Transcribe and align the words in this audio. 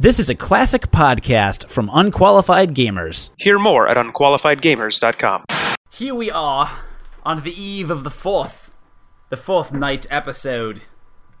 This 0.00 0.18
is 0.18 0.28
a 0.28 0.34
classic 0.34 0.90
podcast 0.90 1.68
from 1.68 1.88
Unqualified 1.92 2.74
Gamers. 2.74 3.30
Hear 3.38 3.60
more 3.60 3.86
at 3.86 3.96
unqualifiedgamers.com. 3.96 5.44
Here 5.92 6.14
we 6.16 6.32
are 6.32 6.68
on 7.22 7.44
the 7.44 7.52
eve 7.62 7.92
of 7.92 8.02
the 8.02 8.10
fourth, 8.10 8.72
the 9.30 9.36
fourth 9.36 9.72
night 9.72 10.04
episode 10.10 10.82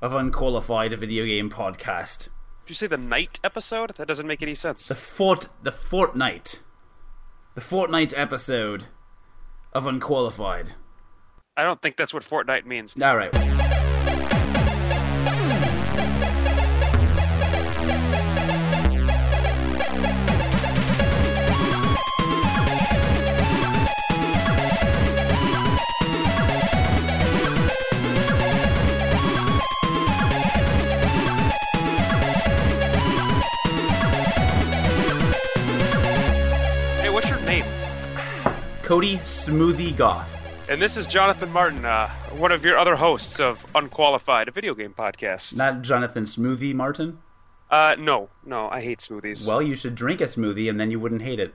of 0.00 0.14
Unqualified 0.14 0.92
Video 0.92 1.24
Game 1.26 1.50
Podcast. 1.50 2.28
Did 2.64 2.68
you 2.68 2.74
say 2.76 2.86
the 2.86 2.96
night 2.96 3.40
episode? 3.42 3.94
That 3.96 4.06
doesn't 4.06 4.28
make 4.28 4.40
any 4.40 4.54
sense. 4.54 4.86
The 4.86 4.94
fort, 4.94 5.48
the 5.64 5.72
fortnight, 5.72 6.62
the 7.56 7.60
fortnight 7.60 8.16
episode 8.16 8.84
of 9.72 9.84
Unqualified. 9.84 10.74
I 11.56 11.64
don't 11.64 11.82
think 11.82 11.96
that's 11.96 12.14
what 12.14 12.22
Fortnite 12.22 12.66
means. 12.66 12.94
All 13.02 13.16
right. 13.16 13.73
Cody 38.84 39.16
Smoothie 39.20 39.96
Goth. 39.96 40.28
And 40.68 40.80
this 40.80 40.98
is 40.98 41.06
Jonathan 41.06 41.50
Martin, 41.50 41.86
uh, 41.86 42.10
one 42.36 42.52
of 42.52 42.62
your 42.66 42.76
other 42.76 42.96
hosts 42.96 43.40
of 43.40 43.64
Unqualified, 43.74 44.46
a 44.48 44.50
video 44.50 44.74
game 44.74 44.92
podcast. 44.92 45.56
Not 45.56 45.80
Jonathan 45.80 46.24
Smoothie 46.24 46.74
Martin. 46.74 47.20
Uh, 47.70 47.94
no, 47.98 48.28
no, 48.44 48.68
I 48.68 48.82
hate 48.82 48.98
smoothies. 48.98 49.46
Well, 49.46 49.62
you 49.62 49.74
should 49.74 49.94
drink 49.94 50.20
a 50.20 50.24
smoothie 50.24 50.68
and 50.68 50.78
then 50.78 50.90
you 50.90 51.00
wouldn't 51.00 51.22
hate 51.22 51.40
it. 51.40 51.54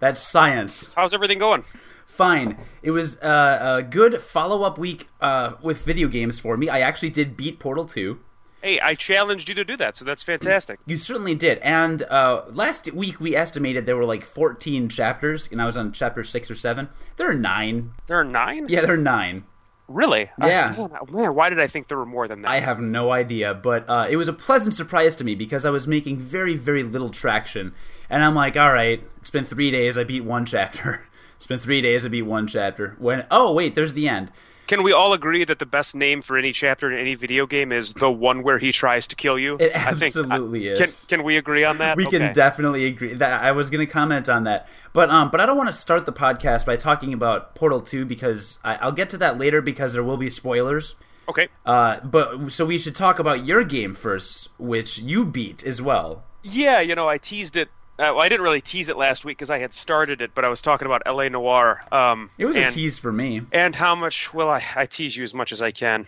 That's 0.00 0.20
science. 0.20 0.90
How's 0.94 1.14
everything 1.14 1.38
going? 1.38 1.64
Fine. 2.04 2.58
It 2.82 2.90
was 2.90 3.16
uh, 3.22 3.78
a 3.78 3.82
good 3.82 4.20
follow 4.20 4.62
up 4.62 4.76
week 4.76 5.08
uh, 5.22 5.52
with 5.62 5.82
video 5.82 6.08
games 6.08 6.38
for 6.38 6.58
me. 6.58 6.68
I 6.68 6.80
actually 6.80 7.10
did 7.10 7.38
beat 7.38 7.58
Portal 7.58 7.86
2. 7.86 8.20
Hey, 8.62 8.78
I 8.78 8.94
challenged 8.94 9.48
you 9.48 9.54
to 9.54 9.64
do 9.64 9.76
that, 9.78 9.96
so 9.96 10.04
that's 10.04 10.22
fantastic. 10.22 10.78
You 10.84 10.96
certainly 10.96 11.34
did. 11.34 11.58
And 11.58 12.02
uh, 12.02 12.42
last 12.50 12.92
week 12.92 13.18
we 13.18 13.34
estimated 13.34 13.86
there 13.86 13.96
were 13.96 14.04
like 14.04 14.24
14 14.24 14.88
chapters, 14.88 15.48
and 15.50 15.62
I 15.62 15.66
was 15.66 15.76
on 15.76 15.92
chapter 15.92 16.22
6 16.22 16.50
or 16.50 16.54
7. 16.54 16.88
There 17.16 17.30
are 17.30 17.34
9. 17.34 17.92
There 18.06 18.20
are 18.20 18.24
nine? 18.24 18.66
Yeah, 18.68 18.82
there 18.82 18.94
are 18.94 18.98
9. 18.98 19.44
Really? 19.88 20.30
Yeah. 20.38 20.74
Man, 20.78 20.90
man, 21.10 21.34
why 21.34 21.48
did 21.48 21.58
I 21.58 21.66
think 21.66 21.88
there 21.88 21.98
were 21.98 22.06
more 22.06 22.28
than 22.28 22.42
that? 22.42 22.50
I 22.50 22.60
have 22.60 22.78
no 22.78 23.10
idea, 23.10 23.54
but 23.54 23.88
uh, 23.88 24.06
it 24.08 24.16
was 24.16 24.28
a 24.28 24.32
pleasant 24.32 24.74
surprise 24.74 25.16
to 25.16 25.24
me 25.24 25.34
because 25.34 25.64
I 25.64 25.70
was 25.70 25.88
making 25.88 26.18
very, 26.18 26.54
very 26.54 26.84
little 26.84 27.10
traction. 27.10 27.74
And 28.08 28.22
I'm 28.22 28.36
like, 28.36 28.56
all 28.56 28.72
right, 28.72 29.02
it's 29.20 29.30
been 29.30 29.44
three 29.44 29.70
days, 29.70 29.98
I 29.98 30.04
beat 30.04 30.24
one 30.24 30.46
chapter. 30.46 31.06
It's 31.40 31.46
been 31.46 31.58
three 31.58 31.80
days, 31.80 32.04
I 32.04 32.08
beat 32.08 32.26
one 32.26 32.46
chapter. 32.46 32.96
When 32.98 33.26
oh 33.30 33.54
wait, 33.54 33.74
there's 33.74 33.94
the 33.94 34.06
end. 34.06 34.30
Can 34.70 34.84
we 34.84 34.92
all 34.92 35.12
agree 35.12 35.44
that 35.46 35.58
the 35.58 35.66
best 35.66 35.96
name 35.96 36.22
for 36.22 36.38
any 36.38 36.52
chapter 36.52 36.92
in 36.92 36.96
any 36.96 37.16
video 37.16 37.44
game 37.44 37.72
is 37.72 37.92
the 37.94 38.08
one 38.08 38.44
where 38.44 38.60
he 38.60 38.70
tries 38.70 39.08
to 39.08 39.16
kill 39.16 39.36
you? 39.36 39.56
It 39.58 39.74
I 39.74 39.94
think- 39.94 40.14
absolutely 40.14 40.70
I- 40.70 40.74
is. 40.74 40.78
Can, 40.78 41.18
can 41.18 41.24
we 41.24 41.36
agree 41.36 41.64
on 41.64 41.78
that? 41.78 41.96
We 41.96 42.06
Okay. 42.06 42.18
can 42.20 42.32
definitely 42.32 42.86
agree 42.86 43.14
that 43.14 43.42
I 43.42 43.50
was 43.50 43.68
going 43.68 43.84
to 43.84 43.92
comment 43.92 44.28
on 44.28 44.44
that, 44.44 44.68
but 44.92 45.10
um, 45.10 45.28
but 45.32 45.40
I 45.40 45.46
don't 45.46 45.56
want 45.56 45.70
to 45.70 45.76
start 45.76 46.06
the 46.06 46.12
podcast 46.12 46.66
by 46.66 46.76
talking 46.76 47.12
about 47.12 47.56
Portal 47.56 47.80
Two 47.80 48.04
because 48.04 48.60
I, 48.62 48.76
I'll 48.76 48.92
get 48.92 49.10
to 49.10 49.16
that 49.18 49.38
later 49.38 49.60
because 49.60 49.92
there 49.92 50.04
will 50.04 50.16
be 50.16 50.30
spoilers. 50.30 50.94
Okay. 51.28 51.48
Uh, 51.66 51.98
but 52.04 52.52
so 52.52 52.64
we 52.64 52.78
should 52.78 52.94
talk 52.94 53.18
about 53.18 53.44
your 53.44 53.64
game 53.64 53.92
first, 53.92 54.50
which 54.56 55.00
you 55.00 55.24
beat 55.24 55.66
as 55.66 55.82
well. 55.82 56.22
Yeah, 56.44 56.78
you 56.80 56.94
know, 56.94 57.08
I 57.08 57.18
teased 57.18 57.56
it. 57.56 57.70
Uh, 58.00 58.14
well, 58.14 58.22
I 58.22 58.30
didn't 58.30 58.44
really 58.44 58.62
tease 58.62 58.88
it 58.88 58.96
last 58.96 59.26
week 59.26 59.36
because 59.36 59.50
I 59.50 59.58
had 59.58 59.74
started 59.74 60.22
it, 60.22 60.30
but 60.34 60.42
I 60.42 60.48
was 60.48 60.62
talking 60.62 60.86
about 60.86 61.02
L.A. 61.04 61.28
Noire. 61.28 61.84
Um, 61.92 62.30
It 62.38 62.46
was 62.46 62.56
and, 62.56 62.64
a 62.64 62.68
tease 62.70 62.98
for 62.98 63.12
me. 63.12 63.42
And 63.52 63.74
how 63.74 63.94
much? 63.94 64.32
Well, 64.32 64.48
I, 64.48 64.64
I 64.74 64.86
tease 64.86 65.18
you 65.18 65.22
as 65.22 65.34
much 65.34 65.52
as 65.52 65.60
I 65.60 65.70
can, 65.70 66.06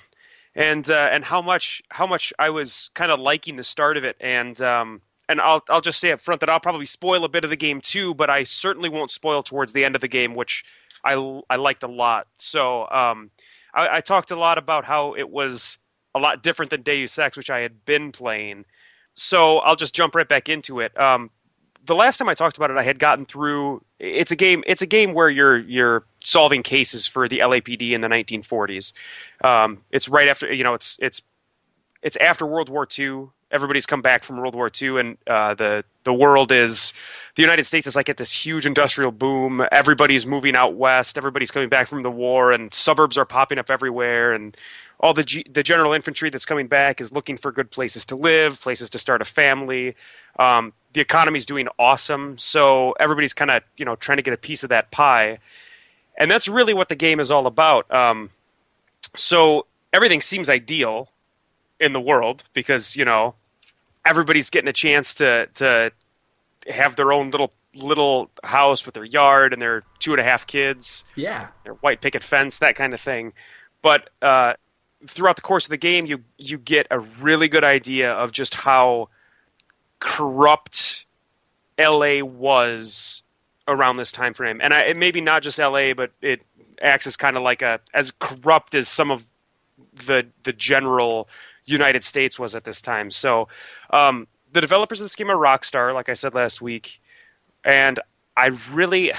and 0.54 0.90
uh, 0.90 1.10
and 1.12 1.22
how 1.22 1.42
much 1.42 1.82
how 1.90 2.06
much 2.06 2.32
I 2.38 2.48
was 2.48 2.88
kind 2.94 3.12
of 3.12 3.20
liking 3.20 3.56
the 3.56 3.64
start 3.64 3.98
of 3.98 4.04
it, 4.04 4.16
and 4.20 4.58
um, 4.62 5.02
and 5.28 5.38
I'll 5.38 5.62
I'll 5.68 5.82
just 5.82 6.00
say 6.00 6.12
up 6.12 6.22
front 6.22 6.40
that 6.40 6.48
I'll 6.48 6.60
probably 6.60 6.86
spoil 6.86 7.26
a 7.26 7.28
bit 7.28 7.44
of 7.44 7.50
the 7.50 7.56
game 7.56 7.82
too, 7.82 8.14
but 8.14 8.30
I 8.30 8.44
certainly 8.44 8.88
won't 8.88 9.10
spoil 9.10 9.42
towards 9.42 9.74
the 9.74 9.84
end 9.84 9.94
of 9.94 10.00
the 10.00 10.08
game, 10.08 10.34
which 10.34 10.64
I 11.04 11.42
I 11.50 11.56
liked 11.56 11.82
a 11.82 11.88
lot. 11.88 12.26
So 12.38 12.88
um, 12.88 13.30
I, 13.74 13.96
I 13.96 14.00
talked 14.00 14.30
a 14.30 14.36
lot 14.36 14.56
about 14.56 14.86
how 14.86 15.14
it 15.14 15.28
was 15.28 15.76
a 16.14 16.18
lot 16.18 16.42
different 16.42 16.70
than 16.70 16.80
Deus 16.80 17.18
Ex, 17.18 17.36
which 17.36 17.50
I 17.50 17.58
had 17.60 17.84
been 17.84 18.12
playing. 18.12 18.64
So 19.14 19.58
I'll 19.58 19.76
just 19.76 19.94
jump 19.94 20.14
right 20.14 20.28
back 20.28 20.48
into 20.48 20.80
it. 20.80 20.98
Um, 20.98 21.28
the 21.84 21.94
last 21.94 22.18
time 22.18 22.28
I 22.28 22.34
talked 22.34 22.56
about 22.56 22.70
it, 22.70 22.76
I 22.76 22.82
had 22.82 22.98
gotten 22.98 23.26
through. 23.26 23.82
It's 23.98 24.30
a 24.30 24.36
game. 24.36 24.62
It's 24.66 24.82
a 24.82 24.86
game 24.86 25.14
where 25.14 25.28
you're 25.28 25.58
you're 25.58 26.04
solving 26.22 26.62
cases 26.62 27.06
for 27.06 27.28
the 27.28 27.40
LAPD 27.40 27.92
in 27.92 28.00
the 28.00 28.08
1940s. 28.08 28.92
Um, 29.44 29.82
it's 29.90 30.08
right 30.08 30.28
after 30.28 30.52
you 30.52 30.64
know. 30.64 30.74
It's 30.74 30.96
it's 31.00 31.22
it's 32.02 32.16
after 32.18 32.46
World 32.46 32.68
War 32.68 32.86
II. 32.98 33.28
Everybody's 33.50 33.84
come 33.84 34.00
back 34.00 34.24
from 34.24 34.38
World 34.38 34.54
War 34.54 34.70
II, 34.80 35.00
and 35.00 35.18
uh, 35.26 35.54
the 35.54 35.84
the 36.04 36.12
world 36.12 36.52
is 36.52 36.92
the 37.36 37.42
United 37.42 37.64
States 37.64 37.86
is 37.86 37.96
like 37.96 38.08
at 38.08 38.16
this 38.16 38.32
huge 38.32 38.64
industrial 38.64 39.10
boom. 39.10 39.64
Everybody's 39.72 40.24
moving 40.24 40.54
out 40.54 40.74
west. 40.74 41.18
Everybody's 41.18 41.50
coming 41.50 41.68
back 41.68 41.88
from 41.88 42.02
the 42.02 42.10
war, 42.10 42.52
and 42.52 42.72
suburbs 42.72 43.18
are 43.18 43.24
popping 43.24 43.58
up 43.58 43.70
everywhere. 43.70 44.32
And 44.32 44.56
all 45.02 45.14
the 45.14 45.24
G- 45.24 45.46
the 45.50 45.62
general 45.62 45.92
infantry 45.92 46.30
that's 46.30 46.44
coming 46.44 46.68
back 46.68 47.00
is 47.00 47.12
looking 47.12 47.36
for 47.36 47.52
good 47.52 47.70
places 47.70 48.04
to 48.06 48.16
live, 48.16 48.60
places 48.60 48.88
to 48.90 48.98
start 48.98 49.20
a 49.20 49.24
family. 49.24 49.96
Um, 50.38 50.72
the 50.92 51.00
economy's 51.00 51.46
doing 51.46 51.68
awesome, 51.78 52.38
so 52.38 52.92
everybody's 53.00 53.34
kind 53.34 53.50
of 53.50 53.62
you 53.76 53.84
know 53.84 53.96
trying 53.96 54.18
to 54.18 54.22
get 54.22 54.34
a 54.34 54.38
piece 54.38 54.62
of 54.62 54.68
that 54.70 54.90
pie, 54.90 55.38
and 56.18 56.30
that's 56.30 56.48
really 56.48 56.74
what 56.74 56.88
the 56.88 56.94
game 56.94 57.20
is 57.20 57.30
all 57.30 57.46
about. 57.46 57.90
Um, 57.92 58.30
so 59.16 59.66
everything 59.92 60.20
seems 60.20 60.48
ideal 60.48 61.10
in 61.80 61.92
the 61.92 62.00
world 62.00 62.44
because 62.54 62.96
you 62.96 63.04
know 63.04 63.34
everybody's 64.06 64.50
getting 64.50 64.68
a 64.68 64.72
chance 64.72 65.14
to 65.14 65.48
to 65.56 65.92
have 66.68 66.96
their 66.96 67.12
own 67.12 67.30
little 67.30 67.52
little 67.74 68.30
house 68.44 68.84
with 68.84 68.94
their 68.94 69.04
yard 69.04 69.52
and 69.52 69.62
their 69.62 69.82
two 69.98 70.12
and 70.12 70.20
a 70.20 70.24
half 70.24 70.46
kids 70.46 71.04
Yeah, 71.14 71.48
their 71.64 71.74
white 71.74 72.00
picket 72.00 72.24
fence, 72.24 72.58
that 72.58 72.76
kind 72.76 72.94
of 72.94 73.00
thing. 73.00 73.32
But 73.82 74.10
uh, 74.22 74.54
throughout 75.06 75.36
the 75.36 75.42
course 75.42 75.64
of 75.64 75.70
the 75.70 75.76
game, 75.76 76.06
you 76.06 76.22
you 76.38 76.58
get 76.58 76.86
a 76.90 77.00
really 77.00 77.48
good 77.48 77.64
idea 77.64 78.12
of 78.12 78.32
just 78.32 78.54
how 78.54 79.08
corrupt 79.98 81.04
L.A. 81.78 82.22
was 82.22 83.22
around 83.68 83.96
this 83.96 84.12
time 84.12 84.34
frame, 84.34 84.60
and 84.62 84.74
I, 84.74 84.92
maybe 84.92 85.20
not 85.20 85.42
just 85.42 85.58
L.A., 85.60 85.92
but 85.92 86.10
it 86.20 86.42
acts 86.80 87.06
as 87.06 87.16
kind 87.16 87.36
of 87.36 87.42
like 87.42 87.62
a 87.62 87.80
as 87.94 88.12
corrupt 88.18 88.74
as 88.74 88.88
some 88.88 89.10
of 89.10 89.24
the 90.06 90.26
the 90.44 90.52
general 90.52 91.28
United 91.64 92.02
States 92.04 92.38
was 92.38 92.54
at 92.54 92.64
this 92.64 92.80
time. 92.80 93.10
So 93.10 93.48
um, 93.90 94.26
the 94.52 94.60
developers 94.60 95.00
of 95.00 95.04
this 95.04 95.16
game 95.16 95.30
are 95.30 95.36
Rockstar, 95.36 95.94
like 95.94 96.08
I 96.08 96.14
said 96.14 96.34
last 96.34 96.60
week, 96.60 97.00
and 97.64 98.00
I 98.36 98.46
really 98.72 99.12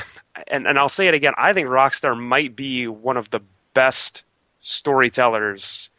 and, 0.48 0.68
and 0.68 0.78
I'll 0.78 0.90
say 0.90 1.08
it 1.08 1.14
again, 1.14 1.34
I 1.38 1.54
think 1.54 1.68
Rockstar 1.68 2.20
might 2.20 2.56
be 2.56 2.88
one 2.88 3.18
of 3.18 3.30
the 3.30 3.42
best 3.74 4.24
storytellers 4.64 5.90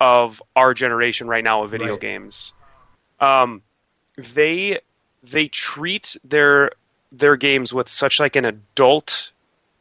of 0.00 0.42
our 0.54 0.74
generation 0.74 1.26
right 1.28 1.42
now 1.42 1.62
of 1.62 1.70
video 1.70 1.92
Right. 1.92 2.00
games. 2.00 2.52
Um, 3.20 3.62
they 4.16 4.80
they 5.22 5.48
treat 5.48 6.16
their 6.22 6.72
their 7.10 7.36
games 7.36 7.72
with 7.72 7.88
such 7.88 8.20
like 8.20 8.36
an 8.36 8.44
adult 8.44 9.30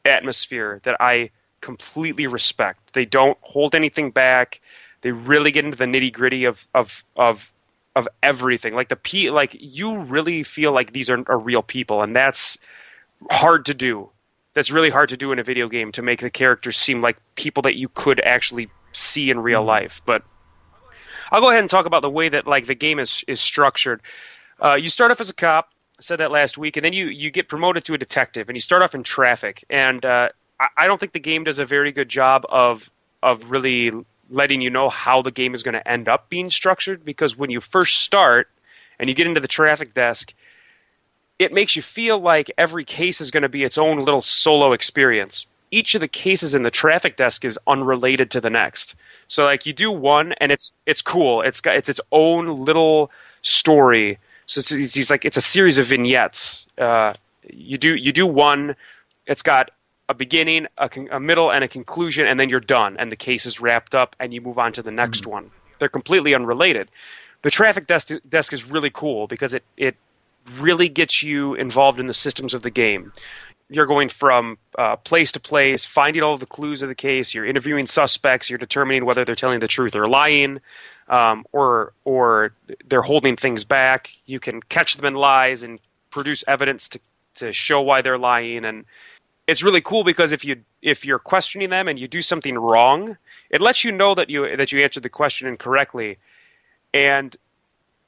atmosphere 0.05 0.79
that 0.83 0.95
I 1.01 1.31
completely 1.61 2.25
respect. 2.27 2.93
They 2.93 3.05
don't 3.05 3.37
hold 3.41 3.75
anything 3.75 4.11
back. 4.11 4.61
They 5.01 5.11
really 5.11 5.51
get 5.51 5.65
into 5.65 5.77
the 5.77 5.85
nitty 5.85 6.13
gritty 6.13 6.45
of 6.45 6.65
of 6.73 7.03
of 7.15 7.51
of 7.95 8.07
everything. 8.23 8.73
Like 8.75 8.89
the 8.89 8.95
p 8.95 9.29
like 9.29 9.55
you 9.59 9.97
really 9.99 10.43
feel 10.43 10.71
like 10.71 10.93
these 10.93 11.09
are, 11.09 11.23
are 11.27 11.37
real 11.39 11.61
people, 11.63 12.01
and 12.01 12.15
that's 12.15 12.57
hard 13.29 13.65
to 13.65 13.73
do. 13.73 14.09
That's 14.57 14.71
really 14.71 14.89
hard 14.89 15.09
to 15.09 15.17
do 15.17 15.31
in 15.31 15.37
a 15.37 15.43
video 15.43 15.69
game 15.69 15.91
to 15.91 16.01
make 16.01 16.19
the 16.19 16.31
characters 16.31 16.77
seem 16.77 16.99
like 16.99 17.17
people 17.35 17.61
that 17.61 17.75
you 17.75 17.89
could 17.89 18.19
actually 18.21 18.71
see 18.91 19.29
in 19.29 19.39
real 19.39 19.63
life. 19.63 20.01
But 20.03 20.23
I'll 21.31 21.41
go 21.41 21.49
ahead 21.49 21.59
and 21.59 21.69
talk 21.69 21.85
about 21.85 22.01
the 22.01 22.09
way 22.09 22.27
that 22.27 22.47
like 22.47 22.65
the 22.65 22.73
game 22.73 22.97
is 22.97 23.23
is 23.27 23.39
structured. 23.39 24.01
Uh, 24.59 24.73
you 24.73 24.89
start 24.89 25.11
off 25.11 25.21
as 25.21 25.29
a 25.29 25.33
cop. 25.35 25.69
I 25.99 26.01
said 26.01 26.19
that 26.21 26.31
last 26.31 26.57
week, 26.57 26.75
and 26.75 26.83
then 26.83 26.91
you 26.91 27.05
you 27.05 27.29
get 27.29 27.49
promoted 27.49 27.85
to 27.85 27.93
a 27.93 27.99
detective, 27.99 28.49
and 28.49 28.55
you 28.55 28.59
start 28.59 28.81
off 28.81 28.95
in 28.95 29.03
traffic. 29.03 29.63
And 29.69 30.03
uh, 30.03 30.29
I, 30.59 30.69
I 30.75 30.87
don't 30.87 30.99
think 30.99 31.13
the 31.13 31.19
game 31.19 31.43
does 31.43 31.59
a 31.59 31.65
very 31.65 31.91
good 31.91 32.09
job 32.09 32.43
of 32.49 32.89
of 33.21 33.51
really 33.51 33.91
letting 34.31 34.61
you 34.61 34.71
know 34.71 34.89
how 34.89 35.21
the 35.21 35.29
game 35.29 35.53
is 35.53 35.61
going 35.61 35.73
to 35.75 35.87
end 35.87 36.09
up 36.09 36.29
being 36.29 36.49
structured. 36.49 37.05
Because 37.05 37.37
when 37.37 37.51
you 37.51 37.61
first 37.61 37.99
start 37.99 38.49
and 38.97 39.07
you 39.07 39.13
get 39.13 39.27
into 39.27 39.39
the 39.39 39.47
traffic 39.47 39.93
desk, 39.93 40.33
it 41.39 41.53
makes 41.53 41.75
you 41.75 41.81
feel 41.81 42.19
like 42.19 42.51
every 42.57 42.83
case 42.83 43.21
is 43.21 43.31
going 43.31 43.43
to 43.43 43.49
be 43.49 43.63
its 43.63 43.77
own 43.77 43.99
little 43.99 44.21
solo 44.21 44.73
experience. 44.73 45.45
Each 45.69 45.95
of 45.95 46.01
the 46.01 46.07
cases 46.07 46.55
in 46.55 46.63
the 46.63 46.71
traffic 46.71 47.17
desk 47.17 47.43
is 47.45 47.59
unrelated 47.67 48.31
to 48.31 48.41
the 48.41 48.49
next. 48.49 48.95
So 49.27 49.43
like 49.43 49.65
you 49.65 49.73
do 49.73 49.91
one 49.91 50.33
and 50.33 50.51
it's 50.51 50.71
it's 50.85 51.01
cool. 51.01 51.41
It's 51.41 51.61
got 51.61 51.75
it's 51.75 51.89
its 51.89 52.01
own 52.11 52.63
little 52.63 53.11
story 53.41 54.17
So 54.45 54.59
it's, 54.59 54.71
it's, 54.71 54.97
it's 54.97 55.09
like 55.09 55.25
it's 55.25 55.37
a 55.37 55.41
series 55.41 55.77
of 55.77 55.87
vignettes. 55.87 56.65
Uh, 56.77 57.13
you 57.51 57.77
do 57.77 57.95
you 57.95 58.11
do 58.11 58.25
one. 58.25 58.75
It's 59.25 59.41
got 59.41 59.71
a 60.09 60.13
beginning, 60.13 60.67
a, 60.77 60.87
con- 60.87 61.09
a, 61.11 61.19
middle, 61.19 61.51
and 61.51 61.65
a 61.65 61.67
conclusion, 61.67 62.25
and 62.25 62.39
then 62.39 62.47
you're 62.47 62.61
done, 62.61 62.95
and 62.97 63.11
the 63.11 63.17
case 63.17 63.45
is 63.45 63.59
wrapped 63.59 63.93
up, 63.93 64.15
and 64.21 64.33
you 64.33 64.39
move 64.39 64.57
on 64.57 64.71
to 64.71 64.81
the 64.81 64.91
next 64.91 65.23
mm-hmm. 65.23 65.31
one. 65.31 65.51
They're 65.79 65.89
completely 65.89 66.33
unrelated. 66.33 66.89
The 67.41 67.51
traffic 67.51 67.87
desk, 67.87 68.11
desk 68.29 68.53
is 68.53 68.63
really 68.63 68.89
cool 68.89 69.27
because 69.27 69.53
it 69.53 69.63
it 69.75 69.95
really 70.59 70.89
gets 70.89 71.21
you 71.23 71.53
involved 71.55 71.99
in 71.99 72.07
the 72.07 72.13
systems 72.13 72.53
of 72.53 72.63
the 72.63 72.69
game. 72.69 73.11
You're 73.69 73.85
going 73.85 74.09
from 74.09 74.57
uh, 74.77 74.95
place 74.95 75.31
to 75.33 75.39
place, 75.39 75.83
finding 75.85 76.23
all 76.23 76.37
the 76.37 76.45
clues 76.45 76.81
of 76.81 76.89
the 76.89 76.95
case. 76.95 77.33
You're 77.33 77.45
interviewing 77.45 77.85
suspects. 77.87 78.49
You're 78.49 78.59
determining 78.59 79.05
whether 79.05 79.25
they're 79.25 79.35
telling 79.35 79.59
the 79.59 79.67
truth 79.67 79.95
or 79.95 80.07
lying, 80.07 80.61
um, 81.09 81.45
or 81.51 81.93
or 82.05 82.53
they're 82.87 83.01
holding 83.01 83.35
things 83.35 83.65
back. 83.65 84.11
You 84.25 84.39
can 84.39 84.61
catch 84.61 84.95
them 84.95 85.05
in 85.05 85.15
lies 85.15 85.63
and 85.63 85.79
produce 86.11 86.45
evidence 86.47 86.87
to 86.89 86.99
to 87.35 87.51
show 87.51 87.81
why 87.81 88.01
they're 88.01 88.17
lying 88.17 88.65
and 88.65 88.85
it's 89.47 89.63
really 89.63 89.81
cool 89.81 90.03
because 90.03 90.31
if 90.31 90.43
you 90.45 90.57
if 90.81 91.05
you're 91.05 91.19
questioning 91.19 91.69
them 91.69 91.87
and 91.87 91.97
you 91.97 92.07
do 92.07 92.21
something 92.21 92.55
wrong, 92.55 93.17
it 93.49 93.61
lets 93.61 93.83
you 93.83 93.91
know 93.91 94.13
that 94.13 94.29
you 94.29 94.55
that 94.55 94.71
you 94.71 94.83
answered 94.83 95.03
the 95.03 95.09
question 95.09 95.47
incorrectly, 95.47 96.17
and 96.93 97.35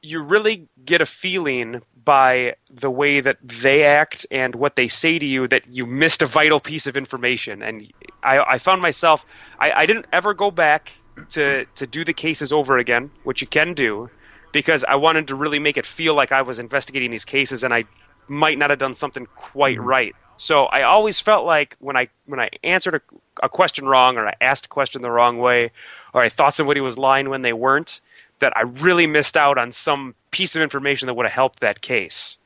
you 0.02 0.22
really 0.22 0.68
get 0.86 1.02
a 1.02 1.06
feeling 1.06 1.82
by 2.06 2.56
the 2.70 2.90
way 2.90 3.22
that 3.22 3.38
they 3.44 3.84
act 3.84 4.26
and 4.32 4.56
what 4.56 4.76
they 4.76 4.88
say 4.88 5.20
to 5.20 5.26
you 5.26 5.48
that 5.48 5.68
you 5.68 5.86
missed 5.86 6.22
a 6.22 6.26
vital 6.26 6.60
piece 6.60 6.88
of 6.88 6.96
information. 6.96 7.62
And 7.62 7.92
I, 8.24 8.40
I 8.40 8.58
found 8.58 8.82
myself 8.82 9.26
I, 9.60 9.72
I 9.72 9.86
didn't 9.86 10.06
ever 10.12 10.34
go 10.34 10.52
back 10.52 10.94
to 11.32 11.66
to 11.76 11.86
do 11.86 12.06
the 12.06 12.14
cases 12.14 12.52
over 12.52 12.78
again, 12.78 13.12
which 13.24 13.42
you 13.42 13.48
can 13.48 13.74
do, 13.74 14.10
because 14.52 14.84
I 14.86 14.96
wanted 14.96 15.28
to 15.28 15.36
really 15.36 15.60
make 15.60 15.78
it 15.78 15.86
feel 15.86 16.16
like 16.16 16.32
I 16.32 16.42
was 16.42 16.60
investigating 16.60 17.12
these 17.12 17.26
cases 17.26 17.64
and 17.64 17.74
I 17.74 17.86
might 18.28 18.58
not 18.58 18.70
have 18.70 18.80
done 18.80 18.94
something 18.94 19.26
quite 19.36 19.78
mm-hmm. 19.78 19.88
right. 19.88 20.16
So 20.38 20.66
I 20.66 20.84
always 20.84 21.20
felt 21.20 21.46
like 21.46 21.76
when 21.80 21.98
I 21.98 22.08
when 22.26 22.40
I 22.40 22.50
answered 22.64 22.96
a, 22.96 23.02
a, 23.44 23.50
question 23.50 23.86
wrong 23.86 24.18
or 24.18 24.26
I 24.26 24.36
asked 24.40 24.66
a 24.66 24.70
question 24.70 25.02
the 25.02 25.12
wrong 25.12 25.38
way 25.38 25.72
or 26.14 26.22
I 26.22 26.30
thought 26.30 26.54
somebody 26.54 26.80
was 26.80 26.98
lying 26.98 27.30
when 27.30 27.42
they 27.42 27.52
weren't, 27.52 28.00
that 28.40 28.56
I 28.56 28.62
really 28.62 29.08
missed 29.08 29.38
out 29.38 29.58
on 29.58 29.72
some 29.72 30.16
piece 30.32 30.56
of 30.56 30.62
information 30.62 31.08
that 31.08 31.14
would 31.14 31.26
have 31.26 31.34
helped 31.34 31.60
that 31.60 31.82
case. 31.82 32.38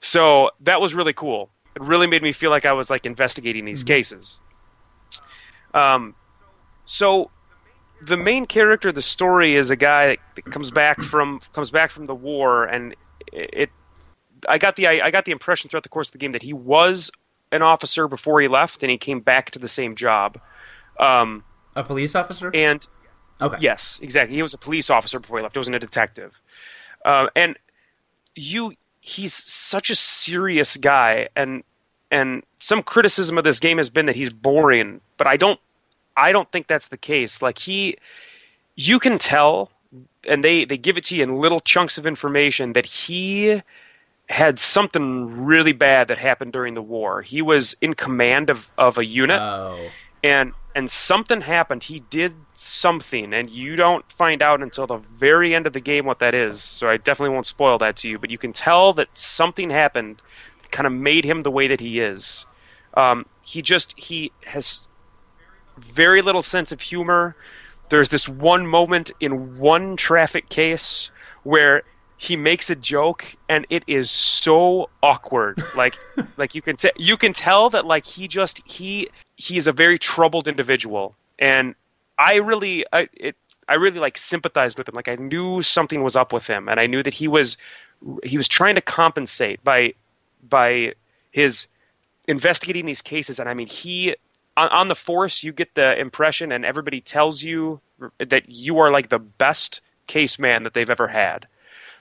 So 0.00 0.50
that 0.60 0.80
was 0.80 0.94
really 0.94 1.12
cool. 1.12 1.50
It 1.74 1.82
really 1.82 2.06
made 2.06 2.22
me 2.22 2.32
feel 2.32 2.50
like 2.50 2.64
I 2.64 2.72
was 2.72 2.90
like 2.90 3.04
investigating 3.06 3.64
these 3.64 3.80
mm-hmm. 3.80 3.88
cases. 3.88 4.38
Um, 5.74 6.14
so 6.86 7.30
the 8.00 8.16
main 8.16 8.46
character 8.46 8.90
of 8.90 8.94
the 8.94 9.02
story 9.02 9.56
is 9.56 9.70
a 9.70 9.76
guy 9.76 10.16
that 10.34 10.44
comes 10.46 10.70
back 10.70 11.00
from 11.00 11.40
comes 11.52 11.70
back 11.70 11.90
from 11.90 12.06
the 12.06 12.14
war, 12.14 12.64
and 12.64 12.94
it. 13.32 13.70
I 14.48 14.58
got 14.58 14.76
the 14.76 14.86
I, 14.86 15.06
I 15.06 15.10
got 15.10 15.24
the 15.24 15.32
impression 15.32 15.68
throughout 15.70 15.82
the 15.82 15.88
course 15.88 16.08
of 16.08 16.12
the 16.12 16.18
game 16.18 16.32
that 16.32 16.42
he 16.42 16.52
was 16.52 17.10
an 17.52 17.62
officer 17.62 18.06
before 18.06 18.40
he 18.40 18.48
left, 18.48 18.82
and 18.82 18.90
he 18.90 18.98
came 18.98 19.20
back 19.20 19.50
to 19.52 19.58
the 19.58 19.68
same 19.68 19.96
job. 19.96 20.38
Um, 21.00 21.44
a 21.74 21.82
police 21.82 22.14
officer, 22.14 22.50
and 22.54 22.86
okay, 23.40 23.56
yes, 23.60 23.98
exactly. 24.02 24.36
He 24.36 24.42
was 24.42 24.54
a 24.54 24.58
police 24.58 24.90
officer 24.90 25.18
before 25.18 25.38
he 25.38 25.42
left. 25.42 25.54
He 25.54 25.58
wasn't 25.58 25.76
a 25.76 25.80
detective, 25.80 26.40
uh, 27.04 27.26
and 27.34 27.56
you. 28.34 28.74
He's 29.00 29.32
such 29.32 29.88
a 29.88 29.94
serious 29.94 30.76
guy, 30.76 31.28
and 31.36 31.62
and 32.10 32.42
some 32.58 32.82
criticism 32.82 33.38
of 33.38 33.44
this 33.44 33.60
game 33.60 33.76
has 33.76 33.88
been 33.88 34.06
that 34.06 34.16
he's 34.16 34.30
boring, 34.30 35.00
but 35.16 35.26
I 35.26 35.36
don't. 35.36 35.60
I 36.16 36.32
don't 36.32 36.50
think 36.50 36.66
that's 36.66 36.88
the 36.88 36.96
case. 36.96 37.42
Like 37.42 37.58
he, 37.58 37.98
you 38.74 38.98
can 38.98 39.18
tell, 39.18 39.70
and 40.28 40.42
they 40.42 40.64
they 40.64 40.76
give 40.76 40.96
it 40.96 41.04
to 41.04 41.16
you 41.16 41.22
in 41.22 41.40
little 41.40 41.60
chunks 41.60 41.98
of 41.98 42.06
information 42.06 42.72
that 42.72 42.86
he 42.86 43.62
had 44.28 44.58
something 44.58 45.44
really 45.44 45.72
bad 45.72 46.08
that 46.08 46.18
happened 46.18 46.52
during 46.52 46.74
the 46.74 46.82
war. 46.82 47.22
He 47.22 47.42
was 47.42 47.76
in 47.80 47.94
command 47.94 48.50
of, 48.50 48.70
of 48.76 48.98
a 48.98 49.04
unit, 49.04 49.40
oh. 49.40 49.88
and 50.24 50.52
and 50.76 50.90
something 50.90 51.40
happened. 51.40 51.84
He 51.84 52.00
did 52.00 52.34
something, 52.52 53.32
and 53.32 53.48
you 53.48 53.76
don't 53.76 54.04
find 54.12 54.42
out 54.42 54.62
until 54.62 54.86
the 54.86 54.98
very 54.98 55.54
end 55.54 55.66
of 55.66 55.72
the 55.72 55.80
game 55.80 56.04
what 56.04 56.18
that 56.18 56.34
is. 56.34 56.60
So 56.60 56.90
I 56.90 56.98
definitely 56.98 57.32
won't 57.32 57.46
spoil 57.46 57.78
that 57.78 57.96
to 57.96 58.08
you. 58.10 58.18
But 58.18 58.30
you 58.30 58.36
can 58.36 58.52
tell 58.52 58.92
that 58.92 59.08
something 59.14 59.70
happened, 59.70 60.20
kind 60.70 60.86
of 60.86 60.92
made 60.92 61.24
him 61.24 61.44
the 61.44 61.50
way 61.50 61.66
that 61.66 61.80
he 61.80 61.98
is. 61.98 62.44
Um, 62.92 63.24
he 63.40 63.62
just 63.62 63.94
he 63.96 64.32
has 64.48 64.80
very 65.78 66.20
little 66.20 66.42
sense 66.42 66.72
of 66.72 66.82
humor. 66.82 67.36
There's 67.88 68.10
this 68.10 68.28
one 68.28 68.66
moment 68.66 69.10
in 69.18 69.58
one 69.58 69.96
traffic 69.96 70.50
case 70.50 71.10
where 71.42 71.84
he 72.18 72.36
makes 72.36 72.68
a 72.68 72.76
joke 72.76 73.36
and 73.48 73.66
it 73.70 73.82
is 73.86 74.10
so 74.10 74.88
awkward 75.02 75.62
like 75.76 75.94
like 76.38 76.54
you 76.54 76.62
can 76.62 76.74
t- 76.74 76.90
you 76.96 77.14
can 77.14 77.34
tell 77.34 77.68
that 77.68 77.84
like 77.84 78.06
he 78.06 78.26
just 78.26 78.62
he 78.64 79.06
he's 79.36 79.66
a 79.66 79.72
very 79.72 79.98
troubled 79.98 80.48
individual 80.48 81.14
and 81.38 81.74
i 82.18 82.36
really 82.36 82.84
i 82.92 83.08
it 83.14 83.36
i 83.68 83.74
really 83.74 83.98
like 83.98 84.16
sympathized 84.16 84.78
with 84.78 84.88
him 84.88 84.94
like 84.94 85.08
i 85.08 85.14
knew 85.16 85.62
something 85.62 86.02
was 86.02 86.16
up 86.16 86.32
with 86.32 86.46
him 86.46 86.68
and 86.68 86.80
i 86.80 86.86
knew 86.86 87.02
that 87.02 87.14
he 87.14 87.28
was 87.28 87.56
he 88.22 88.36
was 88.36 88.48
trying 88.48 88.74
to 88.74 88.80
compensate 88.80 89.62
by 89.64 89.92
by 90.48 90.92
his 91.30 91.66
investigating 92.28 92.86
these 92.86 93.02
cases 93.02 93.38
and 93.38 93.48
i 93.48 93.54
mean 93.54 93.66
he 93.66 94.14
on, 94.56 94.68
on 94.68 94.88
the 94.88 94.94
force 94.94 95.42
you 95.42 95.52
get 95.52 95.74
the 95.74 95.98
impression 95.98 96.52
and 96.52 96.64
everybody 96.64 97.00
tells 97.00 97.42
you 97.42 97.80
that 98.18 98.48
you 98.48 98.78
are 98.78 98.90
like 98.90 99.08
the 99.08 99.18
best 99.18 99.80
case 100.06 100.38
man 100.38 100.62
that 100.62 100.74
they've 100.74 100.90
ever 100.90 101.08
had 101.08 101.46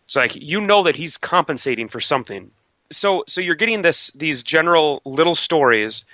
it's 0.05 0.15
like 0.15 0.35
you 0.35 0.61
know 0.61 0.83
that 0.83 0.95
he's 0.95 1.17
compensating 1.17 1.87
for 1.87 1.99
something. 1.99 2.51
So 2.91 3.23
so 3.27 3.41
you're 3.41 3.55
getting 3.55 3.81
this 3.81 4.11
these 4.13 4.43
general 4.43 5.01
little 5.03 5.35
stories. 5.35 6.05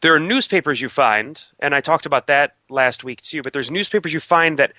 There 0.00 0.14
are 0.14 0.20
newspapers 0.20 0.80
you 0.80 0.88
find, 0.88 1.40
and 1.58 1.74
I 1.74 1.80
talked 1.80 2.06
about 2.06 2.26
that 2.26 2.54
last 2.68 3.04
week 3.04 3.20
too, 3.20 3.42
but 3.42 3.52
there's 3.52 3.70
newspapers 3.70 4.12
you 4.12 4.20
find 4.20 4.58
that 4.58 4.72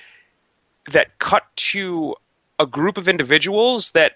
that 0.92 1.20
cut 1.20 1.44
to 1.56 2.16
a 2.60 2.66
group 2.66 2.98
of 2.98 3.08
individuals 3.08 3.92
that 3.92 4.14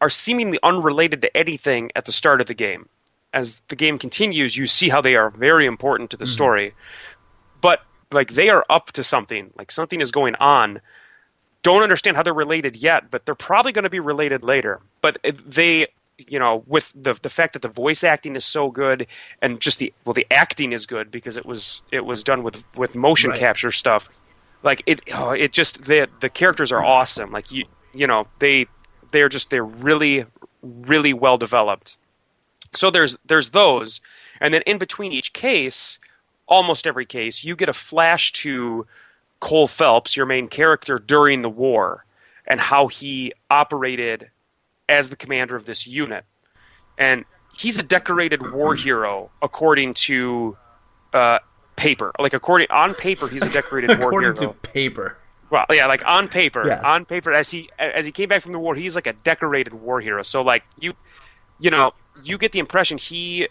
are 0.00 0.08
seemingly 0.08 0.58
unrelated 0.62 1.20
to 1.22 1.36
anything 1.36 1.90
at 1.94 2.06
the 2.06 2.12
start 2.12 2.40
of 2.40 2.46
the 2.46 2.54
game. 2.54 2.88
As 3.34 3.60
the 3.68 3.76
game 3.76 3.98
continues, 3.98 4.56
you 4.56 4.66
see 4.66 4.88
how 4.88 5.02
they 5.02 5.16
are 5.16 5.30
very 5.30 5.66
important 5.66 6.10
to 6.10 6.16
the 6.16 6.24
mm-hmm. 6.24 6.32
story. 6.32 6.74
But 7.60 7.80
like 8.10 8.32
they 8.34 8.48
are 8.48 8.64
up 8.70 8.92
to 8.92 9.02
something, 9.02 9.50
like 9.58 9.70
something 9.70 10.00
is 10.00 10.10
going 10.10 10.34
on 10.36 10.80
don't 11.62 11.82
understand 11.82 12.16
how 12.16 12.22
they're 12.22 12.34
related 12.34 12.76
yet, 12.76 13.10
but 13.10 13.24
they're 13.24 13.34
probably 13.34 13.72
going 13.72 13.84
to 13.84 13.90
be 13.90 14.00
related 14.00 14.42
later. 14.42 14.80
But 15.02 15.18
they, 15.44 15.88
you 16.18 16.38
know, 16.38 16.64
with 16.66 16.92
the 16.94 17.14
the 17.22 17.30
fact 17.30 17.52
that 17.52 17.62
the 17.62 17.68
voice 17.68 18.02
acting 18.02 18.36
is 18.36 18.44
so 18.44 18.70
good 18.70 19.06
and 19.40 19.60
just 19.60 19.78
the 19.78 19.92
well, 20.04 20.14
the 20.14 20.26
acting 20.30 20.72
is 20.72 20.86
good 20.86 21.10
because 21.10 21.36
it 21.36 21.46
was 21.46 21.82
it 21.92 22.04
was 22.04 22.24
done 22.24 22.42
with 22.42 22.62
with 22.76 22.94
motion 22.94 23.30
right. 23.30 23.38
capture 23.38 23.72
stuff. 23.72 24.08
Like 24.62 24.82
it, 24.86 25.00
oh, 25.14 25.30
it 25.30 25.52
just 25.52 25.84
the 25.84 26.08
the 26.20 26.28
characters 26.28 26.72
are 26.72 26.84
awesome. 26.84 27.30
Like 27.30 27.52
you, 27.52 27.64
you 27.94 28.06
know, 28.06 28.26
they 28.40 28.66
they're 29.12 29.28
just 29.28 29.50
they're 29.50 29.64
really 29.64 30.24
really 30.62 31.12
well 31.12 31.38
developed. 31.38 31.96
So 32.74 32.90
there's 32.90 33.16
there's 33.24 33.50
those, 33.50 34.00
and 34.40 34.52
then 34.52 34.62
in 34.62 34.78
between 34.78 35.12
each 35.12 35.32
case, 35.32 35.98
almost 36.46 36.86
every 36.86 37.06
case, 37.06 37.44
you 37.44 37.54
get 37.54 37.68
a 37.68 37.74
flash 37.74 38.32
to 38.32 38.86
Cole 39.40 39.68
Phelps, 39.68 40.16
your 40.16 40.26
main 40.26 40.48
character, 40.48 40.98
during 40.98 41.42
the 41.42 41.48
war 41.48 42.04
and 42.48 42.60
how 42.60 42.88
he 42.88 43.32
operated 43.50 44.30
as 44.88 45.08
the 45.08 45.16
commander 45.16 45.56
of 45.56 45.66
this 45.66 45.86
unit. 45.86 46.24
And 46.96 47.24
he's 47.56 47.78
a 47.78 47.82
decorated 47.82 48.52
war 48.52 48.74
hero 48.74 49.30
according 49.42 49.94
to 49.94 50.56
uh, 51.12 51.38
paper. 51.76 52.12
Like 52.18 52.34
according 52.34 52.70
on 52.70 52.94
paper, 52.94 53.28
he's 53.28 53.42
a 53.42 53.50
decorated 53.50 53.90
war 53.98 54.10
hero. 54.12 54.32
According 54.32 54.54
to 54.54 54.68
paper. 54.70 55.18
Well, 55.50 55.64
yeah, 55.70 55.86
like 55.86 56.06
on 56.06 56.28
paper, 56.28 56.66
yes. 56.66 56.82
on 56.84 57.04
paper. 57.06 57.32
As 57.32 57.50
he 57.50 57.70
as 57.78 58.04
he 58.04 58.12
came 58.12 58.28
back 58.28 58.42
from 58.42 58.52
the 58.52 58.58
war, 58.58 58.74
he's 58.74 58.94
like 58.94 59.06
a 59.06 59.14
decorated 59.14 59.72
war 59.72 60.00
hero. 60.00 60.22
So 60.22 60.42
like 60.42 60.62
you, 60.78 60.94
you 61.58 61.70
know, 61.70 61.92
you 62.22 62.36
get 62.36 62.52
the 62.52 62.58
impression 62.58 62.98
he 62.98 63.48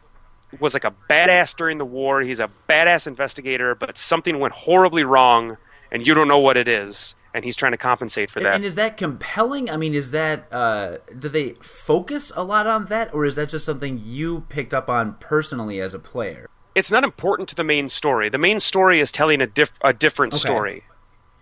was 0.59 0.73
like 0.73 0.83
a 0.83 0.93
badass 1.09 1.55
during 1.55 1.77
the 1.77 1.85
war. 1.85 2.21
He's 2.21 2.39
a 2.39 2.49
badass 2.69 3.07
investigator, 3.07 3.73
but 3.73 3.97
something 3.97 4.39
went 4.39 4.53
horribly 4.53 5.03
wrong 5.03 5.57
and 5.91 6.05
you 6.05 6.13
don't 6.13 6.27
know 6.27 6.37
what 6.37 6.55
it 6.55 6.67
is 6.67 7.15
and 7.33 7.43
he's 7.43 7.55
trying 7.55 7.73
to 7.73 7.77
compensate 7.77 8.31
for 8.31 8.39
that. 8.41 8.55
And 8.55 8.65
is 8.65 8.75
that 8.75 8.97
compelling? 8.97 9.69
I 9.69 9.77
mean, 9.77 9.93
is 9.93 10.11
that 10.11 10.51
uh, 10.51 10.97
do 11.17 11.29
they 11.29 11.51
focus 11.61 12.31
a 12.35 12.43
lot 12.43 12.67
on 12.67 12.85
that, 12.85 13.13
or 13.13 13.25
is 13.25 13.35
that 13.35 13.49
just 13.49 13.65
something 13.65 14.01
you 14.03 14.41
picked 14.49 14.73
up 14.73 14.89
on 14.89 15.15
personally 15.15 15.79
as 15.79 15.93
a 15.93 15.99
player? 15.99 16.49
It's 16.75 16.91
not 16.91 17.03
important 17.03 17.49
to 17.49 17.55
the 17.55 17.63
main 17.63 17.89
story. 17.89 18.29
The 18.29 18.37
main 18.37 18.59
story 18.59 19.01
is 19.01 19.11
telling 19.11 19.41
a, 19.41 19.47
diff- 19.47 19.71
a 19.81 19.93
different 19.93 20.33
okay. 20.33 20.41
story, 20.41 20.83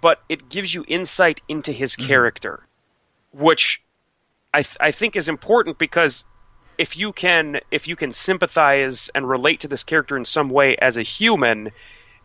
but 0.02 0.22
it 0.30 0.50
gives 0.50 0.74
you 0.74 0.86
insight 0.88 1.42
into 1.48 1.72
his 1.72 1.94
mm-hmm. 1.96 2.08
character, 2.08 2.68
which 3.32 3.82
I 4.54 4.64
th- 4.64 4.78
I 4.80 4.92
think 4.92 5.16
is 5.16 5.28
important 5.28 5.78
because 5.78 6.24
if 6.78 6.98
you 6.98 7.12
can 7.12 7.60
if 7.72 7.88
you 7.88 7.96
can 7.96 8.14
sympathize 8.14 9.10
and 9.16 9.28
relate 9.28 9.60
to 9.62 9.68
this 9.68 9.84
character 9.84 10.18
in 10.18 10.26
some 10.26 10.50
way 10.50 10.76
as 10.78 10.98
a 10.98 11.04
human, 11.04 11.72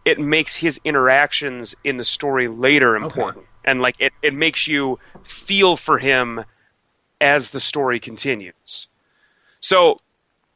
it 0.05 0.19
makes 0.19 0.57
his 0.57 0.81
interactions 0.85 1.75
in 1.85 1.97
the 1.97 2.05
story 2.05 2.49
later 2.49 2.97
important. 2.97 3.38
Okay. 3.38 3.47
And 3.64 3.81
like 3.81 3.97
it, 3.99 4.12
it 4.23 4.35
makes 4.35 4.67
you 4.67 4.99
feel 5.25 5.76
for 5.76 5.99
him 5.99 6.45
as 7.21 7.50
the 7.50 7.61
story 7.61 8.00
continues. 8.00 8.87
So 9.61 10.00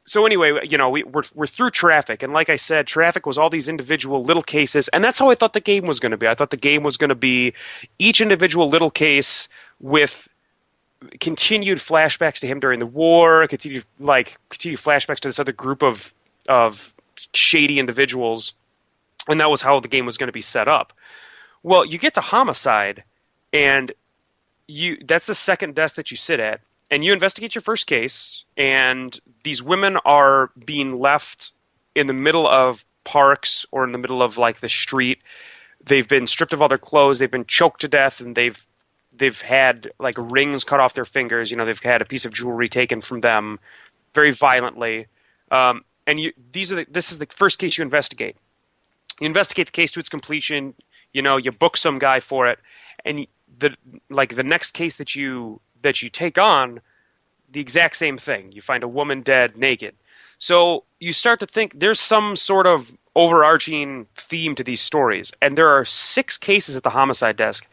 so 0.06 0.26
anyway, 0.26 0.60
you 0.68 0.76
know, 0.76 0.90
we, 0.90 1.02
we're 1.02 1.22
we're 1.34 1.46
through 1.46 1.70
traffic, 1.70 2.22
and 2.22 2.32
like 2.32 2.50
I 2.50 2.56
said, 2.56 2.86
traffic 2.86 3.24
was 3.24 3.38
all 3.38 3.48
these 3.48 3.68
individual 3.68 4.22
little 4.22 4.42
cases, 4.42 4.88
and 4.88 5.02
that's 5.02 5.18
how 5.18 5.30
I 5.30 5.34
thought 5.34 5.54
the 5.54 5.60
game 5.60 5.86
was 5.86 5.98
going 5.98 6.12
to 6.12 6.18
be. 6.18 6.26
I 6.26 6.34
thought 6.34 6.50
the 6.50 6.56
game 6.58 6.82
was 6.82 6.96
going 6.96 7.08
to 7.08 7.14
be 7.14 7.54
each 7.98 8.20
individual 8.20 8.68
little 8.68 8.90
case 8.90 9.48
with 9.80 10.28
continued 11.20 11.78
flashbacks 11.78 12.38
to 12.40 12.46
him 12.46 12.60
during 12.60 12.80
the 12.80 12.86
war, 12.86 13.46
continued 13.48 13.84
like 13.98 14.38
continued 14.50 14.80
flashbacks 14.80 15.20
to 15.20 15.28
this 15.28 15.38
other 15.38 15.52
group 15.52 15.82
of 15.82 16.12
of 16.48 16.92
shady 17.32 17.78
individuals, 17.78 18.52
and 19.26 19.40
that 19.40 19.50
was 19.50 19.62
how 19.62 19.80
the 19.80 19.88
game 19.88 20.04
was 20.04 20.18
going 20.18 20.28
to 20.28 20.32
be 20.32 20.42
set 20.42 20.68
up. 20.68 20.92
Well, 21.64 21.86
you 21.86 21.96
get 21.96 22.12
to 22.14 22.20
homicide, 22.20 23.04
and 23.50 23.90
you 24.68 24.98
that's 25.04 25.24
the 25.24 25.34
second 25.34 25.74
desk 25.74 25.96
that 25.96 26.10
you 26.10 26.16
sit 26.16 26.38
at, 26.38 26.60
and 26.90 27.02
you 27.02 27.12
investigate 27.12 27.54
your 27.54 27.62
first 27.62 27.86
case, 27.86 28.44
and 28.56 29.18
these 29.44 29.62
women 29.62 29.96
are 30.04 30.50
being 30.62 31.00
left 31.00 31.52
in 31.94 32.06
the 32.06 32.12
middle 32.12 32.46
of 32.46 32.84
parks 33.04 33.64
or 33.72 33.82
in 33.82 33.92
the 33.92 33.98
middle 33.98 34.22
of 34.22 34.36
like 34.36 34.60
the 34.60 34.68
street. 34.68 35.20
They've 35.82 36.06
been 36.06 36.26
stripped 36.26 36.52
of 36.52 36.60
all 36.60 36.68
their 36.68 36.76
clothes. 36.76 37.18
They've 37.18 37.30
been 37.30 37.46
choked 37.46 37.80
to 37.80 37.88
death, 37.88 38.20
and 38.20 38.36
they've 38.36 38.62
they've 39.16 39.40
had 39.40 39.90
like 39.98 40.16
rings 40.18 40.64
cut 40.64 40.80
off 40.80 40.92
their 40.92 41.06
fingers. 41.06 41.50
You 41.50 41.56
know, 41.56 41.64
they've 41.64 41.80
had 41.82 42.02
a 42.02 42.06
piece 42.06 42.26
of 42.26 42.34
jewelry 42.34 42.68
taken 42.68 43.00
from 43.00 43.22
them, 43.22 43.58
very 44.12 44.32
violently. 44.32 45.06
Um, 45.50 45.86
and 46.06 46.20
you, 46.20 46.34
these 46.52 46.70
are 46.70 46.76
the, 46.76 46.86
this 46.90 47.10
is 47.10 47.18
the 47.18 47.26
first 47.26 47.58
case 47.58 47.78
you 47.78 47.82
investigate. 47.82 48.36
You 49.18 49.26
investigate 49.26 49.68
the 49.68 49.72
case 49.72 49.92
to 49.92 50.00
its 50.00 50.10
completion. 50.10 50.74
You 51.14 51.22
know, 51.22 51.38
you 51.38 51.50
book 51.50 51.78
some 51.78 51.98
guy 51.98 52.20
for 52.20 52.46
it, 52.46 52.58
and 53.04 53.26
the 53.58 53.74
like 54.10 54.36
the 54.36 54.42
next 54.42 54.72
case 54.72 54.96
that 54.96 55.14
you 55.14 55.60
that 55.82 56.02
you 56.02 56.10
take 56.10 56.36
on, 56.36 56.80
the 57.50 57.60
exact 57.60 57.96
same 57.96 58.18
thing. 58.18 58.52
You 58.52 58.60
find 58.60 58.82
a 58.82 58.88
woman 58.88 59.22
dead, 59.22 59.56
naked. 59.56 59.94
So 60.38 60.84
you 61.00 61.12
start 61.12 61.40
to 61.40 61.46
think 61.46 61.78
there's 61.78 62.00
some 62.00 62.36
sort 62.36 62.66
of 62.66 62.92
overarching 63.14 64.06
theme 64.16 64.54
to 64.56 64.64
these 64.64 64.80
stories, 64.80 65.32
and 65.40 65.56
there 65.56 65.68
are 65.68 65.84
six 65.84 66.36
cases 66.36 66.76
at 66.76 66.82
the 66.82 66.90
homicide 66.90 67.36
desk, 67.36 67.66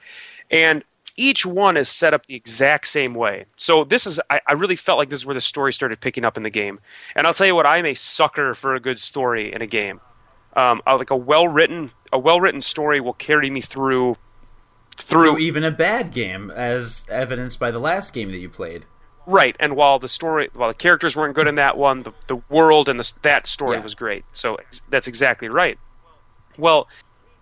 and 0.50 0.83
each 1.17 1.45
one 1.45 1.77
is 1.77 1.89
set 1.89 2.13
up 2.13 2.25
the 2.25 2.36
exact 2.36 2.88
same 2.88 3.13
way. 3.13 3.45
So 3.57 3.83
this 3.83 4.05
is 4.07 4.19
I, 4.29 4.39
I, 4.48 4.53
really 4.53 4.75
felt 4.75 4.98
like 4.98 5.10
this 5.10 5.19
is 5.19 5.25
where 5.25 5.36
the 5.36 5.41
story 5.41 5.74
started 5.74 6.00
picking 6.00 6.24
up 6.25 6.38
in 6.38 6.43
the 6.43 6.50
game. 6.50 6.79
And 7.15 7.27
I'll 7.27 7.33
tell 7.33 7.48
you 7.48 7.55
what, 7.55 7.65
I'm 7.65 7.86
a 7.86 7.93
sucker 7.93 8.55
for 8.55 8.75
a 8.75 8.79
good 8.79 8.98
story 8.98 9.53
in 9.53 9.62
a 9.62 9.67
game. 9.67 10.00
Um, 10.55 10.81
like 10.86 11.10
a 11.10 11.15
well 11.15 11.48
written 11.48 11.91
a 12.12 12.20
well 12.20 12.41
written 12.41 12.62
story 12.62 13.00
will 13.00 13.13
carry 13.13 13.50
me 13.50 13.62
through 13.62 14.17
through 14.98 15.38
even 15.38 15.63
a 15.63 15.72
bad 15.72 16.12
game, 16.12 16.51
as 16.51 17.05
evidenced 17.10 17.60
by 17.60 17.72
the 17.72 17.79
last 17.79 18.13
game 18.13 18.31
that 18.31 18.39
you 18.39 18.50
played. 18.50 18.86
Right, 19.25 19.55
and 19.60 19.75
while 19.75 20.00
the 20.00 20.08
story, 20.08 20.50
while 20.53 20.70
the 20.70 20.75
characters 20.75 21.15
weren't 21.15 21.36
good 21.36 21.48
in 21.48 21.55
that 21.55 21.77
one, 21.77 22.03
the, 22.03 22.13
the 22.27 22.41
world 22.50 22.89
and 22.89 23.00
the, 23.00 23.12
that 23.22 23.48
story 23.48 23.77
yeah. 23.77 23.84
was 23.84 23.93
great. 23.93 24.25
So 24.34 24.58
that's 24.89 25.08
exactly 25.08 25.48
right. 25.48 25.77
Well, 26.58 26.88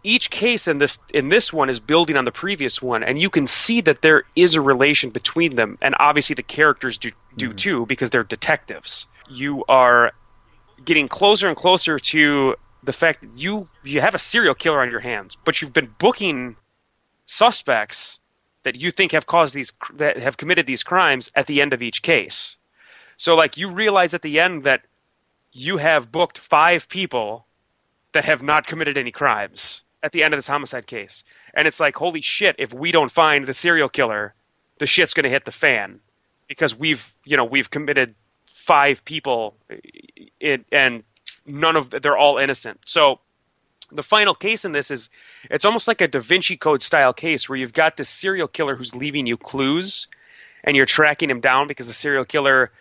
each 0.04 0.30
case 0.30 0.68
in 0.68 0.78
this 0.78 1.00
in 1.14 1.30
this 1.30 1.52
one 1.52 1.70
is 1.70 1.80
building 1.80 2.16
on 2.16 2.26
the 2.26 2.32
previous 2.32 2.82
one, 2.82 3.04
and 3.04 3.20
you 3.20 3.30
can 3.30 3.48
see 3.48 3.82
that 3.82 4.02
there 4.02 4.24
is 4.36 4.56
a 4.56 4.62
relation 4.62 5.10
between 5.10 5.56
them, 5.56 5.78
and 5.82 5.96
obviously 6.00 6.34
the 6.34 6.44
characters 6.44 6.98
do 6.98 7.12
do 7.38 7.48
mm-hmm. 7.48 7.56
too 7.56 7.86
because 7.86 8.10
they're 8.10 8.24
detectives. 8.24 9.08
You 9.30 9.64
are 9.68 10.12
getting 10.84 11.08
closer 11.08 11.48
and 11.48 11.58
closer 11.58 12.00
to 12.00 12.56
the 12.84 12.94
fact 12.94 13.22
that 13.22 13.30
you 13.36 13.70
you 13.84 14.02
have 14.02 14.16
a 14.16 14.20
serial 14.20 14.56
killer 14.56 14.82
on 14.82 14.90
your 14.90 15.02
hands, 15.02 15.38
but 15.46 15.62
you've 15.62 15.74
been 15.74 15.94
booking 16.00 16.56
suspects 17.26 18.20
that 18.64 18.76
you 18.76 18.92
think 18.92 19.12
have 19.12 19.26
caused 19.26 19.54
these 19.54 19.72
that 19.94 20.18
have 20.18 20.38
committed 20.38 20.66
these 20.66 20.84
crimes 20.84 21.32
at 21.36 21.48
the 21.48 21.62
end 21.62 21.74
of 21.74 21.82
each 21.82 22.02
case. 22.02 22.58
So 23.18 23.36
like 23.36 23.58
you 23.58 23.70
realize 23.70 24.14
at 24.14 24.22
the 24.22 24.40
end 24.40 24.64
that 24.64 24.82
you 25.52 25.78
have 25.78 26.12
booked 26.12 26.38
5 26.38 26.88
people 26.90 27.46
that 28.14 28.26
have 28.26 28.42
not 28.42 28.68
committed 28.68 28.98
any 28.98 29.12
crimes 29.12 29.82
at 30.02 30.12
the 30.12 30.24
end 30.24 30.34
of 30.34 30.38
this 30.38 30.48
homicide 30.48 30.88
case. 30.88 31.24
And 31.54 31.68
it's 31.68 31.80
like 31.80 31.96
holy 31.96 32.22
shit 32.22 32.56
if 32.58 32.74
we 32.74 32.92
don't 32.92 33.12
find 33.12 33.46
the 33.46 33.54
serial 33.54 33.90
killer, 33.90 34.34
the 34.80 34.86
shit's 34.86 35.14
going 35.14 35.26
to 35.26 35.30
hit 35.30 35.46
the 35.46 35.52
fan 35.52 36.00
because 36.48 36.76
we've, 36.76 37.14
you 37.26 37.36
know, 37.36 37.46
we've 37.46 37.70
committed 37.70 38.16
5 38.66 39.04
people 39.06 39.56
eh, 39.70 39.78
eh, 40.42 40.58
and 40.72 41.04
none 41.50 41.76
of 41.76 41.90
they're 41.90 42.18
all 42.18 42.38
innocent. 42.38 42.80
So 42.86 43.20
the 43.92 44.04
final 44.04 44.36
case 44.36 44.66
in 44.66 44.72
this 44.72 44.92
is 44.92 45.10
it's 45.50 45.66
almost 45.66 45.88
like 45.88 46.02
a 46.02 46.08
Da 46.08 46.20
Vinci 46.20 46.58
Code 46.58 46.82
style 46.82 47.14
case 47.14 47.50
where 47.50 47.58
you've 47.58 47.74
got 47.74 47.98
this 47.98 48.10
serial 48.10 48.48
killer 48.48 48.76
who's 48.76 48.96
leaving 48.96 49.26
you 49.26 49.38
clues 49.38 50.08
and 50.64 50.76
you're 50.76 50.86
tracking 50.86 51.30
him 51.30 51.42
down 51.42 51.68
because 51.68 51.88
the 51.88 51.94
serial 51.94 52.26
killer 52.26 52.72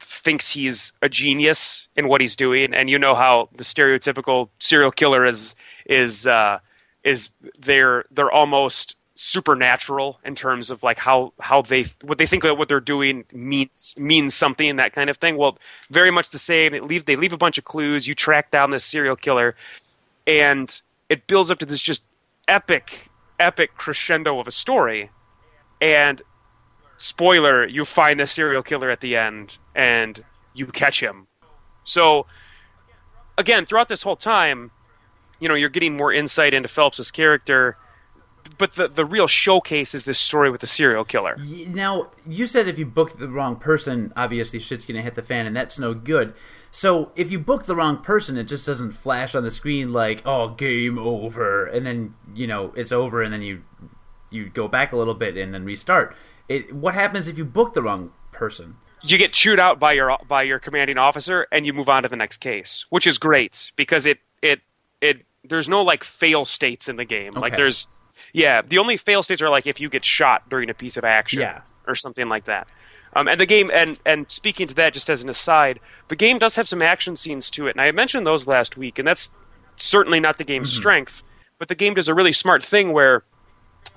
thinks 0.00 0.50
he's 0.50 0.92
a 1.02 1.08
genius 1.08 1.88
in 1.96 2.08
what 2.08 2.20
he's 2.20 2.36
doing 2.36 2.74
and 2.74 2.90
you 2.90 2.98
know 2.98 3.14
how 3.14 3.48
the 3.56 3.64
stereotypical 3.64 4.48
serial 4.58 4.90
killer 4.90 5.24
is 5.24 5.54
is 5.86 6.26
uh, 6.26 6.58
is 7.04 7.30
they're 7.58 8.04
they're 8.10 8.32
almost 8.32 8.96
supernatural 9.14 10.18
in 10.24 10.34
terms 10.34 10.70
of 10.70 10.82
like 10.82 10.98
how 10.98 11.32
how 11.38 11.62
they 11.62 11.86
what 12.02 12.18
they 12.18 12.26
think 12.26 12.42
that 12.42 12.58
what 12.58 12.68
they're 12.68 12.80
doing 12.80 13.24
means 13.32 13.94
means 13.96 14.34
something 14.34 14.76
that 14.76 14.92
kind 14.92 15.08
of 15.08 15.16
thing. 15.18 15.36
Well 15.36 15.56
very 15.90 16.10
much 16.10 16.30
the 16.30 16.38
same. 16.38 16.72
They 16.72 16.80
leave 16.80 17.04
they 17.04 17.16
leave 17.16 17.32
a 17.32 17.38
bunch 17.38 17.56
of 17.56 17.64
clues. 17.64 18.08
You 18.08 18.14
track 18.14 18.50
down 18.50 18.70
this 18.70 18.84
serial 18.84 19.16
killer. 19.16 19.54
And 20.26 20.80
it 21.08 21.26
builds 21.26 21.50
up 21.50 21.58
to 21.58 21.66
this 21.66 21.80
just 21.80 22.02
epic, 22.48 23.10
epic 23.38 23.76
crescendo 23.76 24.38
of 24.40 24.48
a 24.48 24.50
story. 24.50 25.10
And 25.80 26.22
spoiler, 26.96 27.66
you 27.66 27.84
find 27.84 28.18
the 28.18 28.26
serial 28.26 28.62
killer 28.62 28.90
at 28.90 29.00
the 29.00 29.16
end 29.16 29.58
and 29.74 30.24
you 30.54 30.66
catch 30.66 31.00
him. 31.00 31.26
So 31.84 32.26
again, 33.36 33.66
throughout 33.66 33.88
this 33.88 34.02
whole 34.02 34.16
time, 34.16 34.70
you 35.40 35.48
know, 35.48 35.54
you're 35.54 35.68
getting 35.68 35.96
more 35.96 36.12
insight 36.12 36.54
into 36.54 36.68
Phelps's 36.68 37.10
character 37.10 37.76
but 38.58 38.74
the 38.74 38.88
the 38.88 39.04
real 39.04 39.26
showcase 39.26 39.94
is 39.94 40.04
this 40.04 40.18
story 40.18 40.50
with 40.50 40.60
the 40.60 40.66
serial 40.66 41.04
killer. 41.04 41.36
Now, 41.68 42.10
you 42.26 42.46
said 42.46 42.68
if 42.68 42.78
you 42.78 42.86
book 42.86 43.18
the 43.18 43.28
wrong 43.28 43.56
person, 43.56 44.12
obviously 44.16 44.58
shit's 44.58 44.86
gonna 44.86 45.02
hit 45.02 45.14
the 45.14 45.22
fan, 45.22 45.46
and 45.46 45.56
that's 45.56 45.78
no 45.78 45.94
good. 45.94 46.34
So 46.70 47.12
if 47.16 47.30
you 47.30 47.38
book 47.38 47.64
the 47.66 47.76
wrong 47.76 47.98
person, 48.02 48.36
it 48.36 48.44
just 48.44 48.66
doesn't 48.66 48.92
flash 48.92 49.34
on 49.34 49.42
the 49.42 49.50
screen 49.50 49.92
like 49.92 50.22
"oh, 50.24 50.48
game 50.48 50.98
over," 50.98 51.66
and 51.66 51.86
then 51.86 52.14
you 52.34 52.46
know 52.46 52.72
it's 52.76 52.92
over, 52.92 53.22
and 53.22 53.32
then 53.32 53.42
you 53.42 53.62
you 54.30 54.48
go 54.48 54.68
back 54.68 54.92
a 54.92 54.96
little 54.96 55.14
bit 55.14 55.36
and 55.36 55.54
then 55.54 55.64
restart. 55.64 56.16
It 56.48 56.74
what 56.74 56.94
happens 56.94 57.28
if 57.28 57.38
you 57.38 57.44
book 57.44 57.74
the 57.74 57.82
wrong 57.82 58.12
person? 58.32 58.76
You 59.02 59.18
get 59.18 59.32
chewed 59.32 59.60
out 59.60 59.78
by 59.78 59.92
your 59.92 60.16
by 60.28 60.42
your 60.42 60.58
commanding 60.58 60.98
officer, 60.98 61.46
and 61.52 61.66
you 61.66 61.72
move 61.72 61.88
on 61.88 62.02
to 62.02 62.08
the 62.08 62.16
next 62.16 62.38
case, 62.38 62.86
which 62.90 63.06
is 63.06 63.18
great 63.18 63.70
because 63.76 64.06
it 64.06 64.18
it 64.42 64.60
it 65.00 65.24
there's 65.44 65.68
no 65.68 65.82
like 65.82 66.04
fail 66.04 66.44
states 66.44 66.88
in 66.88 66.96
the 66.96 67.04
game. 67.04 67.32
Okay. 67.32 67.40
Like 67.40 67.56
there's 67.56 67.86
yeah, 68.32 68.62
the 68.62 68.78
only 68.78 68.96
fail 68.96 69.22
states 69.22 69.42
are 69.42 69.50
like 69.50 69.66
if 69.66 69.80
you 69.80 69.88
get 69.88 70.04
shot 70.04 70.48
during 70.48 70.70
a 70.70 70.74
piece 70.74 70.96
of 70.96 71.04
action, 71.04 71.40
yeah. 71.40 71.62
or 71.86 71.94
something 71.94 72.28
like 72.28 72.46
that. 72.46 72.66
Um, 73.16 73.28
and 73.28 73.40
the 73.40 73.46
game, 73.46 73.70
and 73.72 73.98
and 74.04 74.30
speaking 74.30 74.66
to 74.68 74.74
that, 74.74 74.92
just 74.92 75.08
as 75.08 75.22
an 75.22 75.28
aside, 75.28 75.78
the 76.08 76.16
game 76.16 76.38
does 76.38 76.56
have 76.56 76.68
some 76.68 76.82
action 76.82 77.16
scenes 77.16 77.50
to 77.50 77.66
it, 77.66 77.70
and 77.72 77.80
I 77.80 77.90
mentioned 77.92 78.26
those 78.26 78.46
last 78.46 78.76
week, 78.76 78.98
and 78.98 79.06
that's 79.06 79.30
certainly 79.76 80.20
not 80.20 80.38
the 80.38 80.44
game's 80.44 80.70
mm-hmm. 80.70 80.80
strength. 80.80 81.22
But 81.58 81.68
the 81.68 81.74
game 81.74 81.94
does 81.94 82.08
a 82.08 82.14
really 82.14 82.32
smart 82.32 82.64
thing 82.64 82.92
where, 82.92 83.24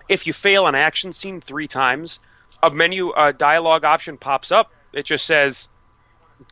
if 0.07 0.27
you 0.27 0.33
fail 0.33 0.67
an 0.67 0.75
action 0.75 1.13
scene 1.13 1.41
three 1.41 1.67
times, 1.67 2.19
a 2.61 2.69
menu 2.69 3.11
a 3.17 3.33
dialogue 3.33 3.83
option 3.83 4.17
pops 4.17 4.51
up. 4.51 4.71
It 4.93 5.05
just 5.05 5.25
says, 5.25 5.67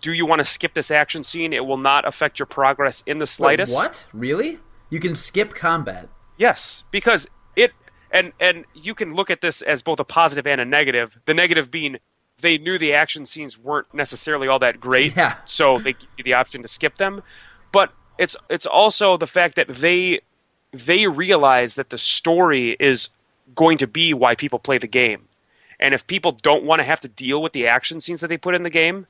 "Do 0.01 0.12
you 0.12 0.25
want 0.25 0.39
to 0.39 0.46
skip 0.46 0.74
this 0.74 0.89
action 0.89 1.24
scene? 1.24 1.53
It 1.53 1.65
will 1.65 1.77
not 1.77 2.08
affect 2.08 2.39
your 2.39 2.48
progress 2.48 3.03
in 3.05 3.20
the 3.20 3.27
slightest." 3.27 3.72
Wait, 3.72 3.75
what? 3.75 4.08
Really? 4.12 4.60
You 4.89 5.00
can 5.00 5.13
skip 5.13 5.53
combat? 5.53 6.10
Yes, 6.38 6.84
because 6.91 7.27
and 8.12 8.34
and 8.40 8.66
you 8.74 8.94
can 8.94 9.14
look 9.14 9.30
at 9.30 9.42
this 9.42 9.62
as 9.62 9.82
both 9.82 10.00
a 10.00 10.04
positive 10.04 10.48
and 10.48 10.62
a 10.62 10.66
negative. 10.66 11.18
The 11.26 11.34
negative 11.34 11.72
being 11.72 11.98
they 12.42 12.58
knew 12.58 12.78
the 12.78 12.94
action 12.94 13.26
scenes 13.26 13.58
weren't 13.58 13.94
necessarily 13.94 14.48
all 14.48 14.60
that 14.60 14.80
great, 14.80 15.16
yeah. 15.16 15.38
so 15.46 15.80
they 15.80 15.94
give 15.94 16.10
you 16.18 16.24
the 16.24 16.34
option 16.34 16.62
to 16.62 16.68
skip 16.68 16.98
them. 16.98 17.24
But 17.72 17.92
it's 18.18 18.36
it's 18.50 18.66
also 18.66 19.18
the 19.18 19.28
fact 19.28 19.56
that 19.56 19.68
they 19.68 20.22
they 20.72 21.08
realize 21.08 21.76
that 21.76 21.90
the 21.90 21.98
story 21.98 22.76
is 22.80 23.10
going 23.56 23.78
to 23.78 23.88
be 23.88 24.14
why 24.14 24.36
people 24.36 24.60
play 24.60 24.78
the 24.78 24.88
game. 24.88 25.28
And 25.80 25.94
if 25.94 26.08
people 26.08 26.32
don't 26.32 26.64
want 26.64 26.80
to 26.80 26.84
have 26.84 27.02
to 27.02 27.08
deal 27.08 27.42
with 27.42 27.54
the 27.54 27.68
action 27.68 28.02
scenes 28.02 28.22
that 28.22 28.28
they 28.28 28.38
put 28.38 28.56
in 28.56 28.64
the 28.64 28.70
game, 28.70 29.08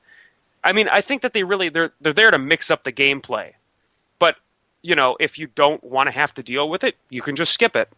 I 0.63 0.73
mean, 0.73 0.87
I 0.89 1.01
think 1.01 1.21
that 1.21 1.33
they 1.33 1.43
really 1.43 1.69
they're 1.69 1.91
they're 2.01 2.13
there 2.13 2.31
to 2.31 2.39
mix 2.39 2.71
up 2.71 2.83
the 2.83 2.91
gameplay. 2.91 3.53
But, 4.19 4.37
you 4.81 4.95
know, 4.95 5.15
if 5.19 5.37
you 5.37 5.47
don't 5.47 5.83
want 5.83 6.07
to 6.07 6.11
have 6.11 6.33
to 6.35 6.43
deal 6.43 6.69
with 6.69 6.83
it, 6.83 6.95
you 7.09 7.21
can 7.21 7.35
just 7.35 7.53
skip 7.53 7.75
it 7.75 7.89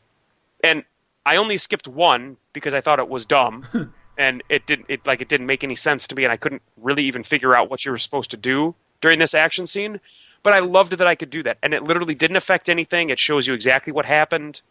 and 0.67 0.83
I 1.25 1.37
only 1.37 1.57
skipped 1.57 1.87
one 1.87 2.37
because 2.53 2.73
I 2.73 2.81
thought 2.81 2.99
it 2.99 3.09
was 3.09 3.25
dumb, 3.25 3.93
and 4.17 4.43
it 4.49 4.65
didn't 4.67 4.85
it 4.89 5.05
like 5.05 5.21
it 5.21 5.29
didn't 5.29 5.47
make 5.47 5.63
any 5.63 5.75
sense 5.75 6.07
to 6.07 6.15
me, 6.15 6.23
and 6.23 6.31
I 6.31 6.37
couldn't 6.37 6.61
really 6.77 7.03
even 7.05 7.23
figure 7.23 7.55
out 7.55 7.69
what 7.69 7.85
you 7.85 7.91
were 7.91 7.97
supposed 7.97 8.31
to 8.31 8.37
do 8.37 8.75
during 9.01 9.19
this 9.19 9.33
action 9.33 9.67
scene. 9.67 9.99
But 10.43 10.53
I 10.53 10.59
loved 10.59 10.91
that 10.91 11.07
I 11.07 11.15
could 11.15 11.29
do 11.29 11.43
that, 11.43 11.57
and 11.63 11.73
it 11.73 11.83
literally 11.83 12.15
didn't 12.15 12.37
affect 12.37 12.69
anything. 12.69 13.09
It 13.09 13.19
shows 13.19 13.47
you 13.47 13.53
exactly 13.53 13.91
what 13.91 14.05
happened, 14.05 14.61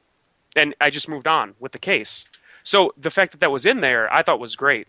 and 0.54 0.74
I 0.80 0.90
just 0.90 1.08
moved 1.08 1.26
on 1.26 1.54
with 1.58 1.72
the 1.72 1.78
case. 1.78 2.24
So 2.62 2.92
the 2.96 3.10
fact 3.10 3.32
that 3.32 3.40
that 3.40 3.50
was 3.50 3.66
in 3.66 3.80
there, 3.80 4.12
I 4.12 4.22
thought 4.22 4.40
was 4.40 4.56
great. 4.56 4.88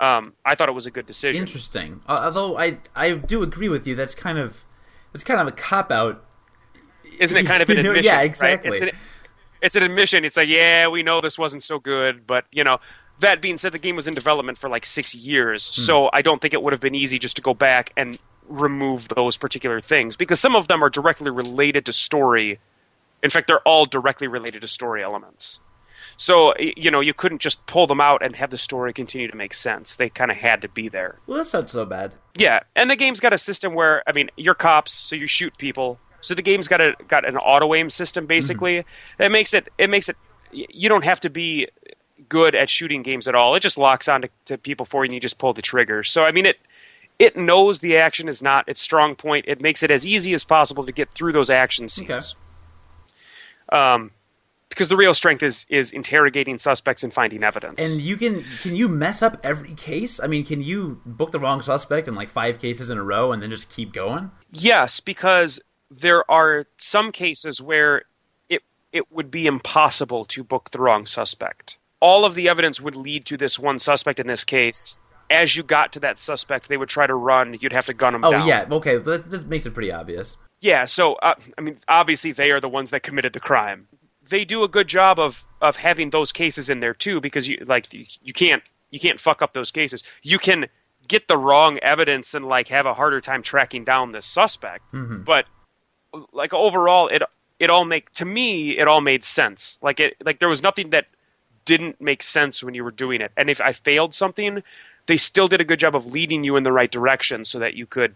Um, 0.00 0.32
I 0.44 0.54
thought 0.54 0.68
it 0.68 0.72
was 0.72 0.86
a 0.86 0.90
good 0.90 1.06
decision. 1.06 1.40
Interesting. 1.40 2.00
Uh, 2.06 2.18
although 2.24 2.58
I 2.58 2.78
I 2.94 3.12
do 3.12 3.42
agree 3.42 3.68
with 3.68 3.86
you. 3.86 3.94
That's 3.94 4.14
kind 4.14 4.38
of 4.38 4.64
that's 5.12 5.24
kind 5.24 5.40
of 5.40 5.46
a 5.46 5.52
cop 5.52 5.92
out. 5.92 6.24
Isn't 7.18 7.36
it 7.36 7.46
kind 7.46 7.62
of 7.62 7.70
an 7.70 7.78
admission? 7.80 8.04
yeah, 8.04 8.16
right? 8.16 8.24
exactly. 8.24 8.80
An, 8.80 8.90
it's 9.64 9.74
an 9.74 9.82
admission. 9.82 10.24
It's 10.24 10.36
like, 10.36 10.48
yeah, 10.48 10.86
we 10.86 11.02
know 11.02 11.20
this 11.20 11.36
wasn't 11.36 11.62
so 11.64 11.78
good, 11.80 12.26
but 12.26 12.44
you 12.52 12.62
know. 12.62 12.78
That 13.20 13.40
being 13.40 13.56
said, 13.56 13.70
the 13.70 13.78
game 13.78 13.94
was 13.94 14.08
in 14.08 14.14
development 14.14 14.58
for 14.58 14.68
like 14.68 14.84
six 14.84 15.14
years, 15.14 15.68
Hmm. 15.68 15.82
so 15.82 16.10
I 16.12 16.20
don't 16.20 16.42
think 16.42 16.52
it 16.52 16.60
would 16.60 16.72
have 16.72 16.80
been 16.80 16.96
easy 16.96 17.16
just 17.16 17.36
to 17.36 17.42
go 17.42 17.54
back 17.54 17.92
and 17.96 18.18
remove 18.48 19.06
those 19.14 19.36
particular 19.36 19.80
things 19.80 20.16
because 20.16 20.40
some 20.40 20.56
of 20.56 20.66
them 20.66 20.82
are 20.82 20.90
directly 20.90 21.30
related 21.30 21.86
to 21.86 21.92
story. 21.92 22.58
In 23.22 23.30
fact, 23.30 23.46
they're 23.46 23.60
all 23.60 23.86
directly 23.86 24.26
related 24.26 24.62
to 24.62 24.66
story 24.68 25.00
elements. 25.00 25.60
So 26.16 26.54
you 26.58 26.90
know, 26.90 26.98
you 26.98 27.14
couldn't 27.14 27.40
just 27.40 27.64
pull 27.66 27.86
them 27.86 28.00
out 28.00 28.20
and 28.20 28.34
have 28.34 28.50
the 28.50 28.58
story 28.58 28.92
continue 28.92 29.28
to 29.30 29.36
make 29.36 29.54
sense. 29.54 29.94
They 29.94 30.08
kind 30.08 30.32
of 30.32 30.36
had 30.36 30.60
to 30.62 30.68
be 30.68 30.88
there. 30.88 31.20
Well, 31.28 31.38
that's 31.38 31.52
not 31.52 31.70
so 31.70 31.84
bad. 31.86 32.14
Yeah, 32.34 32.60
and 32.74 32.90
the 32.90 32.96
game's 32.96 33.20
got 33.20 33.32
a 33.32 33.38
system 33.38 33.74
where 33.74 34.02
I 34.08 34.12
mean, 34.12 34.28
you're 34.36 34.54
cops, 34.54 34.92
so 34.92 35.14
you 35.14 35.28
shoot 35.28 35.56
people. 35.56 36.00
So 36.24 36.34
the 36.34 36.42
game's 36.42 36.68
got 36.68 36.80
a 36.80 36.94
got 37.06 37.26
an 37.26 37.36
auto 37.36 37.74
aim 37.74 37.90
system 37.90 38.26
basically. 38.26 38.84
It 39.18 39.30
makes 39.30 39.52
it 39.52 39.68
it 39.78 39.90
makes 39.90 40.08
it 40.08 40.16
you 40.52 40.88
don't 40.88 41.04
have 41.04 41.20
to 41.20 41.30
be 41.30 41.68
good 42.28 42.54
at 42.54 42.70
shooting 42.70 43.02
games 43.02 43.28
at 43.28 43.34
all. 43.34 43.54
It 43.54 43.60
just 43.60 43.76
locks 43.76 44.08
on 44.08 44.22
to, 44.22 44.28
to 44.46 44.56
people 44.56 44.86
for 44.86 45.04
you 45.04 45.08
and 45.08 45.14
you 45.14 45.20
just 45.20 45.38
pull 45.38 45.52
the 45.52 45.62
trigger. 45.62 46.02
So 46.02 46.24
I 46.24 46.32
mean 46.32 46.46
it 46.46 46.56
it 47.18 47.36
knows 47.36 47.80
the 47.80 47.96
action 47.96 48.28
is 48.28 48.40
not 48.40 48.68
its 48.68 48.80
strong 48.80 49.14
point. 49.14 49.44
It 49.46 49.60
makes 49.60 49.82
it 49.82 49.90
as 49.90 50.06
easy 50.06 50.32
as 50.32 50.44
possible 50.44 50.86
to 50.86 50.92
get 50.92 51.10
through 51.12 51.32
those 51.32 51.50
action 51.50 51.88
scenes. 51.88 52.34
Um 53.70 54.10
because 54.70 54.88
the 54.88 54.96
real 54.96 55.14
strength 55.14 55.42
is 55.42 55.66
is 55.68 55.92
interrogating 55.92 56.58
suspects 56.58 57.04
and 57.04 57.12
finding 57.12 57.44
evidence. 57.44 57.80
And 57.80 58.00
you 58.00 58.16
can 58.16 58.44
can 58.62 58.74
you 58.74 58.88
mess 58.88 59.22
up 59.22 59.38
every 59.42 59.74
case? 59.74 60.20
I 60.20 60.26
mean, 60.26 60.44
can 60.44 60.60
you 60.62 61.00
book 61.04 61.30
the 61.30 61.38
wrong 61.38 61.62
suspect 61.62 62.08
in 62.08 62.14
like 62.14 62.28
five 62.28 62.58
cases 62.58 62.90
in 62.90 62.98
a 62.98 63.02
row 63.02 63.30
and 63.30 63.42
then 63.42 63.50
just 63.50 63.70
keep 63.70 63.92
going? 63.92 64.30
Yes, 64.50 65.00
because 65.00 65.60
there 66.00 66.28
are 66.30 66.66
some 66.78 67.12
cases 67.12 67.60
where 67.60 68.02
it 68.48 68.62
it 68.92 69.10
would 69.12 69.30
be 69.30 69.46
impossible 69.46 70.24
to 70.26 70.44
book 70.44 70.70
the 70.70 70.78
wrong 70.78 71.06
suspect. 71.06 71.76
All 72.00 72.24
of 72.24 72.34
the 72.34 72.48
evidence 72.48 72.80
would 72.80 72.96
lead 72.96 73.24
to 73.26 73.36
this 73.36 73.58
one 73.58 73.78
suspect 73.78 74.20
in 74.20 74.26
this 74.26 74.44
case. 74.44 74.98
As 75.30 75.56
you 75.56 75.62
got 75.62 75.92
to 75.94 76.00
that 76.00 76.20
suspect, 76.20 76.68
they 76.68 76.76
would 76.76 76.90
try 76.90 77.06
to 77.06 77.14
run. 77.14 77.56
You'd 77.60 77.72
have 77.72 77.86
to 77.86 77.94
gun 77.94 78.12
them 78.12 78.24
Oh 78.24 78.30
down. 78.30 78.42
Oh 78.42 78.46
yeah, 78.46 78.66
okay, 78.70 78.98
that, 78.98 79.30
that 79.30 79.46
makes 79.48 79.64
it 79.64 79.72
pretty 79.72 79.90
obvious. 79.90 80.36
Yeah, 80.60 80.84
so 80.84 81.14
uh, 81.14 81.34
I 81.56 81.60
mean, 81.60 81.78
obviously 81.88 82.32
they 82.32 82.50
are 82.50 82.60
the 82.60 82.68
ones 82.68 82.90
that 82.90 83.02
committed 83.02 83.32
the 83.32 83.40
crime. 83.40 83.88
They 84.28 84.44
do 84.44 84.62
a 84.62 84.68
good 84.68 84.88
job 84.88 85.18
of 85.18 85.44
of 85.60 85.76
having 85.76 86.10
those 86.10 86.32
cases 86.32 86.68
in 86.68 86.80
there 86.80 86.94
too, 86.94 87.20
because 87.20 87.48
you 87.48 87.64
like 87.66 87.92
you, 87.92 88.06
you 88.22 88.32
can't 88.32 88.62
you 88.90 89.00
can't 89.00 89.20
fuck 89.20 89.42
up 89.42 89.54
those 89.54 89.70
cases. 89.70 90.02
You 90.22 90.38
can 90.38 90.66
get 91.08 91.28
the 91.28 91.36
wrong 91.36 91.78
evidence 91.78 92.34
and 92.34 92.46
like 92.46 92.68
have 92.68 92.86
a 92.86 92.94
harder 92.94 93.20
time 93.20 93.42
tracking 93.42 93.84
down 93.84 94.12
this 94.12 94.26
suspect. 94.26 94.84
But 95.24 95.46
like 96.32 96.52
overall, 96.52 97.08
it 97.08 97.22
it 97.58 97.70
all 97.70 97.84
make 97.84 98.10
to 98.14 98.24
me 98.24 98.78
it 98.78 98.88
all 98.88 99.00
made 99.00 99.24
sense. 99.24 99.78
Like 99.82 100.00
it 100.00 100.16
like 100.24 100.38
there 100.38 100.48
was 100.48 100.62
nothing 100.62 100.90
that 100.90 101.06
didn't 101.64 102.00
make 102.00 102.22
sense 102.22 102.62
when 102.62 102.74
you 102.74 102.84
were 102.84 102.90
doing 102.90 103.20
it. 103.20 103.32
And 103.36 103.48
if 103.48 103.60
I 103.60 103.72
failed 103.72 104.14
something, 104.14 104.62
they 105.06 105.16
still 105.16 105.48
did 105.48 105.60
a 105.60 105.64
good 105.64 105.80
job 105.80 105.96
of 105.96 106.06
leading 106.06 106.44
you 106.44 106.56
in 106.56 106.62
the 106.62 106.72
right 106.72 106.90
direction 106.90 107.44
so 107.44 107.58
that 107.58 107.74
you 107.74 107.86
could 107.86 108.14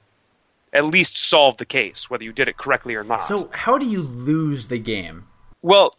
at 0.72 0.84
least 0.84 1.16
solve 1.16 1.56
the 1.56 1.64
case, 1.64 2.10
whether 2.10 2.24
you 2.24 2.32
did 2.32 2.46
it 2.46 2.58
correctly 2.58 2.94
or 2.94 3.04
not. 3.04 3.22
So 3.22 3.48
how 3.54 3.78
do 3.78 3.86
you 3.86 4.02
lose 4.02 4.66
the 4.66 4.78
game? 4.78 5.24
well, 5.62 5.94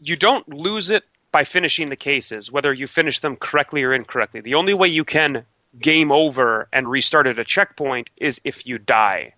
you 0.00 0.16
don't 0.16 0.48
lose 0.48 0.90
it 0.90 1.04
by 1.30 1.44
finishing 1.44 1.88
the 1.88 1.96
cases, 1.96 2.52
whether 2.52 2.72
you 2.72 2.86
finish 2.86 3.20
them 3.20 3.36
correctly 3.36 3.82
or 3.82 3.92
incorrectly. 3.92 4.40
The 4.40 4.54
only 4.54 4.74
way 4.74 4.88
you 4.88 5.04
can 5.04 5.44
game 5.80 6.12
over 6.12 6.68
and 6.72 6.88
restart 6.88 7.26
at 7.26 7.38
a 7.38 7.44
checkpoint 7.44 8.10
is 8.16 8.40
if 8.44 8.66
you 8.66 8.78
die, 8.78 9.34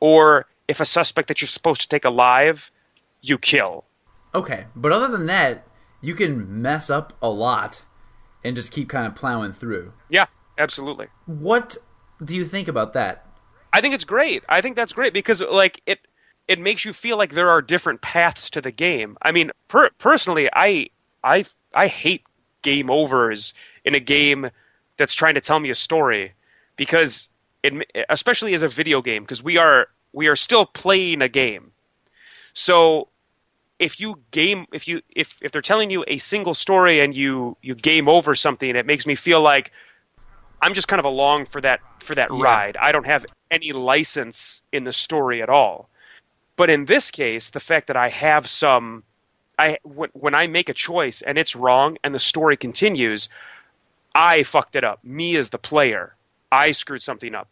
or 0.00 0.46
if 0.68 0.80
a 0.80 0.84
suspect 0.84 1.28
that 1.28 1.40
you're 1.40 1.48
supposed 1.48 1.80
to 1.82 1.88
take 1.88 2.04
alive, 2.04 2.70
you 3.20 3.38
kill. 3.38 3.84
Okay, 4.34 4.66
but 4.74 4.92
other 4.92 5.08
than 5.08 5.26
that, 5.26 5.66
you 6.00 6.14
can 6.14 6.62
mess 6.62 6.90
up 6.90 7.12
a 7.20 7.28
lot 7.28 7.82
and 8.44 8.56
just 8.56 8.72
keep 8.72 8.88
kind 8.88 9.06
of 9.06 9.14
plowing 9.14 9.52
through. 9.52 9.92
Yeah, 10.08 10.26
absolutely. 10.58 11.08
What 11.26 11.76
do 12.24 12.34
you 12.36 12.44
think 12.44 12.68
about 12.68 12.92
that? 12.94 13.26
I 13.72 13.80
think 13.80 13.94
it's 13.94 14.04
great. 14.04 14.42
I 14.48 14.60
think 14.60 14.76
that's 14.76 14.92
great 14.92 15.12
because 15.12 15.40
like 15.40 15.80
it 15.86 16.00
it 16.48 16.58
makes 16.58 16.84
you 16.84 16.92
feel 16.92 17.16
like 17.16 17.34
there 17.34 17.50
are 17.50 17.62
different 17.62 18.02
paths 18.02 18.50
to 18.50 18.60
the 18.60 18.70
game. 18.70 19.16
I 19.22 19.32
mean, 19.32 19.50
per- 19.68 19.90
personally, 19.98 20.48
I 20.52 20.88
I 21.24 21.44
I 21.74 21.86
hate 21.86 22.24
game 22.62 22.90
overs 22.90 23.54
in 23.84 23.94
a 23.94 24.00
game 24.00 24.50
that's 24.96 25.14
trying 25.14 25.34
to 25.34 25.40
tell 25.40 25.60
me 25.60 25.70
a 25.70 25.74
story 25.74 26.34
because 26.76 27.28
it 27.62 27.72
especially 28.08 28.54
as 28.54 28.62
a 28.62 28.68
video 28.68 29.00
game 29.02 29.22
because 29.22 29.42
we 29.42 29.56
are 29.56 29.88
we 30.12 30.26
are 30.26 30.36
still 30.36 30.66
playing 30.66 31.22
a 31.22 31.28
game. 31.28 31.72
So 32.52 33.08
if 33.78 33.98
you 33.98 34.20
game 34.30 34.66
if 34.72 34.86
you 34.86 35.02
if 35.14 35.36
if 35.40 35.52
they're 35.52 35.62
telling 35.62 35.90
you 35.90 36.04
a 36.06 36.18
single 36.18 36.54
story 36.54 37.00
and 37.00 37.14
you 37.14 37.56
you 37.62 37.74
game 37.74 38.08
over 38.08 38.34
something, 38.34 38.76
it 38.76 38.86
makes 38.86 39.06
me 39.06 39.14
feel 39.14 39.40
like 39.40 39.72
I'm 40.60 40.74
just 40.74 40.88
kind 40.88 41.00
of 41.00 41.04
along 41.04 41.46
for 41.46 41.60
that 41.60 41.80
for 42.00 42.14
that 42.14 42.30
Yeah. 42.30 42.42
ride. 42.42 42.76
I 42.76 42.92
don't 42.92 43.06
have 43.06 43.26
any 43.50 43.72
license 43.72 44.62
in 44.72 44.84
the 44.84 44.92
story 44.92 45.42
at 45.42 45.48
all. 45.48 45.88
But 46.56 46.70
in 46.70 46.84
this 46.84 47.10
case, 47.10 47.50
the 47.50 47.60
fact 47.60 47.86
that 47.86 47.96
I 47.96 48.10
have 48.10 48.48
some, 48.48 49.04
I 49.58 49.78
when, 49.82 50.10
when 50.12 50.34
I 50.34 50.46
make 50.46 50.68
a 50.68 50.74
choice 50.74 51.22
and 51.22 51.38
it's 51.38 51.56
wrong 51.56 51.96
and 52.04 52.14
the 52.14 52.18
story 52.18 52.56
continues, 52.56 53.28
I 54.14 54.42
fucked 54.42 54.76
it 54.76 54.84
up. 54.84 55.02
Me 55.02 55.36
as 55.36 55.50
the 55.50 55.58
player, 55.58 56.14
I 56.52 56.72
screwed 56.72 57.02
something 57.02 57.34
up. 57.34 57.48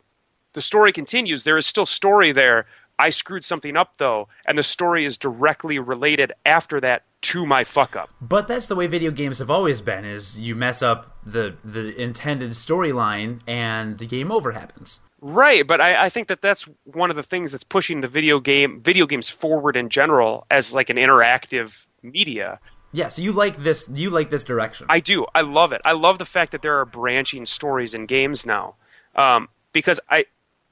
The 0.52 0.60
story 0.60 0.92
continues. 0.92 1.44
There 1.44 1.56
is 1.56 1.66
still 1.66 1.86
story 1.86 2.32
there. 2.32 2.66
I 2.98 3.10
screwed 3.10 3.44
something 3.44 3.76
up 3.76 3.96
though, 3.96 4.28
and 4.46 4.58
the 4.58 4.62
story 4.62 5.06
is 5.06 5.16
directly 5.16 5.78
related 5.78 6.32
after 6.44 6.80
that 6.80 7.04
to 7.22 7.46
my 7.46 7.64
fuck 7.64 7.96
up. 7.96 8.10
But 8.20 8.46
that's 8.46 8.66
the 8.66 8.76
way 8.76 8.86
video 8.86 9.10
games 9.10 9.38
have 9.38 9.50
always 9.50 9.80
been: 9.80 10.04
is 10.04 10.38
you 10.38 10.54
mess 10.54 10.82
up 10.82 11.16
the 11.24 11.56
the 11.64 11.98
intended 12.00 12.50
storyline 12.50 13.40
and 13.46 13.96
game 14.08 14.30
over 14.30 14.52
happens. 14.52 15.00
Right, 15.22 15.66
but 15.66 15.80
I, 15.80 16.06
I 16.06 16.08
think 16.08 16.28
that 16.28 16.40
that's 16.42 16.66
one 16.84 17.10
of 17.10 17.16
the 17.16 17.22
things 17.22 17.52
that's 17.52 17.64
pushing 17.64 18.00
the 18.00 18.08
video 18.08 18.40
game 18.40 18.82
video 18.82 19.06
games 19.06 19.30
forward 19.30 19.76
in 19.76 19.88
general 19.88 20.46
as 20.50 20.74
like 20.74 20.90
an 20.90 20.96
interactive 20.96 21.72
media. 22.02 22.58
Yeah, 22.92 23.08
so 23.08 23.22
you 23.22 23.32
like 23.32 23.58
this? 23.58 23.88
You 23.92 24.10
like 24.10 24.30
this 24.30 24.44
direction? 24.44 24.86
I 24.90 25.00
do. 25.00 25.26
I 25.34 25.42
love 25.42 25.72
it. 25.72 25.80
I 25.84 25.92
love 25.92 26.18
the 26.18 26.24
fact 26.24 26.52
that 26.52 26.62
there 26.62 26.78
are 26.78 26.84
branching 26.84 27.46
stories 27.46 27.94
in 27.94 28.06
games 28.06 28.44
now, 28.44 28.74
um, 29.14 29.48
because 29.72 30.00
I 30.10 30.24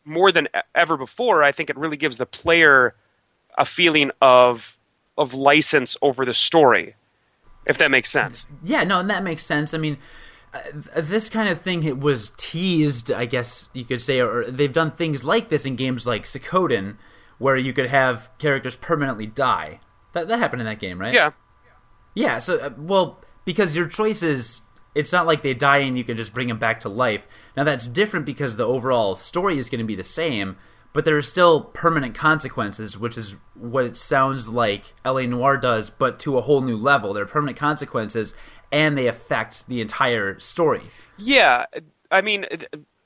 more 0.09 0.33
than 0.33 0.49
ever 0.75 0.97
before, 0.97 1.43
I 1.45 1.53
think 1.53 1.71
it 1.71 1.77
really 1.77 1.97
gives 1.97 2.17
the 2.17 2.27
player 2.27 2.95
a 3.57 3.65
feeling 3.65 4.11
of 4.21 4.77
of 5.17 5.35
license 5.35 5.97
over 6.01 6.25
the 6.25 6.33
story, 6.33 6.95
if 7.67 7.77
that 7.79 7.91
makes 7.91 8.11
sense. 8.11 8.51
Yeah, 8.63 8.85
no, 8.85 9.01
and 9.01 9.11
that 9.11 9.25
makes 9.25 9.45
sense. 9.45 9.75
I 9.75 9.79
mean, 9.79 9.99
uh, 10.55 10.61
this 10.97 11.29
kind 11.29 11.49
of 11.49 11.61
thing 11.61 11.83
it 11.83 11.99
was 11.99 12.33
teased, 12.37 13.11
I 13.11 13.25
guess 13.25 13.69
you 13.73 13.85
could 13.85 14.01
say, 14.01 14.21
or 14.21 14.45
they've 14.45 14.73
done 14.73 14.93
things 14.93 15.25
like 15.25 15.49
this 15.49 15.67
in 15.67 15.77
games 15.77 16.07
like 16.07 16.25
Suikoden, 16.25 16.97
where 17.39 17.57
you 17.57 17.73
could 17.73 17.87
have 17.87 18.31
characters 18.39 18.77
permanently 18.77 19.27
die. 19.27 19.81
That 20.13 20.29
that 20.29 20.39
happened 20.39 20.63
in 20.63 20.67
that 20.67 20.79
game, 20.79 21.01
right? 21.01 21.13
Yeah, 21.13 21.33
Yeah. 22.15 22.39
So, 22.39 22.59
uh, 22.59 22.71
well, 22.79 23.23
because 23.45 23.77
your 23.77 23.87
choices, 23.89 24.63
it's 24.99 25.13
not 25.13 25.27
like 25.27 25.43
they 25.43 25.55
die 25.55 25.79
and 25.79 25.97
you 25.97 26.03
can 26.03 26.17
just 26.17 26.35
bring 26.35 26.49
them 26.49 26.59
back 26.59 26.81
to 26.81 26.89
life. 26.89 27.29
Now 27.57 27.63
that's 27.63 27.87
different 27.87 28.27
because 28.27 28.57
the 28.57 28.67
overall 28.67 29.15
story 29.15 29.57
is 29.57 29.71
going 29.71 29.79
to 29.79 29.85
be 29.85 29.95
the 29.95 30.03
same, 30.03 30.57
but 30.93 31.05
there 31.05 31.17
are 31.17 31.23
still 31.23 31.61
permanent 31.61 32.17
consequences, 32.17 32.99
which 32.99 33.17
is 33.17 33.37
what 33.55 33.85
it 33.85 33.97
sounds 33.97 34.49
like 34.49 34.95
LA 35.05 35.23
Noire 35.23 35.57
does, 35.57 35.89
but 35.89 36.19
to 36.21 36.37
a 36.37 36.41
whole 36.41 36.63
new 36.63 36.77
level. 36.77 37.13
There 37.13 37.23
are 37.23 37.27
permanent 37.27 37.57
consequences, 37.57 38.35
and 38.73 38.99
they 38.99 39.07
affect 39.07 39.69
the 39.69 39.81
entire 39.81 40.41
story. 40.41 40.83
yeah. 41.17 41.67
I 42.11 42.23
mean, 42.23 42.47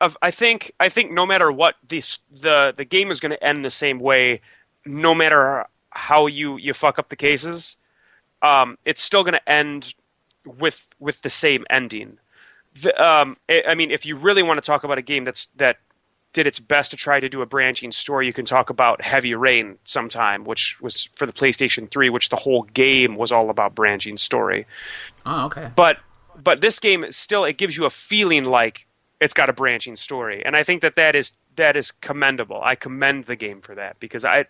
I 0.00 0.30
think 0.30 0.72
I 0.80 0.88
think 0.88 1.10
no 1.10 1.26
matter 1.26 1.52
what, 1.52 1.74
the 1.86 2.72
the 2.74 2.86
game 2.88 3.10
is 3.10 3.20
going 3.20 3.32
to 3.32 3.44
end 3.44 3.64
the 3.64 3.70
same 3.70 3.98
way, 3.98 4.40
no 4.86 5.14
matter 5.14 5.66
how 5.90 6.26
you 6.26 6.56
you 6.56 6.72
fuck 6.72 6.98
up 6.98 7.10
the 7.10 7.16
cases. 7.16 7.76
Um, 8.40 8.78
it's 8.84 9.02
still 9.02 9.22
going 9.22 9.34
to 9.34 9.48
end 9.48 9.94
with 10.44 10.86
with 10.98 11.22
the 11.22 11.30
same 11.30 11.66
ending. 11.70 12.18
The, 12.80 13.02
um, 13.02 13.36
I, 13.48 13.62
I 13.68 13.74
mean, 13.74 13.90
if 13.90 14.06
you 14.06 14.16
really 14.16 14.42
want 14.42 14.58
to 14.58 14.62
talk 14.62 14.84
about 14.84 14.98
a 14.98 15.02
game 15.02 15.24
that's 15.24 15.48
that 15.56 15.78
did 16.32 16.46
its 16.46 16.58
best 16.58 16.90
to 16.90 16.96
try 16.96 17.20
to 17.20 17.28
do 17.28 17.42
a 17.42 17.46
branching 17.46 17.92
story, 17.92 18.26
you 18.26 18.32
can 18.32 18.44
talk 18.44 18.70
about 18.70 19.02
Heavy 19.02 19.34
Rain 19.34 19.78
sometime, 19.84 20.44
which 20.44 20.80
was 20.80 21.08
for 21.14 21.26
the 21.26 21.32
PlayStation 21.32 21.90
3, 21.90 22.08
which 22.08 22.30
the 22.30 22.36
whole 22.36 22.62
game 22.62 23.16
was 23.16 23.30
all 23.30 23.50
about 23.50 23.74
branching 23.74 24.16
story. 24.16 24.66
Oh, 25.26 25.46
okay. 25.46 25.70
But 25.76 25.98
but 26.42 26.60
this 26.60 26.80
game 26.80 27.04
still 27.10 27.44
it 27.44 27.58
gives 27.58 27.76
you 27.76 27.84
a 27.84 27.90
feeling 27.90 28.44
like 28.44 28.86
it's 29.20 29.34
got 29.34 29.48
a 29.48 29.52
branching 29.52 29.96
story, 29.96 30.44
and 30.44 30.56
I 30.56 30.64
think 30.64 30.82
that 30.82 30.96
that 30.96 31.14
is 31.14 31.32
that 31.56 31.76
is 31.76 31.90
commendable. 31.90 32.60
I 32.62 32.74
commend 32.74 33.26
the 33.26 33.36
game 33.36 33.60
for 33.60 33.74
that 33.74 34.00
because 34.00 34.24
I 34.24 34.46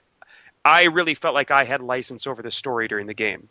I 0.64 0.85
really 0.85 1.14
felt 1.14 1.35
like 1.35 1.50
I 1.50 1.64
had 1.64 1.81
license 1.81 2.26
over 2.26 2.42
the 2.42 2.50
story 2.50 2.87
during 2.88 3.07
the 3.07 3.14
game. 3.14 3.48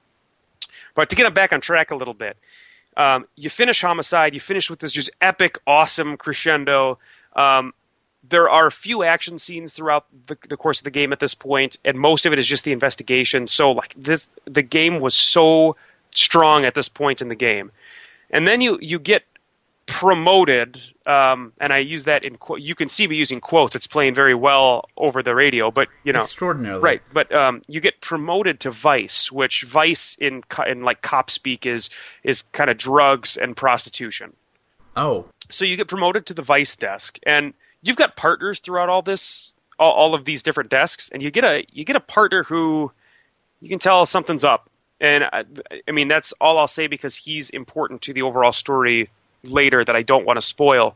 But 0.95 1.09
to 1.09 1.15
get 1.15 1.25
it 1.25 1.33
back 1.33 1.53
on 1.53 1.61
track 1.61 1.91
a 1.91 1.95
little 1.95 2.13
bit, 2.13 2.37
Um, 2.97 3.25
you 3.35 3.49
finish 3.49 3.81
Homicide. 3.81 4.33
You 4.33 4.41
finish 4.41 4.69
with 4.69 4.79
this 4.79 4.91
just 4.91 5.09
epic, 5.21 5.57
awesome 5.65 6.17
crescendo. 6.17 6.99
Um, 7.35 7.73
there 8.27 8.49
are 8.49 8.67
a 8.67 8.71
few 8.71 9.03
action 9.03 9.39
scenes 9.39 9.73
throughout 9.73 10.05
the, 10.27 10.37
the, 10.47 10.57
course 10.57 10.79
of 10.79 10.83
the 10.83 10.91
game 10.91 11.11
at 11.11 11.19
this 11.19 11.33
point, 11.33 11.77
and 11.83 11.97
most 11.97 12.25
of 12.25 12.33
it 12.33 12.39
is 12.39 12.45
just 12.45 12.63
the 12.63 12.71
investigation. 12.71 13.47
So, 13.47 13.71
like 13.71 13.93
this, 13.97 14.27
the 14.45 14.61
game 14.61 14.99
was 14.99 15.15
so 15.15 15.75
strong 16.13 16.65
at 16.65 16.75
this 16.75 16.89
point 16.89 17.21
in 17.21 17.29
the 17.29 17.35
game, 17.35 17.71
and 18.29 18.47
then 18.47 18.61
you 18.61 18.77
you 18.81 18.99
get 18.99 19.23
promoted, 19.91 20.81
um, 21.05 21.53
and 21.59 21.73
I 21.73 21.79
use 21.79 22.05
that 22.05 22.23
in 22.23 22.37
qu- 22.37 22.57
you 22.57 22.75
can 22.75 22.89
see 22.89 23.07
me 23.07 23.15
using 23.15 23.41
quotes. 23.41 23.75
It's 23.75 23.87
playing 23.87 24.15
very 24.15 24.33
well 24.33 24.85
over 24.97 25.21
the 25.21 25.35
radio, 25.35 25.69
but 25.69 25.89
you 26.03 26.13
know, 26.13 26.21
extraordinarily 26.21 26.81
right. 26.81 27.01
But 27.13 27.31
um, 27.33 27.61
you 27.67 27.79
get 27.81 28.01
promoted 28.01 28.59
to 28.61 28.71
Vice, 28.71 29.31
which 29.31 29.63
Vice 29.63 30.15
in 30.19 30.43
in 30.67 30.83
like 30.83 31.01
cop 31.01 31.29
speak 31.29 31.65
is 31.65 31.89
is 32.23 32.41
kind 32.53 32.69
of 32.69 32.77
drugs 32.77 33.37
and 33.37 33.55
prostitution. 33.55 34.33
Oh, 34.95 35.25
so 35.49 35.65
you 35.65 35.77
get 35.77 35.87
promoted 35.87 36.25
to 36.27 36.33
the 36.33 36.41
Vice 36.41 36.75
desk, 36.75 37.19
and 37.25 37.53
you've 37.81 37.97
got 37.97 38.15
partners 38.15 38.59
throughout 38.59 38.89
all 38.89 39.01
this, 39.01 39.53
all, 39.77 39.91
all 39.91 40.15
of 40.15 40.25
these 40.25 40.41
different 40.41 40.69
desks, 40.69 41.09
and 41.09 41.21
you 41.21 41.31
get 41.31 41.43
a 41.43 41.65
you 41.71 41.83
get 41.83 41.95
a 41.95 42.01
partner 42.01 42.43
who 42.43 42.91
you 43.59 43.69
can 43.69 43.79
tell 43.79 44.05
something's 44.05 44.43
up. 44.43 44.69
And 44.99 45.23
I, 45.25 45.45
I 45.87 45.91
mean, 45.91 46.07
that's 46.07 46.31
all 46.39 46.57
I'll 46.57 46.67
say 46.67 46.87
because 46.87 47.15
he's 47.15 47.49
important 47.49 48.01
to 48.03 48.13
the 48.13 48.21
overall 48.21 48.51
story 48.51 49.09
later 49.43 49.83
that 49.83 49.95
I 49.95 50.01
don't 50.01 50.25
want 50.25 50.37
to 50.37 50.41
spoil. 50.41 50.95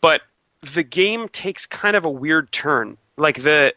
But 0.00 0.22
the 0.62 0.82
game 0.82 1.28
takes 1.28 1.66
kind 1.66 1.96
of 1.96 2.04
a 2.04 2.10
weird 2.10 2.52
turn. 2.52 2.96
Like 3.16 3.42
the 3.42 3.74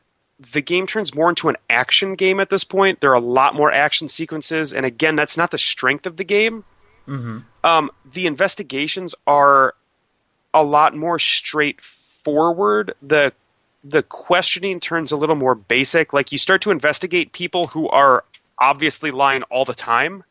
the 0.53 0.61
game 0.61 0.87
turns 0.87 1.13
more 1.13 1.29
into 1.29 1.49
an 1.49 1.57
action 1.69 2.15
game 2.15 2.39
at 2.39 2.49
this 2.49 2.63
point. 2.63 3.01
There 3.01 3.11
are 3.11 3.15
a 3.15 3.19
lot 3.19 3.55
more 3.55 3.71
action 3.71 4.07
sequences, 4.07 4.71
and 4.73 4.85
again, 4.85 5.15
that's 5.15 5.35
not 5.35 5.51
the 5.51 5.57
strength 5.57 6.05
of 6.05 6.17
the 6.17 6.23
game. 6.23 6.63
Mm-hmm. 7.07 7.39
Um, 7.65 7.91
the 8.09 8.25
investigations 8.25 9.15
are 9.27 9.73
a 10.53 10.63
lot 10.63 10.95
more 10.95 11.19
straightforward. 11.19 12.93
The 13.01 13.33
the 13.83 14.03
questioning 14.03 14.79
turns 14.79 15.11
a 15.11 15.17
little 15.17 15.35
more 15.35 15.55
basic. 15.55 16.13
Like 16.13 16.31
you 16.31 16.37
start 16.37 16.61
to 16.63 16.71
investigate 16.71 17.31
people 17.31 17.67
who 17.67 17.87
are 17.89 18.23
obviously 18.57 19.11
lying 19.11 19.43
all 19.43 19.65
the 19.65 19.73
time. 19.73 20.23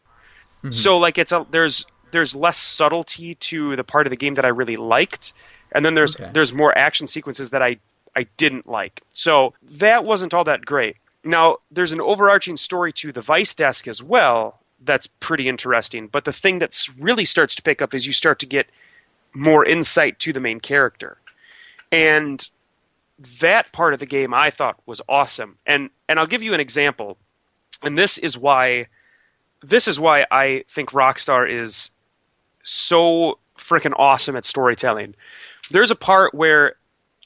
Mm-hmm. 0.59 0.73
So 0.73 0.99
like 0.99 1.19
it's 1.19 1.33
a 1.33 1.47
there's 1.51 1.87
there's 2.11 2.35
less 2.35 2.59
subtlety 2.59 3.35
to 3.35 3.77
the 3.77 3.85
part 3.85 4.07
of 4.07 4.11
the 4.11 4.17
game 4.17 4.35
that 4.35 4.45
I 4.45 4.49
really 4.49 4.77
liked, 4.77 5.33
and 5.73 5.85
then 5.85 5.95
there's 5.95 6.17
okay. 6.17 6.31
there's 6.33 6.53
more 6.53 6.77
action 6.77 7.07
sequences 7.07 7.51
that 7.51 7.63
I 7.63 7.79
I 8.17 8.27
didn't 8.37 8.67
like. 8.67 9.03
So 9.13 9.55
that 9.63 10.05
wasn't 10.05 10.35
all 10.35 10.45
that 10.45 10.65
great. 10.65 10.97
Now 11.25 11.59
there's 11.71 11.93
an 11.93 12.01
overarching 12.01 12.57
story 12.57 12.93
to 12.95 13.13
the 13.13 13.21
Vice 13.21 13.55
desk 13.55 13.87
as 13.89 14.03
well 14.03 14.61
that's 14.81 15.07
pretty 15.21 15.49
interesting. 15.49 16.07
But 16.07 16.25
the 16.25 16.33
thing 16.33 16.59
that 16.61 16.89
really 16.99 17.25
starts 17.25 17.55
to 17.57 17.63
pick 17.63 17.83
up 17.83 17.95
is 17.95 18.07
you 18.07 18.13
start 18.13 18.39
to 18.41 18.47
get 18.47 18.69
more 19.35 19.65
insight 19.65 20.19
to 20.21 20.33
the 20.33 20.41
main 20.41 20.61
character, 20.61 21.19
and 21.91 22.49
that 23.41 23.73
part 23.73 23.95
of 23.95 24.01
the 24.01 24.07
game 24.07 24.33
I 24.33 24.51
thought 24.51 24.79
was 24.87 25.01
awesome. 25.09 25.59
And 25.67 25.91
and 26.09 26.19
I'll 26.19 26.27
give 26.27 26.43
you 26.43 26.55
an 26.55 26.61
example, 26.61 27.19
and 27.83 27.99
this 27.99 28.19
is 28.19 28.39
why 28.39 28.87
this 29.63 29.89
is 29.89 29.99
why 29.99 30.27
I 30.31 30.65
think 30.73 30.91
Rockstar 30.91 31.49
is 31.51 31.91
so 32.63 33.39
freaking 33.59 33.93
awesome 33.97 34.37
at 34.37 34.45
storytelling. 34.45 35.15
There's 35.71 35.91
a 35.91 35.97
part 35.97 36.35
where 36.35 36.77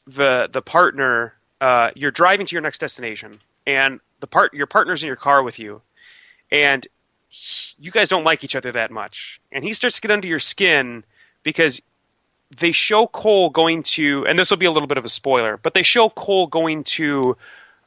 the 0.07 0.49
the 0.53 0.63
partner 0.63 1.35
uh, 1.61 1.91
you're 1.95 2.11
driving 2.11 2.47
to 2.47 2.55
your 2.55 2.63
next 2.63 2.79
destination, 2.79 3.41
and 3.67 4.01
the 4.21 4.27
part 4.27 4.55
your 4.55 4.67
partner's 4.67 5.03
in 5.03 5.07
your 5.07 5.17
car 5.17 5.43
with 5.43 5.59
you, 5.59 5.83
and 6.51 6.87
he, 7.29 7.75
you 7.79 7.91
guys 7.91 8.09
don't 8.09 8.25
like 8.25 8.43
each 8.45 8.57
other 8.57 8.73
that 8.73 8.91
much, 8.91 9.41
and 9.53 9.65
he 9.65 9.73
starts 9.73 9.97
to 9.97 10.03
get 10.03 10.11
under 10.11 10.27
your 10.27 10.41
skin 10.41 11.05
because 11.43 11.81
they 12.59 12.73
show 12.73 13.07
Cole 13.07 13.51
going 13.51 13.83
to, 13.83 14.27
and 14.27 14.39
this 14.39 14.51
will 14.51 14.59
be 14.59 14.67
a 14.67 14.71
little 14.71 14.87
bit 14.87 14.99
of 14.99 15.05
a 15.05 15.09
spoiler, 15.09 15.57
but 15.57 15.75
they 15.75 15.83
show 15.83 16.11
Cole 16.11 16.47
going 16.47 16.85
to 16.85 17.37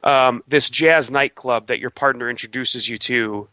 um, 0.02 0.42
this 0.48 0.68
jazz 0.70 1.10
nightclub 1.10 1.68
that 1.68 1.78
your 1.78 1.90
partner 1.90 2.28
introduces 2.28 2.88
you 2.88 2.98
to, 2.98 3.48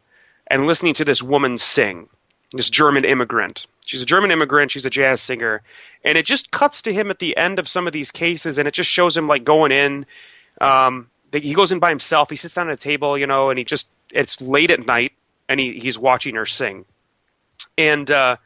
and 0.48 0.66
listening 0.66 0.94
to 0.96 1.06
this 1.06 1.22
woman 1.22 1.58
sing, 1.58 2.08
this 2.52 2.70
German 2.70 3.06
immigrant. 3.06 3.68
She's 3.86 4.02
a 4.02 4.06
German 4.06 4.32
immigrant. 4.32 4.72
She's 4.72 4.86
a 4.86 4.90
jazz 4.90 5.22
singer, 5.22 5.62
and 6.04 6.18
it 6.18 6.26
just 6.26 6.52
cuts 6.52 6.82
to 6.84 6.94
him 6.94 7.10
at 7.10 7.20
the 7.20 7.36
end 7.38 7.60
of 7.60 7.68
some 7.68 7.88
of 7.88 7.94
these 7.94 8.12
cases, 8.12 8.58
and 8.58 8.68
it 8.68 8.74
just 8.74 8.90
shows 8.90 9.16
him 9.16 9.28
like 9.28 9.44
going 9.44 9.72
in. 9.72 10.06
Um, 10.62 11.10
he 11.32 11.54
goes 11.54 11.72
in 11.72 11.80
by 11.80 11.90
himself. 11.90 12.30
He 12.30 12.36
sits 12.36 12.56
down 12.56 12.70
at 12.70 12.74
a 12.74 12.78
table, 12.78 13.18
you 13.18 13.28
know, 13.28 13.50
and 13.50 13.58
he 13.58 13.66
just 13.66 13.88
it's 14.12 14.40
late 14.40 14.72
at 14.72 14.86
night, 14.86 15.14
and 15.50 15.60
he, 15.60 15.80
he's 15.80 15.98
watching 15.98 16.36
her 16.36 16.46
sing. 16.46 16.86
And 17.78 18.10
uh, 18.10 18.38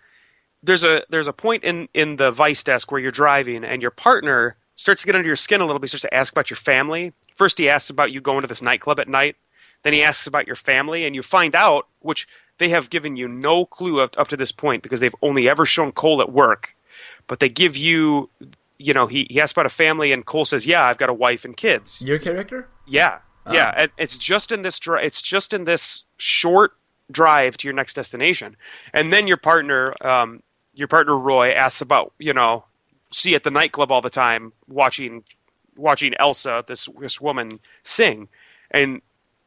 there's 0.64 0.84
a 0.84 1.04
there's 1.10 1.28
a 1.28 1.34
point 1.34 1.64
in 1.64 1.90
in 1.94 2.16
the 2.16 2.32
vice 2.32 2.64
desk 2.64 2.92
where 2.92 3.02
you're 3.02 3.12
driving, 3.12 3.64
and 3.64 3.82
your 3.82 3.92
partner 3.92 4.56
starts 4.76 5.02
to 5.02 5.06
get 5.06 5.16
under 5.16 5.28
your 5.28 5.36
skin 5.36 5.62
a 5.62 5.66
little 5.66 5.80
bit. 5.80 5.90
He 5.92 5.98
starts 5.98 6.04
to 6.04 6.14
ask 6.14 6.32
about 6.32 6.50
your 6.50 6.58
family. 6.58 7.14
First, 7.36 7.58
he 7.58 7.70
asks 7.70 7.90
about 7.90 8.12
you 8.12 8.22
going 8.22 8.42
to 8.42 8.48
this 8.48 8.62
nightclub 8.62 9.00
at 9.00 9.08
night. 9.08 9.36
Then 9.84 9.94
he 9.94 10.04
asks 10.04 10.28
about 10.28 10.48
your 10.48 10.56
family, 10.56 11.06
and 11.06 11.16
you 11.16 11.22
find 11.22 11.56
out, 11.56 11.88
which 12.00 12.28
they 12.58 12.70
have 12.70 12.90
given 12.90 13.16
you 13.16 13.28
no 13.28 13.66
clue 13.66 14.02
up, 14.02 14.16
up 14.18 14.28
to 14.30 14.38
this 14.38 14.52
point 14.52 14.84
because 14.84 15.00
they've 15.00 15.16
only 15.22 15.50
ever 15.50 15.66
shown 15.66 15.92
Cole 15.92 16.22
at 16.22 16.32
work. 16.32 16.76
But 17.28 17.40
they 17.40 17.50
give 17.50 17.76
you, 17.76 18.30
you 18.78 18.94
know, 18.94 19.08
he, 19.08 19.28
he 19.30 19.40
asks 19.42 19.52
about 19.52 19.66
a 19.66 19.70
family, 19.70 20.12
and 20.12 20.26
Cole 20.26 20.46
says, 20.46 20.66
"Yeah, 20.66 20.84
I've 20.84 20.98
got 20.98 21.10
a 21.10 21.14
wife 21.14 21.46
and 21.46 21.56
kids." 21.56 22.02
Your 22.02 22.20
character? 22.20 22.70
Yeah, 22.86 23.20
oh. 23.46 23.54
yeah. 23.54 23.88
It's 23.98 24.18
just 24.18 24.52
in 24.52 24.62
this. 24.62 24.80
It's 24.86 25.22
just 25.22 25.54
in 25.54 25.66
this 25.66 26.04
short 26.18 26.72
drive 27.12 27.58
to 27.58 27.68
your 27.68 27.76
next 27.76 27.96
destination, 27.96 28.56
and 28.94 29.12
then 29.12 29.28
your 29.28 29.38
partner, 29.38 29.94
um, 30.06 30.42
your 30.74 30.88
partner 30.88 31.18
Roy, 31.18 31.52
asks 31.52 31.82
about, 31.82 32.14
you 32.18 32.34
know, 32.34 32.66
see 33.12 33.36
at 33.36 33.44
the 33.44 33.52
nightclub 33.52 33.92
all 33.92 34.02
the 34.02 34.10
time, 34.10 34.54
watching, 34.68 35.24
watching 35.76 36.14
Elsa, 36.20 36.64
this 36.68 36.88
this 37.00 37.20
woman 37.20 37.60
sing, 37.84 38.30
and 38.72 39.02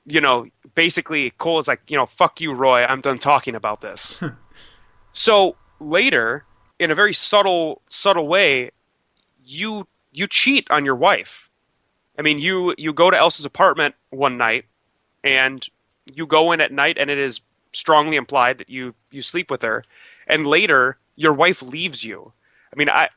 you 0.06 0.20
know, 0.20 0.46
basically 0.74 1.30
Cole 1.38 1.58
is 1.58 1.68
like, 1.68 1.80
you 1.88 1.96
know, 1.96 2.06
fuck 2.06 2.40
you, 2.40 2.52
Roy. 2.52 2.84
I'm 2.84 3.00
done 3.00 3.18
talking 3.18 3.54
about 3.54 3.80
this. 3.80 4.20
so 5.12 5.56
later, 5.78 6.44
in 6.78 6.90
a 6.90 6.94
very 6.94 7.14
subtle, 7.14 7.82
subtle 7.88 8.26
way, 8.26 8.70
you 9.44 9.86
you 10.12 10.26
cheat 10.26 10.66
on 10.70 10.84
your 10.84 10.96
wife. 10.96 11.48
I 12.18 12.22
mean, 12.22 12.38
you 12.38 12.74
you 12.76 12.92
go 12.92 13.10
to 13.10 13.16
Elsa's 13.16 13.44
apartment 13.44 13.94
one 14.10 14.36
night, 14.36 14.64
and 15.22 15.66
you 16.12 16.26
go 16.26 16.52
in 16.52 16.60
at 16.60 16.72
night, 16.72 16.98
and 16.98 17.10
it 17.10 17.18
is 17.18 17.40
strongly 17.72 18.16
implied 18.16 18.58
that 18.58 18.68
you 18.68 18.94
you 19.10 19.22
sleep 19.22 19.50
with 19.50 19.62
her, 19.62 19.84
and 20.26 20.46
later 20.46 20.98
your 21.16 21.32
wife 21.32 21.62
leaves 21.62 22.02
you. 22.02 22.32
I 22.72 22.76
mean, 22.76 22.88
I, 22.88 23.08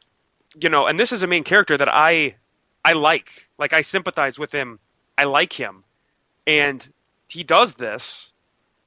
you 0.59 0.69
know, 0.69 0.87
and 0.87 0.99
this 0.99 1.11
is 1.11 1.21
a 1.21 1.27
main 1.27 1.43
character 1.43 1.77
that 1.77 1.89
I 1.89 2.35
I 2.85 2.93
like. 2.93 3.47
Like 3.57 3.73
I 3.73 3.81
sympathize 3.81 4.37
with 4.37 4.51
him. 4.51 4.79
I 5.17 5.25
like 5.25 5.53
him 5.53 5.83
and 6.45 6.87
he 7.27 7.43
does 7.43 7.73
this, 7.75 8.31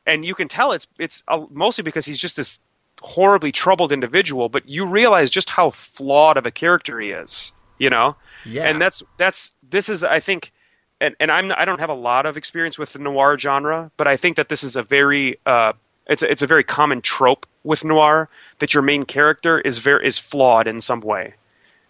and 0.06 0.24
you 0.24 0.34
can 0.34 0.48
tell 0.48 0.72
it's 0.72 0.86
it's 0.98 1.22
mostly 1.50 1.82
because 1.82 2.06
he's 2.06 2.18
just 2.18 2.36
this 2.36 2.58
horribly 3.00 3.52
troubled 3.52 3.92
individual. 3.92 4.48
But 4.48 4.68
you 4.68 4.86
realize 4.86 5.30
just 5.30 5.50
how 5.50 5.70
flawed 5.70 6.36
of 6.36 6.46
a 6.46 6.50
character 6.50 7.00
he 7.00 7.10
is, 7.10 7.52
you 7.78 7.90
know. 7.90 8.16
Yeah. 8.44 8.68
And 8.68 8.80
that's 8.80 9.02
that's 9.18 9.52
this 9.68 9.88
is 9.88 10.04
I 10.04 10.20
think, 10.20 10.52
and 11.00 11.16
and 11.18 11.30
I'm 11.30 11.52
I 11.56 11.64
don't 11.64 11.80
have 11.80 11.90
a 11.90 11.94
lot 11.94 12.26
of 12.26 12.36
experience 12.36 12.78
with 12.78 12.92
the 12.92 12.98
noir 12.98 13.38
genre, 13.38 13.90
but 13.96 14.06
I 14.06 14.16
think 14.16 14.36
that 14.36 14.48
this 14.48 14.62
is 14.62 14.76
a 14.76 14.82
very 14.82 15.38
uh, 15.46 15.72
it's 16.06 16.22
a, 16.22 16.30
it's 16.30 16.42
a 16.42 16.46
very 16.46 16.64
common 16.64 17.00
trope 17.00 17.46
with 17.64 17.84
noir 17.84 18.28
that 18.60 18.74
your 18.74 18.82
main 18.82 19.04
character 19.04 19.60
is 19.60 19.78
very 19.78 20.06
is 20.06 20.18
flawed 20.18 20.66
in 20.66 20.80
some 20.80 21.00
way. 21.00 21.34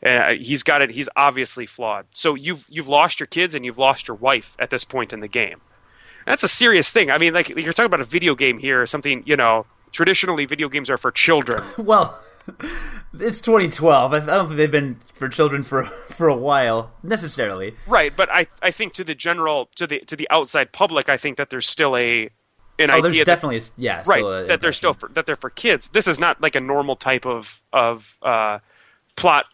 Uh, 0.05 0.33
he's 0.39 0.63
got 0.63 0.83
it. 0.83 0.91
He's 0.91 1.09
obviously 1.17 1.67
flawed. 1.67 2.07
So 2.15 2.35
you've 2.35 2.67
you've 2.69 2.89
lost 2.89 3.19
your 3.19 3.27
kids 3.27 3.55
and 3.55 3.65
you've 3.65 3.79
lost 3.79 4.09
your 4.09 4.17
wife 4.17 4.55
at 4.59 4.71
this 4.71 4.85
point 4.85 5.13
in 5.13 5.21
the 5.21 5.29
game. 5.29 5.61
That's 6.27 6.43
a 6.43 6.49
serious 6.49 6.91
thing. 6.91 7.11
I 7.11 7.19
mean, 7.19 7.33
like 7.33 7.49
you're 7.49 7.73
talking 7.73 7.87
about 7.87 8.01
a 8.01 8.05
video 8.05 8.35
game 8.35 8.59
here, 8.59 8.85
something 8.87 9.23
you 9.27 9.37
know. 9.37 9.67
Traditionally, 9.93 10.45
video 10.45 10.69
games 10.69 10.91
are 10.91 10.99
for 10.99 11.11
children. 11.11 11.63
well, 11.79 12.19
it's 13.19 13.41
2012. 13.41 14.13
I 14.13 14.21
don't 14.21 14.49
think 14.49 14.59
they've 14.59 14.71
been 14.71 14.97
for 15.15 15.29
children 15.29 15.63
for 15.63 15.85
for 16.09 16.29
a 16.29 16.37
while 16.37 16.93
necessarily. 17.03 17.77
Right, 17.87 18.15
but 18.15 18.29
I 18.31 18.49
I 18.61 18.73
think 18.73 18.93
to 18.95 19.05
the 19.05 19.15
general 19.15 19.71
to 19.77 19.87
the 19.87 20.01
to 20.01 20.17
the 20.17 20.29
outside 20.29 20.73
public, 20.73 21.09
I 21.09 21.17
think 21.17 21.39
that 21.39 21.51
there's 21.51 21.67
still 21.67 21.97
a 21.97 22.29
an 22.79 22.91
oh, 22.91 22.95
idea 22.95 23.03
there's 23.03 23.25
definitely 23.25 23.59
that, 23.59 23.71
yeah 23.79 24.03
right 24.05 24.49
that 24.49 24.61
they're 24.61 24.73
still 24.73 24.93
for, 24.93 25.09
that 25.11 25.25
they're 25.25 25.37
for 25.37 25.51
kids. 25.51 25.89
This 25.89 26.07
is 26.07 26.19
not 26.19 26.43
like 26.43 26.55
a 26.55 26.61
normal 26.61 26.97
type 26.97 27.25
of 27.25 27.63
of 27.73 28.17
uh, 28.23 28.59
plot 29.15 29.47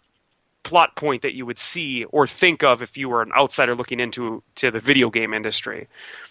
plot 0.62 0.94
point 0.96 1.22
that 1.22 1.34
you 1.34 1.44
would 1.44 1.58
see 1.58 2.04
or 2.04 2.26
think 2.26 2.62
of 2.62 2.82
if 2.82 2.96
you 2.96 3.08
were 3.08 3.22
an 3.22 3.32
outsider 3.36 3.74
looking 3.74 4.00
into 4.00 4.42
to 4.56 4.70
the 4.70 4.80
video 4.80 5.10
game 5.10 5.34
industry. 5.34 5.88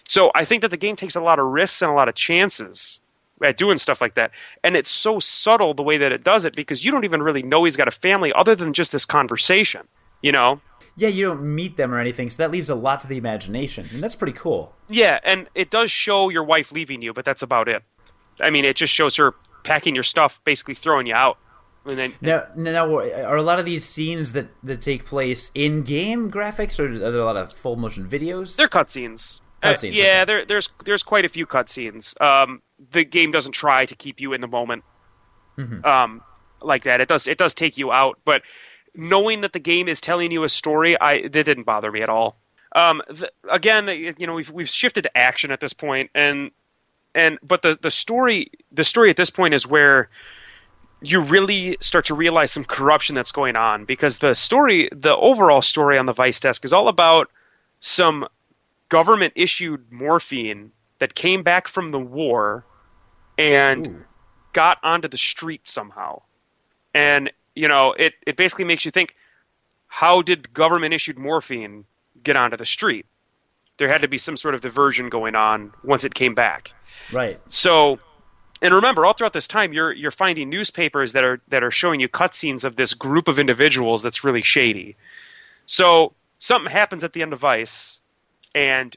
So 0.08 0.30
I 0.34 0.44
think 0.44 0.62
that 0.62 0.70
the 0.70 0.76
game 0.76 0.96
takes 0.96 1.14
a 1.14 1.20
lot 1.20 1.38
of 1.38 1.46
risks 1.46 1.82
and 1.82 1.90
a 1.90 1.94
lot 1.94 2.08
of 2.08 2.14
chances 2.14 3.00
at 3.42 3.56
doing 3.56 3.78
stuff 3.78 4.00
like 4.00 4.14
that. 4.14 4.30
And 4.62 4.76
it's 4.76 4.90
so 4.90 5.18
subtle 5.18 5.74
the 5.74 5.82
way 5.82 5.98
that 5.98 6.12
it 6.12 6.24
does 6.24 6.44
it 6.44 6.54
because 6.54 6.84
you 6.84 6.90
don't 6.90 7.04
even 7.04 7.22
really 7.22 7.42
know 7.42 7.64
he's 7.64 7.76
got 7.76 7.88
a 7.88 7.92
family 7.92 8.32
other 8.32 8.54
than 8.54 8.72
just 8.72 8.92
this 8.92 9.04
conversation, 9.04 9.88
you 10.22 10.32
know? 10.32 10.60
Yeah, 10.96 11.08
you 11.08 11.24
don't 11.26 11.42
meet 11.42 11.76
them 11.76 11.92
or 11.92 11.98
anything, 11.98 12.28
so 12.28 12.36
that 12.42 12.50
leaves 12.50 12.68
a 12.68 12.74
lot 12.74 13.00
to 13.00 13.06
the 13.06 13.16
imagination. 13.16 13.88
And 13.92 14.02
that's 14.02 14.14
pretty 14.14 14.34
cool. 14.34 14.74
Yeah, 14.88 15.20
and 15.24 15.48
it 15.54 15.70
does 15.70 15.90
show 15.90 16.28
your 16.28 16.44
wife 16.44 16.70
leaving 16.70 17.00
you, 17.00 17.14
but 17.14 17.24
that's 17.24 17.42
about 17.42 17.68
it. 17.68 17.82
I 18.40 18.50
mean, 18.50 18.64
it 18.64 18.76
just 18.76 18.92
shows 18.92 19.16
her 19.16 19.34
packing 19.64 19.94
your 19.94 20.04
stuff, 20.04 20.40
basically 20.44 20.74
throwing 20.74 21.06
you 21.06 21.14
out. 21.14 21.38
And 21.84 21.98
then 21.98 22.14
Now, 22.20 22.46
now, 22.54 22.86
are 22.96 23.36
a 23.36 23.42
lot 23.42 23.58
of 23.58 23.64
these 23.64 23.84
scenes 23.84 24.32
that, 24.32 24.48
that 24.62 24.80
take 24.80 25.04
place 25.04 25.50
in 25.54 25.82
game 25.82 26.30
graphics, 26.30 26.78
or 26.78 26.86
are 26.86 27.10
there 27.10 27.20
a 27.20 27.24
lot 27.24 27.36
of 27.36 27.52
full 27.52 27.76
motion 27.76 28.08
videos? 28.08 28.56
they're 28.56 28.68
cutscenes. 28.68 29.40
Uh, 29.64 29.74
yeah, 29.82 30.22
okay. 30.22 30.24
there, 30.26 30.44
there's 30.44 30.68
there's 30.84 31.02
quite 31.04 31.24
a 31.24 31.28
few 31.28 31.46
cutscenes. 31.46 32.20
Um, 32.20 32.62
the 32.90 33.04
game 33.04 33.30
doesn't 33.30 33.52
try 33.52 33.86
to 33.86 33.94
keep 33.94 34.20
you 34.20 34.32
in 34.32 34.40
the 34.40 34.48
moment, 34.48 34.82
Mm-hmm. 35.58 35.84
um, 35.84 36.20
like 36.60 36.84
that. 36.84 37.00
It 37.00 37.08
does 37.08 37.26
it 37.28 37.38
does 37.38 37.54
take 37.54 37.76
you 37.76 37.92
out, 37.92 38.18
but 38.24 38.42
knowing 38.94 39.40
that 39.42 39.52
the 39.52 39.58
game 39.58 39.88
is 39.88 40.00
telling 40.00 40.32
you 40.32 40.42
a 40.44 40.48
story, 40.48 41.00
I 41.00 41.22
that 41.28 41.44
didn't 41.44 41.64
bother 41.64 41.92
me 41.92 42.02
at 42.02 42.08
all. 42.08 42.36
Um, 42.74 43.02
the, 43.08 43.30
again, 43.50 43.86
you 44.18 44.26
know, 44.26 44.34
we've 44.34 44.50
we've 44.50 44.68
shifted 44.68 45.02
to 45.02 45.16
action 45.16 45.50
at 45.50 45.60
this 45.60 45.72
point, 45.72 46.10
and 46.14 46.50
and 47.14 47.38
but 47.42 47.62
the 47.62 47.78
the 47.80 47.90
story 47.90 48.50
the 48.72 48.82
story 48.84 49.10
at 49.10 49.16
this 49.16 49.30
point 49.30 49.54
is 49.54 49.66
where 49.66 50.08
you 51.02 51.20
really 51.20 51.76
start 51.80 52.06
to 52.06 52.14
realize 52.14 52.52
some 52.52 52.64
corruption 52.64 53.14
that's 53.14 53.32
going 53.32 53.56
on 53.56 53.84
because 53.84 54.18
the 54.18 54.34
story 54.34 54.88
the 54.92 55.14
overall 55.16 55.62
story 55.62 55.98
on 55.98 56.06
the 56.06 56.12
vice 56.12 56.40
desk 56.40 56.64
is 56.64 56.72
all 56.72 56.88
about 56.88 57.30
some 57.80 58.26
government 58.88 59.32
issued 59.36 59.90
morphine 59.90 60.72
that 61.00 61.14
came 61.14 61.42
back 61.42 61.66
from 61.66 61.90
the 61.90 61.98
war 61.98 62.64
and 63.38 63.86
Ooh. 63.86 64.04
got 64.52 64.78
onto 64.82 65.08
the 65.08 65.16
street 65.16 65.66
somehow 65.66 66.22
and 66.94 67.32
you 67.54 67.66
know 67.66 67.92
it, 67.92 68.14
it 68.26 68.36
basically 68.36 68.64
makes 68.64 68.84
you 68.84 68.90
think 68.90 69.14
how 69.88 70.22
did 70.22 70.54
government 70.54 70.94
issued 70.94 71.18
morphine 71.18 71.84
get 72.22 72.36
onto 72.36 72.56
the 72.56 72.66
street 72.66 73.06
there 73.78 73.88
had 73.88 74.02
to 74.02 74.08
be 74.08 74.18
some 74.18 74.36
sort 74.36 74.54
of 74.54 74.60
diversion 74.60 75.08
going 75.08 75.34
on 75.34 75.72
once 75.82 76.04
it 76.04 76.14
came 76.14 76.34
back 76.34 76.72
Right. 77.10 77.40
so, 77.48 77.98
and 78.62 78.72
remember, 78.72 79.04
all 79.04 79.12
throughout 79.12 79.32
this 79.32 79.48
time, 79.48 79.72
you're 79.72 79.92
you're 79.92 80.12
finding 80.12 80.48
newspapers 80.48 81.12
that 81.12 81.24
are 81.24 81.40
that 81.48 81.64
are 81.64 81.72
showing 81.72 81.98
you 81.98 82.08
cutscenes 82.08 82.62
of 82.62 82.76
this 82.76 82.94
group 82.94 83.26
of 83.26 83.38
individuals 83.38 84.02
that's 84.02 84.22
really 84.22 84.42
shady. 84.42 84.96
So 85.66 86.12
something 86.38 86.70
happens 86.70 87.02
at 87.02 87.12
the 87.12 87.22
end 87.22 87.32
of 87.32 87.40
Vice, 87.40 88.00
and 88.54 88.96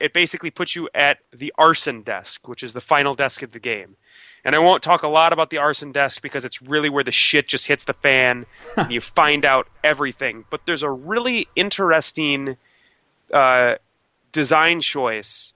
it 0.00 0.12
basically 0.12 0.50
puts 0.50 0.74
you 0.74 0.88
at 0.94 1.18
the 1.32 1.54
arson 1.56 2.02
desk, 2.02 2.48
which 2.48 2.62
is 2.64 2.72
the 2.72 2.80
final 2.80 3.14
desk 3.14 3.42
of 3.42 3.52
the 3.52 3.60
game. 3.60 3.96
And 4.44 4.56
I 4.56 4.58
won't 4.58 4.82
talk 4.82 5.02
a 5.02 5.08
lot 5.08 5.32
about 5.32 5.50
the 5.50 5.58
arson 5.58 5.92
desk 5.92 6.20
because 6.20 6.44
it's 6.44 6.60
really 6.62 6.88
where 6.88 7.04
the 7.04 7.10
shit 7.12 7.48
just 7.48 7.66
hits 7.66 7.84
the 7.84 7.92
fan. 7.92 8.46
and 8.76 8.90
you 8.90 9.00
find 9.00 9.44
out 9.44 9.68
everything. 9.84 10.44
But 10.50 10.62
there's 10.66 10.82
a 10.82 10.90
really 10.90 11.48
interesting 11.54 12.56
uh, 13.32 13.74
design 14.32 14.80
choice 14.80 15.52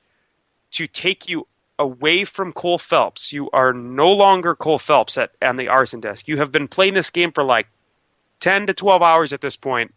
to 0.72 0.86
take 0.86 1.28
you 1.28 1.46
away 1.78 2.24
from 2.24 2.52
Cole 2.52 2.78
Phelps. 2.78 3.32
You 3.32 3.50
are 3.50 3.72
no 3.72 4.10
longer 4.10 4.54
Cole 4.54 4.78
Phelps 4.78 5.18
at 5.18 5.32
on 5.40 5.56
the 5.56 5.68
arson 5.68 6.00
desk. 6.00 6.28
You 6.28 6.38
have 6.38 6.52
been 6.52 6.68
playing 6.68 6.94
this 6.94 7.10
game 7.10 7.32
for 7.32 7.44
like 7.44 7.68
ten 8.40 8.66
to 8.66 8.74
twelve 8.74 9.02
hours 9.02 9.32
at 9.32 9.40
this 9.40 9.56
point, 9.56 9.94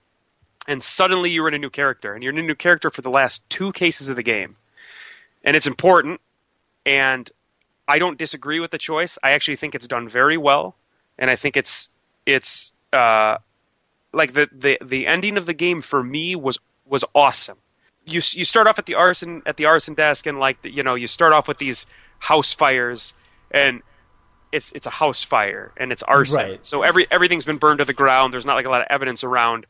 and 0.68 0.82
suddenly 0.82 1.30
you're 1.30 1.48
in 1.48 1.54
a 1.54 1.60
new 1.60 1.70
character, 1.70 2.14
and 2.14 2.24
you're 2.24 2.34
in 2.34 2.40
a 2.40 2.44
new 2.44 2.56
character 2.56 2.90
for 2.90 3.02
the 3.02 3.10
last 3.10 3.48
two 3.50 3.72
cases 3.74 4.10
of 4.10 4.16
the 4.16 4.24
game, 4.24 4.56
and 5.44 5.56
it's 5.56 5.68
important. 5.68 6.22
And 6.86 7.30
I 7.88 7.98
don't 8.00 8.18
disagree 8.18 8.60
with 8.60 8.72
the 8.72 8.78
choice. 8.78 9.18
I 9.24 9.32
actually 9.32 9.56
think 9.56 9.76
it's 9.76 9.88
done 9.88 10.08
very 10.08 10.38
well, 10.38 10.76
and 11.18 11.30
I 11.30 11.36
think 11.36 11.58
it's 11.58 11.90
it's 12.26 12.72
uh, 12.94 13.38
like 14.14 14.34
the, 14.34 14.48
the 14.52 14.78
the 14.84 15.08
ending 15.08 15.38
of 15.38 15.46
the 15.46 15.54
game 15.54 15.82
for 15.82 16.04
me 16.04 16.36
was 16.36 16.60
was 16.86 17.04
awesome 17.14 17.58
you 18.06 18.22
you 18.32 18.46
start 18.46 18.68
off 18.68 18.78
at 18.80 18.86
the 18.86 18.94
arson 18.96 19.42
at 19.46 19.58
the 19.58 19.66
arson 19.66 19.94
desk 19.94 20.26
and 20.26 20.40
like 20.40 20.58
you 20.64 20.84
know 20.84 20.96
you 20.96 21.08
start 21.08 21.34
off 21.34 21.48
with 21.48 21.58
these 21.58 21.86
house 22.20 22.54
fires 22.54 23.14
and 23.52 23.82
it's 24.52 24.72
it's 24.74 24.86
a 24.88 24.92
house 24.92 25.24
fire 25.24 25.72
and 25.78 25.92
it's 25.92 26.04
arson. 26.04 26.36
Right. 26.38 26.66
so 26.66 26.84
every 26.84 27.08
everything's 27.12 27.46
been 27.46 27.58
burned 27.58 27.80
to 27.80 27.86
the 27.86 27.94
ground. 27.94 28.34
There's 28.34 28.46
not 28.46 28.56
like 28.56 28.66
a 28.66 28.70
lot 28.70 28.82
of 28.82 28.88
evidence 28.90 29.24
around 29.24 29.66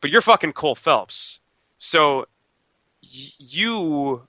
but 0.00 0.10
you're 0.10 0.20
fucking 0.20 0.52
Cole 0.52 0.74
Phelps. 0.74 1.40
So 1.78 2.26
y- 3.02 3.30
you 3.38 4.22